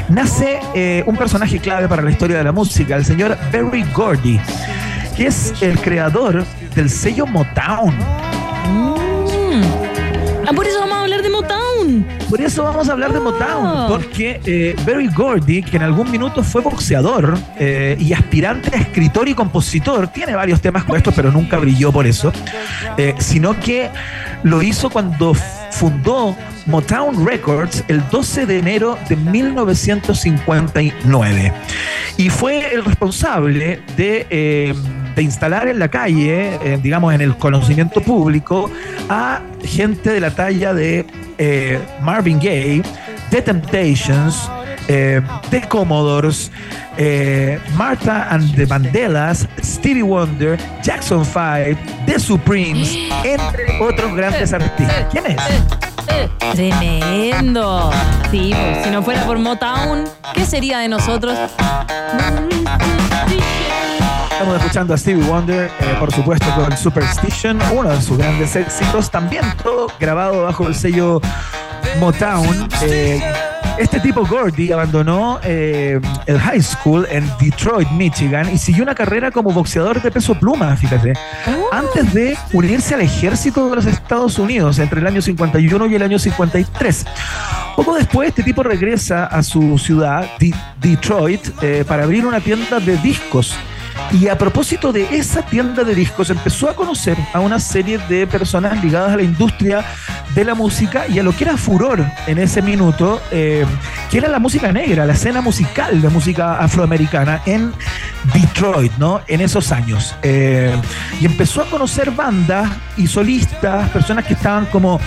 nace 0.08 0.60
eh, 0.74 1.02
un 1.06 1.16
personaje 1.16 1.58
clave 1.58 1.88
para 1.88 2.02
la 2.02 2.10
historia 2.10 2.38
de 2.38 2.44
la 2.44 2.52
música, 2.52 2.96
el 2.96 3.04
señor 3.04 3.36
Berry 3.52 3.84
Gordy, 3.94 4.40
que 5.16 5.26
es 5.26 5.52
el 5.60 5.78
creador 5.80 6.44
del 6.74 6.88
sello 6.88 7.26
Motown. 7.26 7.94
Ah, 10.46 10.52
por 10.54 10.66
eso 10.66 10.80
vamos 10.80 10.96
a 10.96 11.02
hablar 11.02 11.22
de 11.22 11.30
Motown. 11.30 11.59
Por 12.30 12.40
eso 12.40 12.62
vamos 12.62 12.88
a 12.88 12.92
hablar 12.92 13.12
de 13.12 13.18
Motown, 13.18 13.88
porque 13.88 14.40
eh, 14.46 14.76
Berry 14.86 15.08
Gordy, 15.08 15.64
que 15.64 15.78
en 15.78 15.82
algún 15.82 16.12
minuto 16.12 16.44
fue 16.44 16.62
boxeador 16.62 17.36
eh, 17.58 17.96
y 17.98 18.12
aspirante 18.12 18.70
a 18.72 18.78
escritor 18.78 19.28
y 19.28 19.34
compositor, 19.34 20.06
tiene 20.08 20.36
varios 20.36 20.60
temas 20.60 20.84
con 20.84 20.96
esto, 20.96 21.10
pero 21.10 21.32
nunca 21.32 21.58
brilló 21.58 21.90
por 21.90 22.06
eso, 22.06 22.32
eh, 22.96 23.16
sino 23.18 23.58
que 23.58 23.90
lo 24.44 24.62
hizo 24.62 24.90
cuando 24.90 25.34
fundó 25.72 26.36
Motown 26.66 27.26
Records 27.26 27.82
el 27.88 28.08
12 28.10 28.46
de 28.46 28.58
enero 28.58 28.96
de 29.08 29.16
1959. 29.16 31.52
Y 32.16 32.30
fue 32.30 32.74
el 32.74 32.84
responsable 32.84 33.82
de, 33.96 34.26
eh, 34.30 34.72
de 35.14 35.22
instalar 35.22 35.68
en 35.68 35.78
la 35.78 35.88
calle, 35.88 36.58
eh, 36.62 36.78
digamos 36.82 37.14
en 37.14 37.20
el 37.20 37.36
conocimiento 37.36 38.00
público, 38.00 38.70
a 39.08 39.40
gente 39.64 40.10
de 40.10 40.20
la 40.20 40.30
talla 40.30 40.74
de 40.74 41.06
eh, 41.38 41.80
Marvin 42.02 42.38
Gaye, 42.38 42.82
The 43.30 43.42
Temptations, 43.42 44.50
eh, 44.88 45.22
The 45.50 45.68
Commodores, 45.68 46.50
eh, 46.96 47.58
Martha 47.76 48.28
and 48.30 48.54
the 48.56 48.66
Vandellas, 48.66 49.48
Stevie 49.62 50.02
Wonder, 50.02 50.58
Jackson 50.82 51.24
5, 51.24 51.78
The 52.06 52.18
Supremes, 52.18 52.96
entre 53.24 53.80
otros 53.80 54.14
grandes 54.14 54.52
artistas. 54.52 55.06
¿Quién 55.10 55.26
es? 55.26 55.36
Tremendo. 56.54 57.90
Sí, 58.30 58.52
si 58.82 58.90
no 58.90 59.02
fuera 59.02 59.24
por 59.24 59.38
Motown, 59.38 60.04
¿qué 60.34 60.44
sería 60.44 60.80
de 60.80 60.88
nosotros? 60.88 61.38
Estamos 64.40 64.56
escuchando 64.56 64.94
a 64.94 64.96
Stevie 64.96 65.22
Wonder, 65.24 65.66
eh, 65.66 65.96
por 65.98 66.10
supuesto, 66.10 66.46
con 66.54 66.74
Superstition, 66.74 67.58
uno 67.76 67.90
de 67.90 68.00
sus 68.00 68.16
grandes 68.16 68.56
éxitos. 68.56 69.10
También 69.10 69.44
todo 69.62 69.88
grabado 70.00 70.44
bajo 70.44 70.66
el 70.66 70.74
sello 70.74 71.20
Motown. 71.98 72.66
Eh, 72.80 73.20
este 73.76 74.00
tipo 74.00 74.24
Gordy 74.26 74.72
abandonó 74.72 75.40
eh, 75.44 76.00
el 76.24 76.38
high 76.38 76.62
school 76.62 77.06
en 77.10 77.30
Detroit, 77.38 77.90
Michigan, 77.90 78.50
y 78.50 78.56
siguió 78.56 78.82
una 78.82 78.94
carrera 78.94 79.30
como 79.30 79.52
boxeador 79.52 80.00
de 80.00 80.10
peso 80.10 80.34
pluma, 80.34 80.74
fíjate, 80.74 81.12
antes 81.70 82.14
de 82.14 82.34
unirse 82.54 82.94
al 82.94 83.02
ejército 83.02 83.68
de 83.68 83.76
los 83.76 83.84
Estados 83.84 84.38
Unidos 84.38 84.78
entre 84.78 85.00
el 85.00 85.06
año 85.06 85.20
51 85.20 85.86
y 85.86 85.94
el 85.96 86.02
año 86.02 86.18
53. 86.18 87.06
Poco 87.76 87.94
después, 87.94 88.30
este 88.30 88.42
tipo 88.42 88.62
regresa 88.62 89.26
a 89.26 89.42
su 89.42 89.76
ciudad, 89.76 90.26
Detroit, 90.80 91.42
eh, 91.60 91.84
para 91.86 92.04
abrir 92.04 92.24
una 92.24 92.40
tienda 92.40 92.80
de 92.80 92.96
discos. 92.96 93.54
Y 94.12 94.28
a 94.28 94.36
propósito 94.36 94.92
de 94.92 95.16
esa 95.16 95.42
tienda 95.42 95.84
de 95.84 95.94
discos, 95.94 96.30
empezó 96.30 96.68
a 96.68 96.74
conocer 96.74 97.16
a 97.32 97.40
una 97.40 97.60
serie 97.60 97.98
de 98.08 98.26
personas 98.26 98.82
ligadas 98.82 99.12
a 99.12 99.16
la 99.16 99.22
industria 99.22 99.84
de 100.34 100.44
la 100.44 100.54
música 100.54 101.06
y 101.08 101.18
a 101.18 101.22
lo 101.22 101.34
que 101.34 101.44
era 101.44 101.56
furor 101.56 102.04
en 102.26 102.38
ese 102.38 102.60
minuto, 102.60 103.20
eh, 103.30 103.64
que 104.10 104.18
era 104.18 104.28
la 104.28 104.38
música 104.38 104.72
negra, 104.72 105.06
la 105.06 105.12
escena 105.12 105.40
musical 105.40 106.00
de 106.00 106.08
música 106.08 106.58
afroamericana 106.58 107.42
en 107.46 107.72
Detroit, 108.34 108.92
¿no? 108.98 109.20
En 109.26 109.40
esos 109.40 109.72
años. 109.72 110.14
Eh, 110.22 110.74
y 111.20 111.26
empezó 111.26 111.62
a 111.62 111.66
conocer 111.66 112.10
bandas 112.10 112.68
y 112.96 113.06
solistas, 113.06 113.90
personas 113.90 114.24
que 114.24 114.34
estaban 114.34 114.66
como 114.66 115.00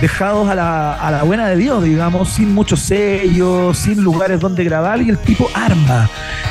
dejados 0.00 0.48
a 0.48 0.54
la, 0.54 0.94
a 0.94 1.10
la 1.10 1.22
buena 1.22 1.48
de 1.48 1.56
Dios, 1.56 1.82
digamos, 1.82 2.28
sin 2.30 2.54
muchos 2.54 2.80
sellos, 2.80 3.78
sin 3.78 4.02
lugares 4.02 4.40
donde 4.40 4.64
grabar, 4.64 5.00
y 5.00 5.10
el 5.10 5.18
tipo 5.18 5.48
arma 5.54 6.08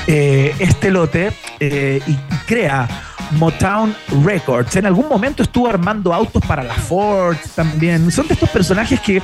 eh, 0.07 0.53
este 0.59 0.91
lote 0.91 1.31
y, 2.07 2.19
crea 2.45 2.87
Motown 3.31 3.95
Records. 4.23 4.75
En 4.75 4.85
algún 4.85 5.09
momento 5.09 5.43
estuvo 5.43 5.67
armando 5.67 6.13
autos 6.13 6.43
para 6.45 6.63
la 6.63 6.75
Ford 6.75 7.37
también. 7.55 8.11
Son 8.11 8.27
de 8.27 8.33
estos 8.35 8.49
personajes 8.49 8.99
que, 8.99 9.21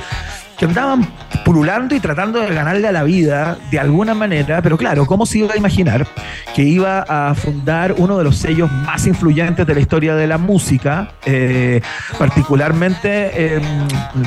que 0.57 0.65
andaban 0.65 1.07
pululando 1.43 1.95
y 1.95 1.99
tratando 1.99 2.39
de 2.39 2.53
ganarle 2.53 2.87
a 2.87 2.91
la 2.91 3.03
vida 3.03 3.57
de 3.71 3.79
alguna 3.79 4.13
manera, 4.13 4.61
pero 4.61 4.77
claro, 4.77 5.05
¿cómo 5.05 5.25
se 5.25 5.39
iba 5.39 5.53
a 5.53 5.57
imaginar 5.57 6.07
que 6.55 6.63
iba 6.63 7.05
a 7.07 7.33
fundar 7.33 7.95
uno 7.97 8.17
de 8.17 8.23
los 8.23 8.37
sellos 8.37 8.71
más 8.71 9.07
influyentes 9.07 9.65
de 9.65 9.73
la 9.73 9.79
historia 9.79 10.15
de 10.15 10.27
la 10.27 10.37
música, 10.37 11.11
eh, 11.25 11.81
particularmente, 12.17 13.31
eh, 13.33 13.61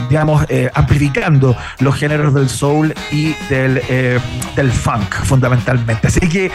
digamos, 0.08 0.44
eh, 0.48 0.70
amplificando 0.74 1.56
los 1.78 1.94
géneros 1.94 2.34
del 2.34 2.48
soul 2.48 2.94
y 3.10 3.34
del, 3.48 3.80
eh, 3.88 4.18
del 4.56 4.72
funk, 4.72 5.14
fundamentalmente? 5.24 6.08
Así 6.08 6.20
que 6.20 6.50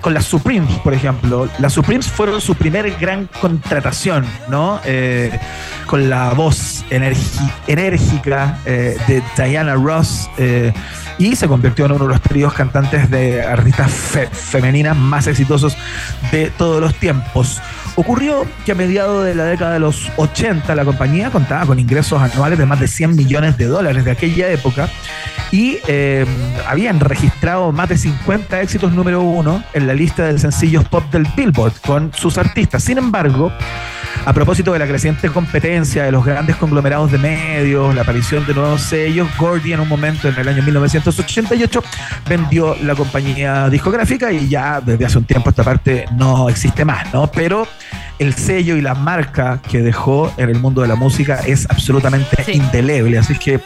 con 0.00 0.14
las 0.14 0.24
Supremes, 0.24 0.72
por 0.78 0.94
ejemplo, 0.94 1.48
las 1.58 1.72
Supremes 1.72 2.06
fueron 2.08 2.40
su 2.40 2.54
primer 2.54 2.90
gran 2.98 3.28
contratación, 3.40 4.24
¿no? 4.48 4.80
Eh, 4.84 5.30
con 5.86 6.08
la 6.08 6.32
voz 6.34 6.84
enérgica 7.66 8.58
eh, 8.64 8.96
de 9.08 9.22
Diana 9.36 9.74
Ross 9.74 10.28
eh, 10.38 10.72
y 11.18 11.36
se 11.36 11.48
convirtió 11.48 11.86
en 11.86 11.92
uno 11.92 12.04
de 12.04 12.10
los 12.14 12.22
tríos 12.22 12.52
cantantes 12.54 13.10
de 13.10 13.42
artistas 13.44 13.90
fe- 13.90 14.28
femeninas 14.32 14.96
más 14.96 15.26
exitosos 15.26 15.76
de 16.32 16.50
todos 16.50 16.80
los 16.80 16.94
tiempos. 16.94 17.60
Ocurrió 17.96 18.46
que 18.64 18.72
a 18.72 18.74
mediados 18.74 19.24
de 19.24 19.34
la 19.34 19.44
década 19.44 19.72
de 19.74 19.80
los 19.80 20.10
80 20.16 20.74
la 20.74 20.84
compañía 20.84 21.30
contaba 21.30 21.66
con 21.66 21.78
ingresos 21.78 22.22
anuales 22.22 22.58
de 22.58 22.64
más 22.64 22.80
de 22.80 22.86
100 22.88 23.16
millones 23.16 23.58
de 23.58 23.66
dólares 23.66 24.04
de 24.04 24.12
aquella 24.12 24.48
época 24.48 24.88
y 25.50 25.78
habían 26.68 27.00
registrado 27.00 27.72
más 27.72 27.88
de 27.88 27.98
50 27.98 28.60
éxitos 28.62 28.92
número 28.92 29.20
uno 29.22 29.62
en 29.74 29.86
la 29.88 29.89
lista 29.94 30.24
de 30.26 30.38
sencillos 30.38 30.86
pop 30.88 31.04
del 31.12 31.26
Billboard 31.36 31.74
con 31.84 32.12
sus 32.12 32.38
artistas. 32.38 32.82
Sin 32.82 32.98
embargo, 32.98 33.52
a 34.26 34.32
propósito 34.32 34.72
de 34.72 34.78
la 34.78 34.86
creciente 34.86 35.30
competencia 35.30 36.04
de 36.04 36.12
los 36.12 36.24
grandes 36.24 36.56
conglomerados 36.56 37.10
de 37.10 37.18
medios, 37.18 37.94
la 37.94 38.02
aparición 38.02 38.46
de 38.46 38.54
nuevos 38.54 38.82
sellos, 38.82 39.28
Gordy 39.38 39.72
en 39.72 39.80
un 39.80 39.88
momento 39.88 40.28
en 40.28 40.38
el 40.38 40.46
año 40.46 40.62
1988 40.62 41.82
vendió 42.28 42.76
la 42.82 42.94
compañía 42.94 43.68
discográfica 43.70 44.30
y 44.30 44.48
ya 44.48 44.80
desde 44.80 45.06
hace 45.06 45.18
un 45.18 45.24
tiempo 45.24 45.50
esta 45.50 45.64
parte 45.64 46.04
no 46.16 46.48
existe 46.50 46.84
más, 46.84 47.12
¿no? 47.14 47.28
Pero 47.28 47.66
el 48.18 48.34
sello 48.34 48.76
y 48.76 48.82
la 48.82 48.94
marca 48.94 49.60
que 49.70 49.80
dejó 49.80 50.30
en 50.36 50.50
el 50.50 50.58
mundo 50.58 50.82
de 50.82 50.88
la 50.88 50.96
música 50.96 51.40
es 51.46 51.68
absolutamente 51.70 52.52
indeleble. 52.52 53.18
Así 53.18 53.34
que 53.36 53.60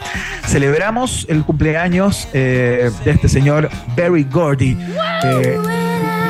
celebramos 0.47 1.27
el 1.29 1.43
cumpleaños 1.43 2.29
eh, 2.33 2.93
de 3.05 3.11
este 3.11 3.29
señor 3.29 3.69
Barry 3.97 4.23
Gordy. 4.31 4.79
eh, 5.25 5.84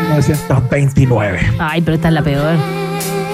1929. 0.04 1.40
Ay, 1.58 1.80
pero 1.82 1.94
esta 1.96 2.08
es 2.08 2.14
la 2.14 2.22
peor. 2.22 2.54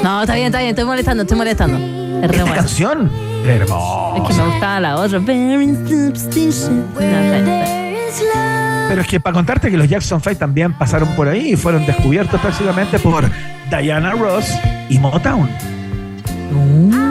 No, 0.03 0.23
está 0.23 0.35
bien, 0.35 0.47
está 0.47 0.59
bien, 0.59 0.71
estoy 0.71 0.85
molestando, 0.85 1.23
estoy 1.23 1.37
molestando. 1.39 1.77
Es 1.79 2.29
re 2.29 2.37
Esta 2.37 2.43
buena. 2.43 2.57
canción, 2.57 3.11
hermosa. 3.47 4.17
Es 4.17 4.23
que 4.29 4.43
me 4.43 4.49
gustaba 4.51 4.81
la 4.81 4.97
otra. 4.97 5.19
Very 5.19 5.67
superstition. 5.87 6.87
No, 6.95 7.01
está 7.01 7.21
bien, 7.21 7.35
está 7.49 7.65
bien. 7.65 7.91
Pero 8.89 9.03
es 9.03 9.07
que 9.07 9.21
para 9.21 9.35
contarte 9.35 9.71
que 9.71 9.77
los 9.77 9.89
Jackson 9.89 10.21
5 10.21 10.37
también 10.37 10.73
pasaron 10.77 11.09
por 11.11 11.29
ahí 11.29 11.53
y 11.53 11.57
fueron 11.57 11.87
descubiertos 11.87 12.41
prácticamente 12.41 12.99
por 12.99 13.25
Diana 13.71 14.13
Ross 14.13 14.47
y 14.89 14.99
Motown. 14.99 15.49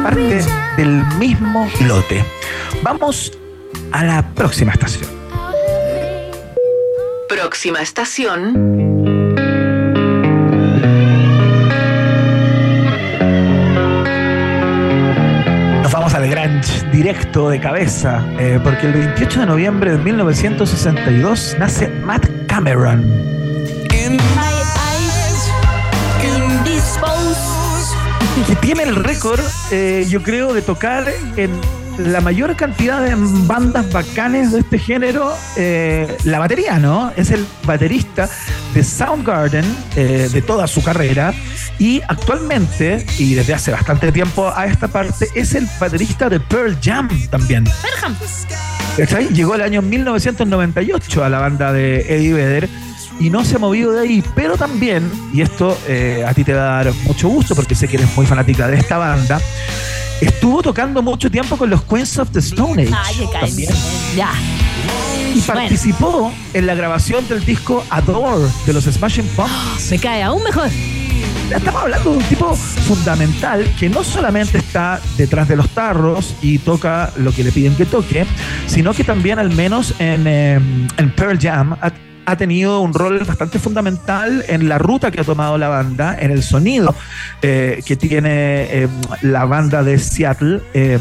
Parte 0.04 0.42
del 0.76 1.04
mismo 1.18 1.68
lote. 1.88 2.24
Vamos 2.84 3.32
a 3.94 4.04
la 4.04 4.22
próxima 4.36 4.74
estación. 4.74 5.10
Próxima 7.30 7.82
estación. 7.82 8.89
Directo 16.92 17.50
de 17.50 17.60
cabeza, 17.60 18.26
eh, 18.40 18.60
porque 18.64 18.88
el 18.88 18.94
28 18.94 19.42
de 19.42 19.46
noviembre 19.46 19.92
de 19.92 19.98
1962 19.98 21.56
nace 21.60 21.90
Matt 21.90 22.28
Cameron. 22.48 23.30
que 28.48 28.56
tiene 28.56 28.84
el 28.84 28.96
récord, 28.96 29.42
eh, 29.70 30.06
yo 30.10 30.24
creo, 30.24 30.54
de 30.54 30.62
tocar 30.62 31.12
en 31.36 31.52
la 31.98 32.22
mayor 32.22 32.56
cantidad 32.56 33.04
de 33.04 33.14
bandas 33.46 33.92
bacanes 33.92 34.54
de 34.54 34.60
este 34.60 34.80
género, 34.80 35.34
eh, 35.58 36.18
la 36.24 36.40
batería, 36.40 36.80
¿no? 36.80 37.12
Es 37.16 37.32
el 37.32 37.46
baterista 37.66 38.30
de 38.74 38.84
Soundgarden 38.84 39.66
eh, 39.96 40.30
de 40.32 40.42
toda 40.42 40.68
su 40.68 40.82
carrera 40.82 41.34
y 41.80 42.02
actualmente, 42.08 43.06
y 43.18 43.34
desde 43.34 43.54
hace 43.54 43.72
bastante 43.72 44.12
tiempo 44.12 44.52
a 44.54 44.66
esta 44.66 44.90
parte, 44.90 45.28
es 45.34 45.56
el 45.56 45.68
baterista 45.80 46.30
de 46.30 46.40
Pearl 46.42 46.78
Jam 46.84 47.10
también. 47.30 47.66
¿Cachai? 48.98 49.30
Llegó 49.30 49.56
el 49.56 49.62
año 49.62 49.82
1998 49.82 51.24
a 51.24 51.30
la 51.30 51.40
banda 51.40 51.72
de 51.72 52.02
Eddie 52.02 52.34
Vedder 52.34 52.70
y 53.20 53.30
no 53.30 53.46
se 53.46 53.56
ha 53.56 53.60
movido 53.60 53.94
de 53.94 54.02
ahí, 54.02 54.24
pero 54.36 54.58
también, 54.58 55.10
y 55.34 55.42
esto 55.42 55.78
eh, 55.88 56.26
a 56.28 56.34
ti 56.34 56.44
te 56.44 56.54
va 56.54 56.80
a 56.80 56.84
dar 56.84 56.94
mucho 57.06 57.30
gusto 57.30 57.56
porque 57.56 57.76
sé 57.76 57.88
que 57.88 57.96
eres 57.96 58.16
muy 58.16 58.26
fanática 58.26 58.68
de 58.68 58.78
esta 58.78 58.98
banda, 58.98 59.40
estuvo 60.20 60.62
tocando 60.62 61.02
mucho 61.02 61.32
tiempo 61.32 61.56
con 61.56 61.70
los 61.70 61.82
Queens 61.84 62.18
of 62.18 62.30
the 62.32 62.40
Stone 62.40 62.84
Age. 62.84 62.94
Ay, 62.94 63.30
también. 63.32 63.74
Ya. 64.18 64.34
Y 65.34 65.40
participó 65.42 66.34
en 66.54 66.66
la 66.66 66.76
grabación 66.76 67.26
del 67.30 67.46
disco 67.46 67.86
Adore 67.90 68.50
de 68.66 68.74
los 68.74 68.84
Smashing 68.84 69.28
Pumpkins. 69.28 69.92
Me 69.92 70.00
cae 70.00 70.24
aún 70.24 70.44
mejor. 70.44 70.70
Estamos 71.56 71.82
hablando 71.82 72.12
de 72.12 72.18
un 72.18 72.24
tipo 72.26 72.56
fundamental 72.56 73.66
que 73.80 73.90
no 73.90 74.04
solamente 74.04 74.60
está 74.60 75.02
detrás 75.18 75.48
de 75.48 75.56
los 75.56 75.68
tarros 75.70 76.36
y 76.44 76.60
toca 76.60 77.12
lo 77.18 77.32
que 77.32 77.44
le 77.44 77.52
piden 77.52 77.76
que 77.76 77.86
toque, 77.86 78.26
sino 78.68 78.94
que 78.94 79.04
también 79.04 79.40
al 79.40 79.50
menos 79.50 79.96
en, 80.00 80.28
eh, 80.28 80.60
en 80.98 81.12
Pearl 81.16 81.40
Jam 81.40 81.76
ha, 82.30 82.38
tenido 82.38 82.82
un 82.82 82.94
rol 82.94 83.20
bastante 83.20 83.60
fundamental 83.60 84.44
en 84.48 84.70
la 84.70 84.78
ruta 84.78 85.12
que 85.12 85.22
ha 85.22 85.24
tomado 85.24 85.58
la 85.58 85.68
banda, 85.68 86.18
en 86.20 86.32
el 86.32 86.44
sonido 86.44 86.96
eh, 87.42 87.82
que 87.86 87.96
tiene 87.96 88.84
eh, 88.84 88.88
la 89.22 89.46
banda 89.46 89.84
de 89.84 90.00
Seattle. 90.00 90.62
eh, 90.74 91.00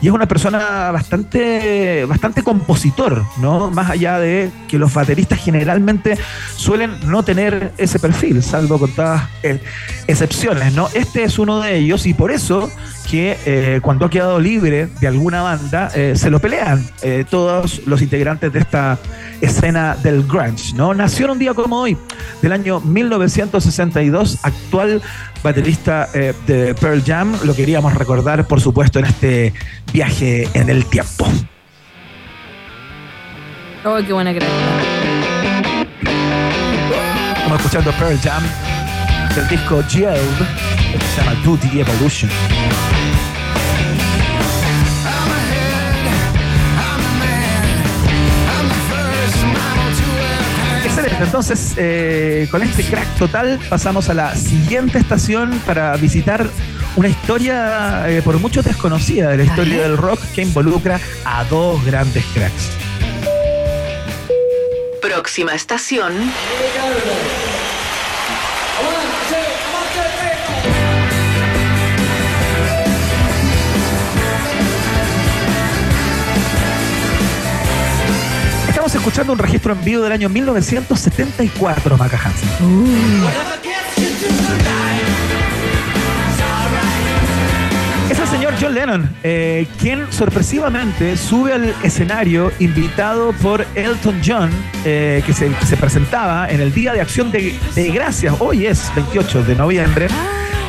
y 0.00 0.06
es 0.06 0.12
una 0.12 0.28
persona 0.28 0.92
bastante, 0.92 2.04
bastante 2.04 2.44
compositor, 2.44 3.24
¿no? 3.40 3.68
Más 3.70 3.90
allá 3.90 4.20
de 4.20 4.48
que 4.68 4.78
los 4.78 4.94
bateristas 4.94 5.40
generalmente 5.40 6.16
suelen 6.54 6.92
no 7.06 7.24
tener 7.24 7.72
ese 7.78 7.98
perfil, 7.98 8.40
salvo 8.44 8.78
contadas 8.78 9.24
excepciones, 10.06 10.72
¿no? 10.72 10.88
Este 10.94 11.24
es 11.24 11.40
uno 11.40 11.60
de 11.60 11.78
ellos 11.78 12.06
y 12.06 12.14
por 12.14 12.30
eso 12.30 12.70
que 13.10 13.38
eh, 13.46 13.80
cuando 13.82 14.04
ha 14.06 14.10
quedado 14.10 14.38
libre 14.38 14.88
de 15.00 15.06
alguna 15.06 15.42
banda, 15.42 15.90
eh, 15.94 16.12
se 16.14 16.30
lo 16.30 16.40
pelean 16.40 16.84
eh, 17.02 17.24
todos 17.28 17.86
los 17.86 18.02
integrantes 18.02 18.52
de 18.52 18.58
esta 18.58 18.98
escena 19.40 19.96
del 19.96 20.24
grunge, 20.24 20.74
¿no? 20.74 20.92
Nació 20.92 21.26
en 21.26 21.32
un 21.32 21.38
día 21.38 21.54
como 21.54 21.80
hoy, 21.80 21.96
del 22.42 22.52
año 22.52 22.80
1962, 22.80 24.38
actual 24.42 25.00
baterista 25.42 26.08
de 26.12 26.74
Pearl 26.80 27.02
Jam, 27.04 27.34
lo 27.44 27.54
queríamos 27.54 27.94
recordar, 27.94 28.46
por 28.46 28.60
supuesto, 28.60 28.98
en 28.98 29.04
este 29.06 29.54
viaje 29.92 30.48
en 30.54 30.68
el 30.68 30.84
tiempo. 30.84 31.26
Oh, 33.84 33.96
qué 34.04 34.12
buena 34.12 34.32
que 34.32 34.38
era. 34.38 34.46
Estamos 37.36 37.58
escuchando 37.60 37.92
Pearl 37.92 38.18
Jam 38.18 38.42
del 39.34 39.48
disco 39.48 39.82
Jailed, 39.88 40.18
esto 40.94 41.06
se 41.14 41.22
llama 41.22 41.58
the 41.60 41.80
Evolution. 41.80 42.30
Excelente, 50.98 51.24
entonces 51.24 51.74
eh, 51.76 52.48
con 52.50 52.62
este 52.62 52.82
crack 52.82 53.06
total 53.18 53.60
pasamos 53.68 54.08
a 54.08 54.14
la 54.14 54.34
siguiente 54.34 54.98
estación 54.98 55.60
para 55.64 55.96
visitar 55.96 56.48
una 56.96 57.08
historia 57.08 58.10
eh, 58.10 58.20
por 58.22 58.40
muchos 58.40 58.64
desconocida 58.64 59.30
de 59.30 59.36
la 59.36 59.44
historia 59.44 59.82
del 59.82 59.96
rock 59.96 60.20
que 60.34 60.42
involucra 60.42 61.00
a 61.24 61.44
dos 61.44 61.84
grandes 61.84 62.24
cracks. 62.34 62.70
Próxima 65.00 65.54
estación. 65.54 66.12
Estamos 78.88 79.06
escuchando 79.06 79.32
un 79.34 79.38
registro 79.38 79.74
en 79.74 79.84
vivo 79.84 80.02
del 80.02 80.12
año 80.12 80.30
1974, 80.30 81.98
Maca 81.98 82.18
Hansen. 82.24 82.48
Es 88.10 88.18
el 88.18 88.26
señor 88.28 88.54
John 88.58 88.74
Lennon, 88.74 89.10
eh, 89.22 89.68
quien 89.78 90.10
sorpresivamente 90.10 91.18
sube 91.18 91.52
al 91.52 91.74
escenario 91.82 92.50
invitado 92.60 93.34
por 93.34 93.66
Elton 93.74 94.22
John, 94.24 94.48
eh, 94.86 95.22
que, 95.26 95.34
se, 95.34 95.50
presentaba 95.76 96.48
en 96.48 96.62
el 96.62 96.72
Día 96.72 96.94
de 96.94 97.02
Acción 97.02 97.30
de 97.30 97.58
Gracias, 97.92 98.36
hoy 98.38 98.64
es 98.64 98.90
28 98.96 99.42
de 99.42 99.54
noviembre 99.54 100.08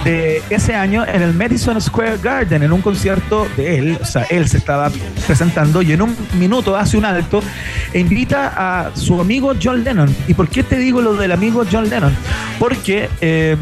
de 0.03 0.41
ese 0.49 0.75
año 0.75 1.05
en 1.05 1.21
el 1.21 1.33
Madison 1.33 1.79
Square 1.81 2.17
Garden, 2.21 2.63
en 2.63 2.71
un 2.71 2.81
concierto 2.81 3.47
de 3.57 3.77
él, 3.77 3.97
o 4.01 4.05
sea, 4.05 4.23
él 4.29 4.47
se 4.47 4.57
estaba 4.57 4.89
presentando 5.25 5.81
y 5.81 5.91
en 5.91 6.01
un 6.01 6.15
minuto 6.37 6.75
hace 6.75 6.97
un 6.97 7.05
alto 7.05 7.41
e 7.93 7.99
invita 7.99 8.53
a 8.55 8.95
su 8.95 9.19
amigo 9.19 9.53
John 9.61 9.83
Lennon. 9.83 10.15
¿Y 10.27 10.33
por 10.33 10.47
qué 10.47 10.63
te 10.63 10.77
digo 10.77 11.01
lo 11.01 11.13
del 11.13 11.31
amigo 11.31 11.63
John 11.69 11.89
Lennon? 11.89 12.15
Porque... 12.59 13.09
eh, 13.21 13.57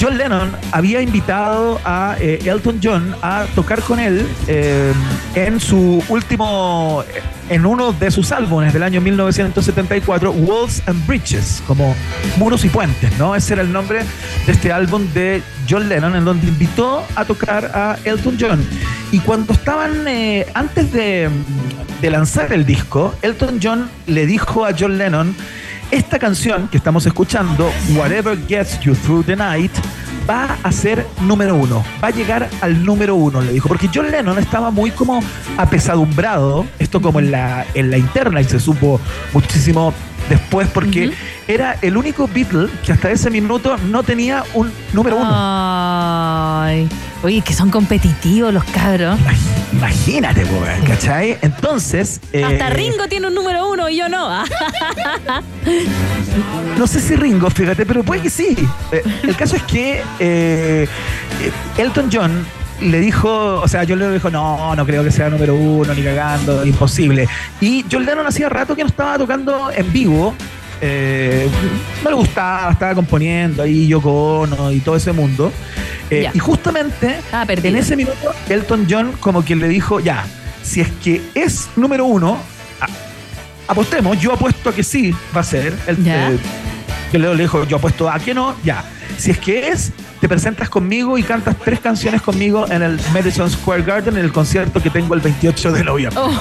John 0.00 0.18
Lennon 0.18 0.52
había 0.70 1.02
invitado 1.02 1.80
a 1.84 2.16
eh, 2.20 2.38
Elton 2.44 2.80
John 2.82 3.14
a 3.22 3.44
tocar 3.54 3.82
con 3.82 3.98
él 3.98 4.26
eh, 4.46 4.92
en 5.34 5.60
su 5.60 6.02
último, 6.08 7.04
en 7.48 7.66
uno 7.66 7.92
de 7.92 8.10
sus 8.10 8.30
álbumes 8.32 8.72
del 8.72 8.82
año 8.82 9.00
1974, 9.00 10.30
Walls 10.30 10.82
and 10.86 11.06
Bridges, 11.06 11.62
como 11.66 11.94
muros 12.36 12.64
y 12.64 12.68
puentes, 12.68 13.16
¿no? 13.18 13.34
Ese 13.34 13.54
era 13.54 13.62
el 13.62 13.72
nombre 13.72 14.04
de 14.46 14.52
este 14.52 14.72
álbum 14.72 15.06
de 15.12 15.42
John 15.68 15.88
Lennon, 15.88 16.14
en 16.14 16.24
donde 16.24 16.46
invitó 16.46 17.04
a 17.16 17.24
tocar 17.24 17.70
a 17.74 17.96
Elton 18.04 18.36
John. 18.40 18.64
Y 19.10 19.18
cuando 19.20 19.52
estaban, 19.52 20.06
eh, 20.06 20.46
antes 20.54 20.92
de 20.92 21.30
lanzar 22.02 22.52
el 22.52 22.64
disco, 22.64 23.14
Elton 23.22 23.60
John 23.62 23.90
le 24.06 24.26
dijo 24.26 24.64
a 24.64 24.72
John 24.78 24.98
Lennon, 24.98 25.34
esta 25.92 26.18
canción 26.18 26.68
que 26.68 26.78
estamos 26.78 27.04
escuchando, 27.04 27.70
Whatever 27.94 28.38
Gets 28.48 28.80
You 28.80 28.94
Through 28.94 29.26
the 29.26 29.36
Night, 29.36 29.70
va 30.28 30.56
a 30.62 30.72
ser 30.72 31.06
número 31.20 31.54
uno, 31.54 31.84
va 32.02 32.08
a 32.08 32.10
llegar 32.10 32.48
al 32.62 32.82
número 32.82 33.14
uno, 33.14 33.42
le 33.42 33.52
dijo, 33.52 33.68
porque 33.68 33.90
John 33.94 34.10
Lennon 34.10 34.38
estaba 34.38 34.70
muy 34.70 34.90
como 34.90 35.22
apesadumbrado, 35.58 36.64
esto 36.78 37.02
como 37.02 37.20
en 37.20 37.30
la, 37.30 37.66
en 37.74 37.90
la 37.90 37.98
interna 37.98 38.40
y 38.40 38.44
se 38.44 38.58
supo 38.58 38.98
muchísimo 39.34 39.92
después 40.32 40.68
porque 40.72 41.12
era 41.46 41.76
el 41.82 41.96
único 41.96 42.26
Beatle 42.26 42.68
que 42.84 42.92
hasta 42.92 43.10
ese 43.10 43.28
minuto 43.30 43.76
no 43.90 44.02
tenía 44.02 44.44
un 44.54 44.72
número 44.92 45.16
uno. 45.16 45.28
Ay. 45.30 46.88
Oye, 47.22 47.40
que 47.42 47.52
son 47.54 47.70
competitivos 47.70 48.52
los 48.52 48.64
cabros. 48.64 49.18
Imagínate, 49.72 50.44
weón, 50.44 50.82
¿cachai? 50.86 51.38
Entonces... 51.42 52.20
eh, 52.32 52.42
Hasta 52.44 52.70
Ringo 52.70 53.06
tiene 53.08 53.28
un 53.28 53.34
número 53.34 53.70
uno 53.70 53.88
y 53.88 53.96
yo 53.98 54.08
no. 54.08 54.28
No 56.78 56.86
sé 56.86 57.00
si 57.00 57.14
Ringo, 57.14 57.50
fíjate, 57.50 57.84
pero 57.86 58.02
puede 58.02 58.22
que 58.22 58.30
sí. 58.30 58.56
Eh, 58.90 59.02
el 59.22 59.36
caso 59.36 59.56
es 59.56 59.62
que 59.64 60.02
eh, 60.18 60.88
eh, 60.88 60.88
Elton 61.78 62.08
John 62.12 62.44
le 62.82 63.00
dijo, 63.00 63.60
o 63.60 63.68
sea, 63.68 63.84
John 63.88 63.98
Lennon 63.98 64.14
dijo, 64.14 64.30
no, 64.30 64.74
no 64.74 64.86
creo 64.86 65.02
que 65.04 65.10
sea 65.10 65.28
número 65.30 65.54
uno, 65.54 65.94
ni 65.94 66.02
cagando, 66.02 66.64
imposible. 66.66 67.28
Y 67.60 67.84
John 67.90 68.04
Lennon 68.04 68.26
hacía 68.26 68.48
rato 68.48 68.74
que 68.76 68.82
no 68.82 68.88
estaba 68.88 69.16
tocando 69.18 69.70
en 69.70 69.92
vivo. 69.92 70.34
eh, 70.80 71.48
no 72.02 72.10
le 72.10 72.16
gustaba, 72.16 72.72
estaba 72.72 72.94
componiendo 72.94 73.62
ahí 73.62 73.86
Yoko 73.86 74.40
Ono 74.40 74.72
y 74.72 74.80
todo 74.80 74.96
ese 74.96 75.12
mundo. 75.12 75.52
Eh, 76.10 76.28
y 76.34 76.38
justamente 76.38 77.20
en 77.32 77.76
ese 77.76 77.96
minuto 77.96 78.34
Elton 78.48 78.86
John 78.90 79.12
como 79.20 79.44
que 79.44 79.56
le 79.56 79.68
dijo, 79.68 80.00
ya, 80.00 80.26
si 80.62 80.80
es 80.80 80.90
que 81.02 81.22
es 81.34 81.70
número 81.76 82.04
uno, 82.04 82.36
apostemos, 83.68 84.18
yo 84.20 84.32
apuesto 84.32 84.70
a 84.70 84.74
que 84.74 84.82
sí 84.82 85.14
va 85.34 85.40
a 85.40 85.44
ser. 85.44 85.72
El, 85.86 85.96
eh, 86.06 86.38
Leo 87.12 87.34
le 87.34 87.44
dijo, 87.44 87.64
yo 87.64 87.76
apuesto 87.76 88.10
a 88.10 88.18
que 88.18 88.34
no, 88.34 88.56
ya. 88.64 88.84
Si 89.22 89.30
es 89.30 89.38
que 89.38 89.68
es, 89.68 89.92
te 90.20 90.28
presentas 90.28 90.68
conmigo 90.68 91.16
y 91.16 91.22
cantas 91.22 91.54
tres 91.56 91.78
canciones 91.78 92.20
conmigo 92.22 92.66
en 92.68 92.82
el 92.82 92.98
Madison 93.12 93.48
Square 93.48 93.84
Garden 93.84 94.16
en 94.16 94.24
el 94.24 94.32
concierto 94.32 94.82
que 94.82 94.90
tengo 94.90 95.14
el 95.14 95.20
28 95.20 95.70
de 95.70 95.84
noviembre. 95.84 96.20
Oh, 96.20 96.32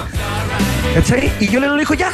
¿Cachai? 0.96 1.32
Y 1.40 1.48
yo 1.48 1.60
le 1.60 1.80
dijo, 1.80 1.94
ya. 1.94 2.12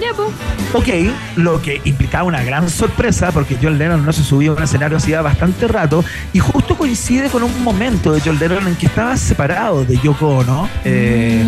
ya, 0.00 0.14
pues. 0.14 0.28
Ok, 0.72 0.88
lo 1.36 1.60
que 1.62 1.80
implicaba 1.84 2.24
una 2.24 2.42
gran 2.42 2.68
sorpresa 2.68 3.30
porque 3.30 3.56
John 3.62 3.78
Lennon 3.78 4.04
no 4.04 4.12
se 4.12 4.24
subía 4.24 4.50
a 4.50 4.54
un 4.54 4.62
escenario 4.62 4.96
hacía 4.96 5.22
bastante 5.22 5.68
rato 5.68 6.04
y 6.32 6.40
justo 6.40 6.76
coincide 6.76 7.28
con 7.28 7.44
un 7.44 7.62
momento 7.62 8.12
de 8.12 8.20
John 8.20 8.38
Lennon 8.40 8.66
en 8.66 8.76
que 8.76 8.86
estaba 8.86 9.16
separado 9.16 9.84
de 9.84 9.98
Yoko 9.98 10.38
Ono. 10.38 10.68
eh, 10.84 11.44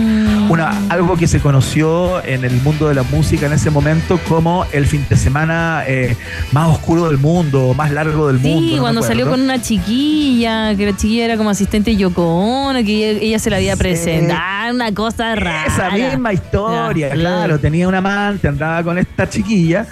una, 0.48 0.80
algo 0.90 1.16
que 1.16 1.26
se 1.26 1.40
conoció 1.40 2.24
en 2.24 2.44
el 2.44 2.52
mundo 2.62 2.88
de 2.88 2.94
la 2.94 3.02
música 3.02 3.46
en 3.46 3.52
ese 3.52 3.70
momento 3.70 4.20
como 4.28 4.64
el 4.72 4.86
fin 4.86 5.04
de 5.08 5.16
semana 5.16 5.82
eh, 5.86 6.16
más 6.52 6.68
oscuro 6.68 7.08
del 7.08 7.18
mundo, 7.18 7.74
más 7.74 7.90
largo 7.90 8.28
del 8.28 8.38
mundo. 8.38 8.68
Sí, 8.68 8.76
no 8.76 8.82
cuando 8.82 9.02
salió 9.02 9.28
con 9.28 9.40
una 9.40 9.60
chiquilla, 9.60 10.76
que 10.76 10.86
la 10.86 10.96
chiquilla 10.96 11.24
era 11.24 11.36
como 11.36 11.50
asistente 11.50 11.90
de 11.90 11.96
Yoko 11.96 12.22
Ono, 12.22 12.78
que 12.84 13.10
ella, 13.10 13.20
ella 13.20 13.38
se 13.40 13.50
la 13.50 13.56
había 13.56 13.76
presentado, 13.76 14.74
una 14.74 14.92
cosa 14.94 15.34
rara. 15.34 15.66
Esa 15.66 15.90
misma 15.90 16.32
historia, 16.32 16.55
Ya, 16.94 17.10
claro. 17.10 17.58
Tenía 17.58 17.88
un 17.88 17.94
amante, 17.94 18.48
andaba 18.48 18.82
con 18.82 18.98
esta 18.98 19.28
chiquilla. 19.28 19.86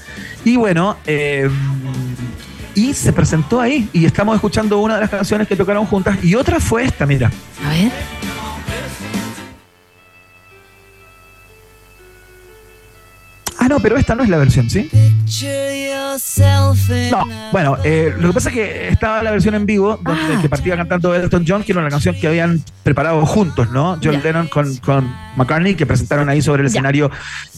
Y 0.44 0.56
bueno, 0.56 0.96
eh, 1.06 1.48
y 2.74 2.94
se 2.94 3.12
presentó 3.12 3.60
ahí. 3.60 3.88
Y 3.92 4.04
estamos 4.04 4.34
escuchando 4.34 4.78
una 4.78 4.94
de 4.96 5.02
las 5.02 5.10
canciones 5.10 5.48
que 5.48 5.56
tocaron 5.56 5.86
juntas. 5.86 6.22
Y 6.22 6.34
otra 6.34 6.60
fue 6.60 6.84
esta, 6.84 7.06
mira. 7.06 7.30
A 7.64 7.68
ver. 7.70 8.33
Ah, 13.64 13.68
no, 13.68 13.80
pero 13.80 13.96
esta 13.96 14.14
no 14.14 14.22
es 14.22 14.28
la 14.28 14.36
versión, 14.36 14.68
¿sí? 14.68 14.90
No, 17.10 17.24
bueno, 17.50 17.78
eh, 17.82 18.14
lo 18.18 18.28
que 18.28 18.34
pasa 18.34 18.50
es 18.50 18.54
que 18.54 18.88
estaba 18.88 19.22
la 19.22 19.30
versión 19.30 19.54
en 19.54 19.64
vivo, 19.64 19.98
donde 20.02 20.42
que 20.42 20.50
partía 20.50 20.76
cantando 20.76 21.14
Elton 21.14 21.46
John, 21.48 21.62
que 21.62 21.72
era 21.72 21.80
una 21.80 21.88
canción 21.88 22.14
que 22.14 22.26
habían 22.26 22.62
preparado 22.82 23.24
juntos, 23.24 23.70
¿no? 23.70 23.98
John. 24.04 24.20
Lennon 24.22 24.48
con, 24.48 24.76
con 24.76 25.10
McCartney, 25.36 25.76
que 25.76 25.86
presentaron 25.86 26.28
ahí 26.28 26.42
sobre 26.42 26.60
el 26.60 26.66
escenario 26.66 27.10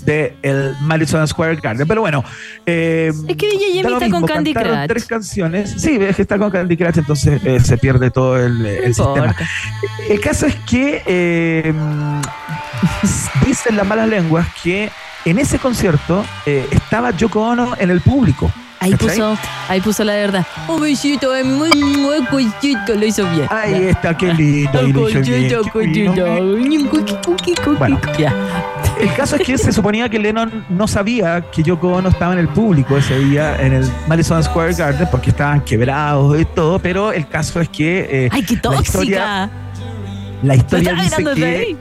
de 0.05 0.37
el 0.43 0.77
Madison 0.83 1.27
Square 1.27 1.57
Garden. 1.57 1.89
Pero 1.89 2.03
bueno, 2.03 2.23
eh, 2.67 3.13
Es 3.27 3.37
que 3.37 3.51
DJ 3.51 3.81
está 3.81 4.09
con 4.09 4.27
Candy 4.27 4.55
Crush. 4.55 4.87
tres 4.87 5.07
canciones. 5.07 5.75
Sí, 5.77 5.99
es 6.01 6.15
que 6.15 6.23
está 6.23 6.39
con 6.39 6.53
Candy 6.53 6.77
Crush, 6.77 6.99
entonces 6.99 7.41
eh, 7.45 7.59
se 7.59 7.79
pierde 7.79 8.13
todo 8.13 8.39
el, 8.39 8.65
el 8.65 8.95
sistema. 8.95 9.35
El 10.09 10.21
caso 10.21 10.47
es 10.47 10.55
que 10.71 11.75
dicen 13.45 13.77
las 13.77 13.87
malas 13.89 14.09
lenguas 14.09 14.47
que 14.63 14.89
en 15.27 15.39
ese 15.39 15.59
concierto 15.59 16.25
eh, 16.47 16.67
estaba 16.71 17.11
Yoko 17.11 17.43
Ono 17.43 17.75
en 17.79 17.91
el 17.91 18.01
público. 18.01 18.51
Ahí 18.79 18.95
puso, 18.95 19.37
ahí 19.69 19.81
puso 19.81 20.05
la 20.05 20.13
verdad. 20.15 20.47
Un 20.69 20.81
besito, 20.81 21.35
es 21.35 21.45
muy, 21.45 21.71
muy 21.73 22.25
cosito, 22.27 22.95
lo 22.95 23.05
hizo 23.07 23.29
bien. 23.31 23.49
Ahí 23.51 23.89
está, 23.89 24.17
qué 24.17 24.33
lindo. 24.33 24.87
y 24.87 24.93
lo 24.93 25.09
hizo 25.09 25.21
bien, 25.23 25.53
qué 25.73 25.81
lindo. 25.87 26.25
Bueno, 27.79 27.99
Ya. 28.19 28.33
el 29.01 29.13
caso 29.15 29.37
es 29.37 29.43
que 29.43 29.59
se 29.59 29.73
suponía 29.73 30.09
que 30.09 30.19
Lennon 30.19 30.65
no 30.69 30.87
sabía 30.87 31.41
que 31.51 31.63
Yoko 31.63 31.89
Ono 31.95 32.11
estaba 32.11 32.35
en 32.35 32.39
el 32.39 32.49
público 32.49 32.97
ese 32.97 33.19
día 33.19 33.57
en 33.61 33.73
el 33.73 33.91
Madison 34.07 34.43
Square 34.45 34.75
Garden 34.75 35.09
porque 35.11 35.31
estaban 35.31 35.63
quebrados 35.63 36.39
y 36.41 36.45
todo, 36.45 36.79
pero 36.79 37.13
el 37.13 37.27
caso 37.27 37.61
es 37.61 37.69
que 37.69 38.07
eh, 38.27 38.29
¡Ay, 38.31 38.43
qué 38.45 38.59
la 38.63 38.77
historia, 38.81 39.19
tóxica! 39.49 39.51
La 40.43 40.55
historia 40.55 40.93
¿No 40.95 41.03
dice 41.03 41.25
que 41.25 41.77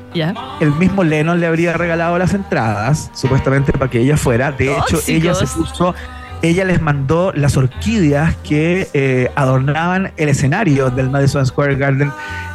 el 0.59 0.71
mismo 0.73 1.03
Lennon 1.03 1.39
le 1.39 1.47
habría 1.47 1.73
regalado 1.73 2.17
las 2.17 2.33
entradas, 2.33 3.11
supuestamente 3.13 3.71
para 3.73 3.89
que 3.89 3.99
ella 3.99 4.17
fuera. 4.17 4.51
De 4.51 4.71
hecho, 4.71 4.97
Tóxicos. 4.97 5.09
ella 5.09 5.35
se 5.35 5.47
puso, 5.47 5.95
ella 6.41 6.65
les 6.65 6.81
mandó 6.81 7.31
las 7.33 7.57
orquídeas 7.57 8.35
que 8.43 8.87
eh, 8.93 9.31
adornaban 9.35 10.11
el 10.17 10.29
escenario 10.29 10.89
del 10.89 11.09
Madison 11.09 11.45
Square 11.45 11.75
Garden 11.75 12.11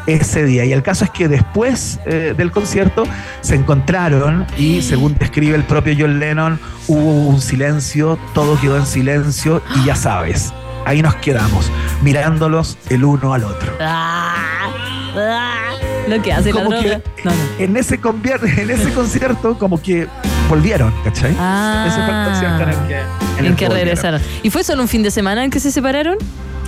ese 0.06 0.44
día. 0.44 0.64
Y 0.64 0.72
el 0.72 0.82
caso 0.82 1.04
es 1.04 1.10
que 1.10 1.28
después 1.28 2.00
eh, 2.06 2.34
del 2.36 2.50
concierto 2.50 3.04
se 3.40 3.56
encontraron 3.56 4.46
y 4.56 4.82
según 4.82 5.16
describe 5.18 5.56
el 5.56 5.64
propio 5.64 5.94
John 5.98 6.18
Lennon, 6.18 6.58
hubo 6.88 7.28
un 7.28 7.40
silencio, 7.40 8.18
todo 8.34 8.58
quedó 8.60 8.76
en 8.76 8.86
silencio 8.86 9.62
y 9.76 9.84
ya 9.86 9.94
sabes. 9.94 10.52
Ahí 10.86 11.02
nos 11.02 11.16
quedamos, 11.16 11.70
mirándolos 12.02 12.78
el 12.88 13.04
uno 13.04 13.34
al 13.34 13.44
otro. 13.44 13.72
Ah, 13.80 14.70
ah, 15.14 15.69
lo 16.10 16.22
que 16.22 16.32
hace 16.32 16.52
la 16.52 16.62
Como 16.62 16.70
droga. 16.76 17.00
que 17.00 17.64
en, 17.64 17.76
ese 17.76 17.94
en 17.94 18.90
concierto, 18.94 19.58
como 19.58 19.80
que 19.80 20.06
volvieron, 20.48 20.92
¿cachai? 21.04 21.34
Ah. 21.38 21.84
ese 21.88 21.96
fue 22.04 22.18
el 22.18 22.24
concierto 22.26 22.62
en 22.62 22.68
el 22.68 22.88
que, 22.88 22.94
en 22.98 23.38
En 23.38 23.46
el 23.46 23.56
que 23.56 23.64
volvieron. 23.66 23.72
regresaron. 23.72 24.20
¿Y 24.42 24.50
fue 24.50 24.64
solo 24.64 24.82
un 24.82 24.88
fin 24.88 25.02
de 25.02 25.10
semana 25.10 25.44
en 25.44 25.50
que 25.50 25.60
se 25.60 25.70
separaron? 25.70 26.16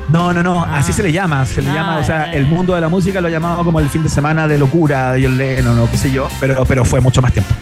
No, 0.09 0.33
no, 0.33 0.43
no, 0.43 0.63
así 0.65 0.93
se 0.93 1.03
le 1.03 1.13
llama, 1.13 1.47
se 1.47 1.63
le 1.63 1.71
Ah, 1.71 1.75
llama, 1.75 1.99
o 1.99 2.05
sea, 2.05 2.33
el 2.35 2.45
mundo 2.47 2.75
de 2.75 2.81
la 2.81 2.89
música 2.89 3.21
lo 3.21 3.29
llamaba 3.29 3.63
como 3.65 3.79
el 3.81 3.89
fin 3.89 4.03
de 4.03 4.09
semana 4.09 4.47
de 4.49 4.59
locura 4.59 5.13
de 5.13 5.23
John 5.23 5.39
Lennon 5.39 5.79
o 5.79 5.91
qué 5.91 5.97
sé 5.97 6.11
yo, 6.11 6.29
pero, 6.41 6.65
pero 6.67 6.85
fue 6.85 7.01
mucho 7.01 7.23
más 7.23 7.33
tiempo. 7.33 7.55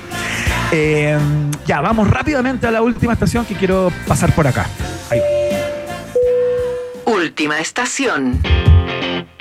Eh, 0.72 1.16
ya, 1.66 1.80
vamos 1.80 2.08
rápidamente 2.08 2.66
a 2.66 2.70
la 2.70 2.82
última 2.82 3.12
estación 3.12 3.44
que 3.44 3.54
quiero 3.54 3.92
pasar 4.06 4.32
por 4.34 4.46
acá. 4.46 4.66
Ahí. 5.10 5.20
Última 7.06 7.58
estación. 7.60 8.40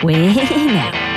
Buena. 0.02 1.09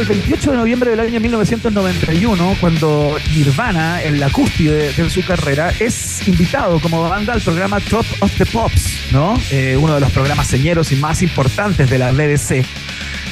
Al 0.00 0.06
28 0.06 0.52
de 0.52 0.56
noviembre 0.56 0.90
del 0.90 1.00
año 1.00 1.20
1991, 1.20 2.56
cuando 2.58 3.18
Nirvana, 3.34 4.02
en 4.02 4.18
la 4.18 4.30
cúspide 4.30 4.92
de 4.92 5.10
su 5.10 5.22
carrera, 5.22 5.74
es 5.78 6.26
invitado 6.26 6.80
como 6.80 7.06
banda 7.06 7.34
al 7.34 7.42
programa 7.42 7.80
Top 7.80 8.06
of 8.20 8.32
the 8.38 8.46
Pops, 8.46 9.12
¿no? 9.12 9.38
Eh, 9.50 9.76
uno 9.78 9.94
de 9.94 10.00
los 10.00 10.10
programas 10.12 10.46
señeros 10.46 10.90
y 10.92 10.96
más 10.96 11.20
importantes 11.22 11.90
de 11.90 11.98
la 11.98 12.12
BBC. 12.12 12.64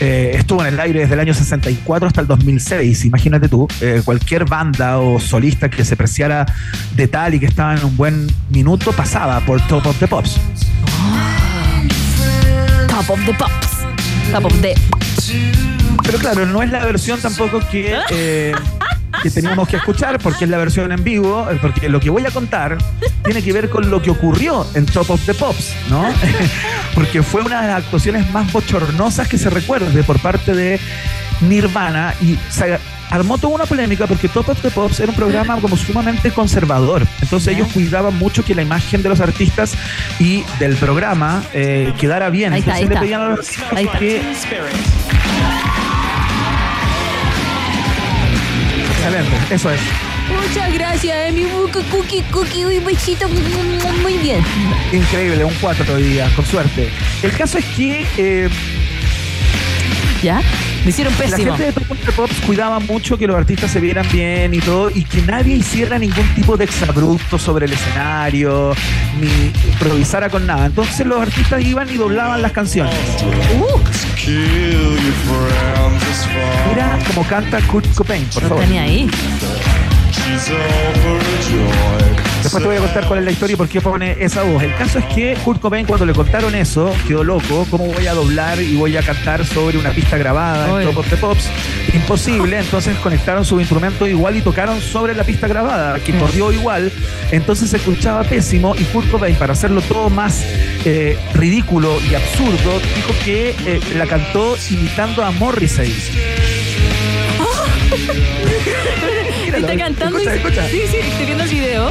Eh, 0.01 0.33
estuvo 0.35 0.61
en 0.61 0.75
el 0.75 0.81
aire 0.81 1.01
desde 1.01 1.15
el 1.15 1.21
año 1.21 1.33
64 1.33 2.09
hasta 2.09 2.21
el 2.21 2.27
2006. 2.27 3.07
Imagínate 3.07 3.49
tú, 3.49 3.67
eh, 3.81 4.03
cualquier 4.05 4.45
banda 4.45 4.99
o 4.99 5.19
solista 5.19 5.71
que 5.71 5.87
se 5.87 5.97
preciara 5.97 6.45
de 6.95 7.09
tal 7.09 7.35
y 7.35 7.41
que 7.41 7.47
estaba 7.47 7.77
en 7.77 7.85
un 7.85 7.97
buen 7.97 8.27
minuto 8.51 8.93
pasaba 8.93 9.41
por 9.41 9.67
Top 9.69 9.87
of 9.87 9.99
the 9.99 10.07
Pops. 10.07 10.39
Top 12.89 13.09
of 13.09 13.25
the 13.25 13.33
Pops. 13.33 13.69
Top 14.31 14.45
of 14.45 14.61
the. 14.61 15.78
Pero 16.09 16.21
claro, 16.21 16.47
no 16.47 16.63
es 16.63 16.71
la 16.71 16.87
versión 16.87 17.21
tampoco 17.21 17.61
que, 17.71 17.95
eh, 18.09 18.55
que 19.23 19.31
teníamos 19.31 19.69
que 19.69 19.77
escuchar, 19.77 20.19
porque 20.19 20.45
es 20.45 20.51
la 20.51 20.57
versión 20.57 20.91
en 20.91 21.05
vivo, 21.05 21.47
eh, 21.51 21.59
porque 21.61 21.87
lo 21.91 22.01
que 22.01 22.09
voy 22.09 22.25
a 22.25 22.31
contar 22.31 22.79
tiene 23.25 23.43
que 23.43 23.53
ver 23.53 23.69
con 23.69 23.91
lo 23.91 24.01
que 24.01 24.11
ocurrió 24.11 24.67
en 24.73 24.87
Top 24.87 25.11
of 25.11 25.21
the 25.27 25.35
Pops, 25.35 25.75
¿no? 25.91 26.07
porque 26.95 27.23
fue 27.23 27.43
una 27.43 27.61
de 27.61 27.69
las 27.69 27.85
actuaciones 27.85 28.31
más 28.31 28.51
bochornosas 28.51 29.29
que 29.29 29.37
se 29.37 29.51
recuerde 29.51 30.03
por 30.03 30.19
parte 30.19 30.55
de 30.55 30.81
Nirvana 31.43 32.15
y 32.23 32.39
se 32.49 32.79
armó 33.11 33.37
toda 33.37 33.57
una 33.57 33.67
polémica 33.67 34.07
porque 34.07 34.31
Top 34.31 34.49
of 34.49 34.63
the 34.63 34.71
Pops 34.71 35.01
era 35.01 35.11
un 35.11 35.17
programa 35.17 35.61
como 35.61 35.77
sumamente 35.77 36.31
conservador. 36.31 37.07
Entonces 37.21 37.55
ellos 37.55 37.69
cuidaban 37.71 38.17
mucho 38.17 38.43
que 38.43 38.55
la 38.55 38.63
imagen 38.63 39.03
de 39.03 39.11
los 39.11 39.21
artistas 39.21 39.75
y 40.19 40.43
del 40.59 40.75
programa 40.77 41.43
eh, 41.53 41.93
quedara 41.99 42.31
bien. 42.31 42.55
Ahí 42.55 42.61
está, 42.61 42.79
Entonces 42.79 42.91
ahí 42.91 42.95
le 42.95 43.07
pedían 43.07 43.21
a 43.21 43.29
los 43.29 43.59
artistas 43.59 43.99
que 43.99 44.23
Excelente, 48.99 49.55
eso 49.55 49.71
es. 49.71 49.81
Muchas 50.29 50.73
gracias, 50.75 51.17
Emi. 51.29 51.47
Cookie, 51.91 52.23
cookie, 52.31 52.65
un 52.65 52.85
besito. 52.85 53.29
Muy 54.03 54.19
bien. 54.19 54.45
Increíble, 54.93 55.45
un 55.45 55.55
4 55.61 55.85
todavía, 55.85 56.29
con 56.35 56.45
suerte. 56.45 56.91
El 57.23 57.33
caso 57.33 57.59
es 57.59 57.65
que 57.67 58.07
eh, 58.17 58.49
¿Ya? 60.23 60.43
Me 60.85 60.91
hicieron 60.91 61.13
la 61.13 61.19
pésimo. 61.19 61.57
gente 61.57 61.81
de 61.81 62.13
Pops 62.13 62.35
cuidaba 62.47 62.79
mucho 62.81 63.19
que 63.19 63.27
los 63.27 63.37
artistas 63.37 63.71
se 63.71 63.81
vieran 63.81 64.07
bien 64.13 64.55
y 64.55 64.59
todo, 64.61 64.91
y 64.91 65.05
que 65.05 65.21
nadie 65.23 65.57
hiciera 65.57 65.99
ningún 65.99 66.27
tipo 66.35 66.57
de 66.57 66.65
exabrupto 66.65 67.39
sobre 67.39 67.67
el 67.67 67.73
escenario, 67.73 68.75
ni 69.21 69.29
improvisara 69.73 70.31
con 70.31 70.47
nada. 70.47 70.67
Entonces 70.67 71.07
los 71.07 71.21
artistas 71.21 71.63
iban 71.63 71.91
y 71.91 71.95
doblaban 71.97 72.41
las 72.43 72.53
canciones. 72.53 72.95
Mira 76.69 76.99
cómo 77.07 77.27
canta 77.27 77.61
Kurt 77.63 77.87
Cobain, 77.95 78.25
por 78.27 78.43
No 78.43 78.49
favor. 78.49 78.65
tenía 78.65 78.83
ahí. 78.83 79.11
Después 82.43 82.63
te 82.63 82.69
voy 82.69 82.77
a 82.77 82.81
contar 82.81 83.07
cuál 83.07 83.19
es 83.19 83.25
la 83.27 83.31
historia 83.33 83.55
y 83.55 83.57
por 83.57 83.69
qué 83.69 83.81
pone 83.81 84.17
esa 84.21 84.43
voz. 84.43 84.63
El 84.63 84.75
caso 84.77 85.01
es 85.01 85.05
que 85.07 85.37
Kurt 85.45 85.61
Cobain 85.61 85.85
cuando 85.87 86.07
le 86.07 86.15
contaron 86.15 86.55
eso, 86.55 86.95
quedó 87.07 87.23
loco. 87.23 87.67
¿Cómo 87.71 87.87
voy 87.87 88.07
a 88.07 88.15
doblar 88.15 88.61
y 88.63 88.77
voy 88.77 88.97
a 88.97 89.03
cantar 89.03 89.45
sobre 89.45 89.77
una 89.77 89.91
pista 89.91 90.17
grabada 90.17 90.73
Oy. 90.73 90.85
en 90.85 90.89
Top 90.89 90.99
of 90.99 91.11
the 91.11 91.17
Pops? 91.17 91.51
Imposible. 91.93 92.59
Entonces 92.59 92.97
conectaron 92.99 93.45
su 93.45 93.61
instrumento 93.61 94.07
igual 94.07 94.37
y 94.37 94.41
tocaron 94.41 94.81
sobre 94.81 95.15
la 95.15 95.25
pista 95.25 95.47
grabada, 95.47 95.99
que 95.99 96.17
corrió 96.17 96.53
igual. 96.53 96.91
Entonces 97.33 97.71
se 97.71 97.77
escuchaba 97.77 98.23
pésimo 98.25 98.75
y 98.77 98.85
Kurt 98.85 99.11
Cobain, 99.11 99.37
para 99.37 99.53
hacerlo 99.53 99.83
todo 99.83 100.09
más 100.09 100.43
eh, 100.85 101.19
ridículo 101.35 101.99
y 102.11 102.15
absurdo, 102.15 102.81
dijo 102.95 103.13
que 103.25 103.55
eh, 103.67 103.81
la 103.97 104.07
cantó 104.07 104.57
imitando 104.71 105.23
a 105.25 105.31
Morrissey. 105.33 105.95
Está 109.61 109.77
cantando 109.77 110.19
escucha, 110.19 110.35
y 110.35 110.39
escucha. 110.39 110.69
Sí, 110.69 110.81
sí, 110.91 110.97
estoy 110.97 111.27
viendo 111.27 111.45
el 111.45 111.51
video. 111.51 111.91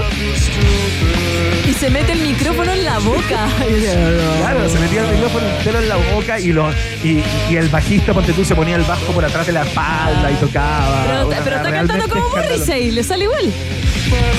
Y 1.67 1.73
se 1.73 1.89
mete 1.89 2.13
el 2.13 2.19
micrófono 2.19 2.71
en 2.71 2.85
la 2.85 2.99
boca. 2.99 3.47
Claro, 4.39 4.69
se 4.69 4.79
metía 4.79 5.01
el 5.01 5.13
micrófono 5.15 5.45
entero 5.49 5.79
en 5.79 5.89
la 5.89 5.95
boca 6.13 6.39
y, 6.39 6.53
los, 6.53 6.73
y, 7.03 7.21
y 7.51 7.55
el 7.57 7.67
bajista, 7.69 8.13
ponte 8.13 8.31
tú, 8.33 8.45
se 8.45 8.55
ponía 8.55 8.75
el 8.77 8.83
bajo 8.83 9.11
por 9.11 9.25
atrás 9.25 9.45
de 9.45 9.51
la 9.53 9.63
espalda 9.63 10.31
y 10.31 10.35
tocaba. 10.35 11.03
Pero, 11.05 11.27
Una- 11.27 11.37
pero 11.43 11.55
está 11.57 11.71
cantando 11.71 12.07
como. 12.09 12.29
Morrissey, 12.29 12.91
le 12.91 13.03
sale 13.03 13.25
igual. 13.25 13.51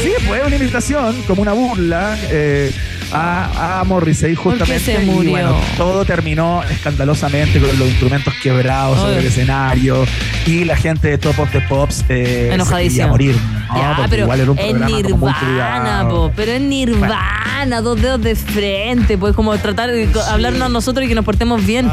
Sí, 0.03 0.13
fue 0.27 0.43
una 0.43 0.57
imitación, 0.57 1.23
como 1.27 1.43
una 1.43 1.53
burla 1.53 2.17
eh, 2.31 2.73
a, 3.13 3.81
a 3.81 3.85
Morrissey 3.85 4.35
justamente. 4.35 4.81
se 4.81 5.05
y 5.05 5.27
bueno, 5.29 5.57
todo 5.77 6.05
terminó 6.05 6.63
escandalosamente 6.65 7.59
con 7.61 7.79
los 7.79 7.89
instrumentos 7.89 8.35
quebrados 8.43 8.99
sobre 8.99 9.19
el 9.19 9.27
escenario 9.27 10.05
y 10.47 10.65
la 10.65 10.77
gente 10.77 11.09
de 11.09 11.19
Top 11.19 11.39
of 11.39 11.51
the 11.53 11.61
Pops 11.63 12.05
eh, 12.09 12.57
se 12.91 13.07
morir. 13.07 13.37
¿no? 13.69 13.77
Ya, 13.77 13.95
Porque 13.97 14.11
pero 14.11 14.23
igual 14.25 14.41
era 14.41 14.51
un 14.51 14.59
en 14.59 14.87
Nirvana, 14.87 16.07
po, 16.09 16.33
pero 16.35 16.53
en 16.53 16.69
Nirvana, 16.69 17.81
dos 17.83 18.01
dedos 18.01 18.23
de 18.23 18.35
frente, 18.35 19.19
pues 19.19 19.35
como 19.35 19.57
tratar 19.59 19.91
de 19.91 20.09
hablarnos 20.31 20.63
a 20.63 20.69
nosotros 20.69 21.05
y 21.05 21.09
que 21.09 21.15
nos 21.15 21.25
portemos 21.25 21.65
bien. 21.65 21.91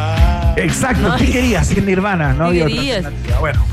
Exacto, 0.56 1.02
No, 1.10 1.16
¿qué 1.18 1.30
querías? 1.30 1.70
En 1.72 1.86
Nirvana, 1.86 2.34
no 2.34 2.52
¿Qué 2.52 2.64
otra 2.64 2.76
querías? 2.76 2.98
alternativa. 3.06 3.40
Bueno, 3.40 3.66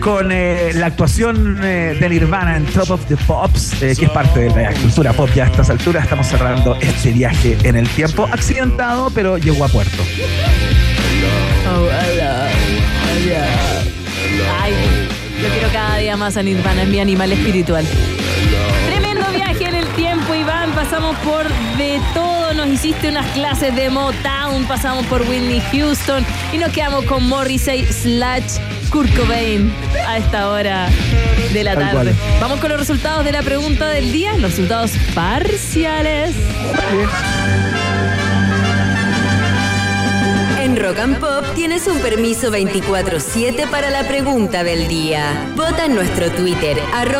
con 0.00 0.32
eh, 0.32 0.72
la 0.74 0.86
actuación 0.86 1.60
eh, 1.62 1.96
de 1.98 2.08
Nirvana 2.08 2.56
en 2.56 2.64
Top 2.66 2.90
of 2.90 3.04
the 3.06 3.16
Pops, 3.16 3.82
eh, 3.82 3.94
que 3.96 4.06
es 4.06 4.10
parte 4.10 4.40
de 4.40 4.62
la 4.62 4.72
cultura 4.72 5.12
pop 5.12 5.28
ya 5.34 5.44
a 5.44 5.46
estas 5.46 5.68
alturas, 5.70 6.04
estamos 6.04 6.26
cerrando 6.26 6.74
este 6.80 7.12
viaje 7.12 7.56
en 7.62 7.76
el 7.76 7.88
tiempo. 7.90 8.26
Accidentado, 8.32 9.10
pero 9.10 9.36
llegó 9.36 9.64
a 9.64 9.68
puerto. 9.68 10.02
Ay, 14.60 14.72
lo 15.42 15.48
quiero 15.48 15.68
cada 15.72 15.96
día 15.98 16.16
más 16.16 16.36
a 16.36 16.42
Nirvana, 16.42 16.82
es 16.82 16.88
mi 16.88 17.00
animal 17.00 17.32
espiritual. 17.32 17.84
Tremendo 18.86 19.26
viaje 19.34 19.64
en 19.64 19.74
el 19.74 19.86
tiempo, 19.88 20.34
Iván. 20.34 20.70
Pasamos 20.72 21.16
por 21.18 21.46
de 21.76 22.00
todo. 22.14 22.54
Nos 22.54 22.68
hiciste 22.68 23.08
unas 23.08 23.26
clases 23.32 23.74
de 23.76 23.90
Motown, 23.90 24.64
pasamos 24.66 25.06
por 25.06 25.22
Whitney 25.22 25.62
Houston 25.72 26.24
y 26.52 26.58
nos 26.58 26.70
quedamos 26.72 27.04
con 27.04 27.26
Morrissey 27.28 27.86
slash 27.86 28.58
Kurt 28.90 29.14
Cobain 29.16 29.72
a 30.06 30.18
esta 30.18 30.50
hora 30.50 30.88
de 31.52 31.64
la 31.64 31.74
Tal 31.74 31.92
tarde. 31.92 32.12
cual. 32.12 32.40
Vamos 32.40 32.60
con 32.60 32.70
los 32.70 32.78
resultados 32.78 33.24
de 33.24 33.32
la 33.32 33.42
pregunta 33.42 33.88
del 33.88 34.10
día, 34.10 34.32
los 34.32 34.50
resultados 34.50 34.92
parciales. 35.14 36.34
En 40.60 40.76
Rock 40.76 40.98
and 40.98 41.18
Pop 41.18 41.44
tienes 41.54 41.86
un 41.86 41.98
permiso 42.00 42.50
24-7 42.52 43.68
para 43.70 43.90
la 43.90 44.06
pregunta 44.06 44.62
del 44.62 44.88
día. 44.88 45.50
Vota 45.56 45.86
en 45.86 45.94
nuestro 45.94 46.30
Twitter, 46.30 46.78
arroba 46.92 47.18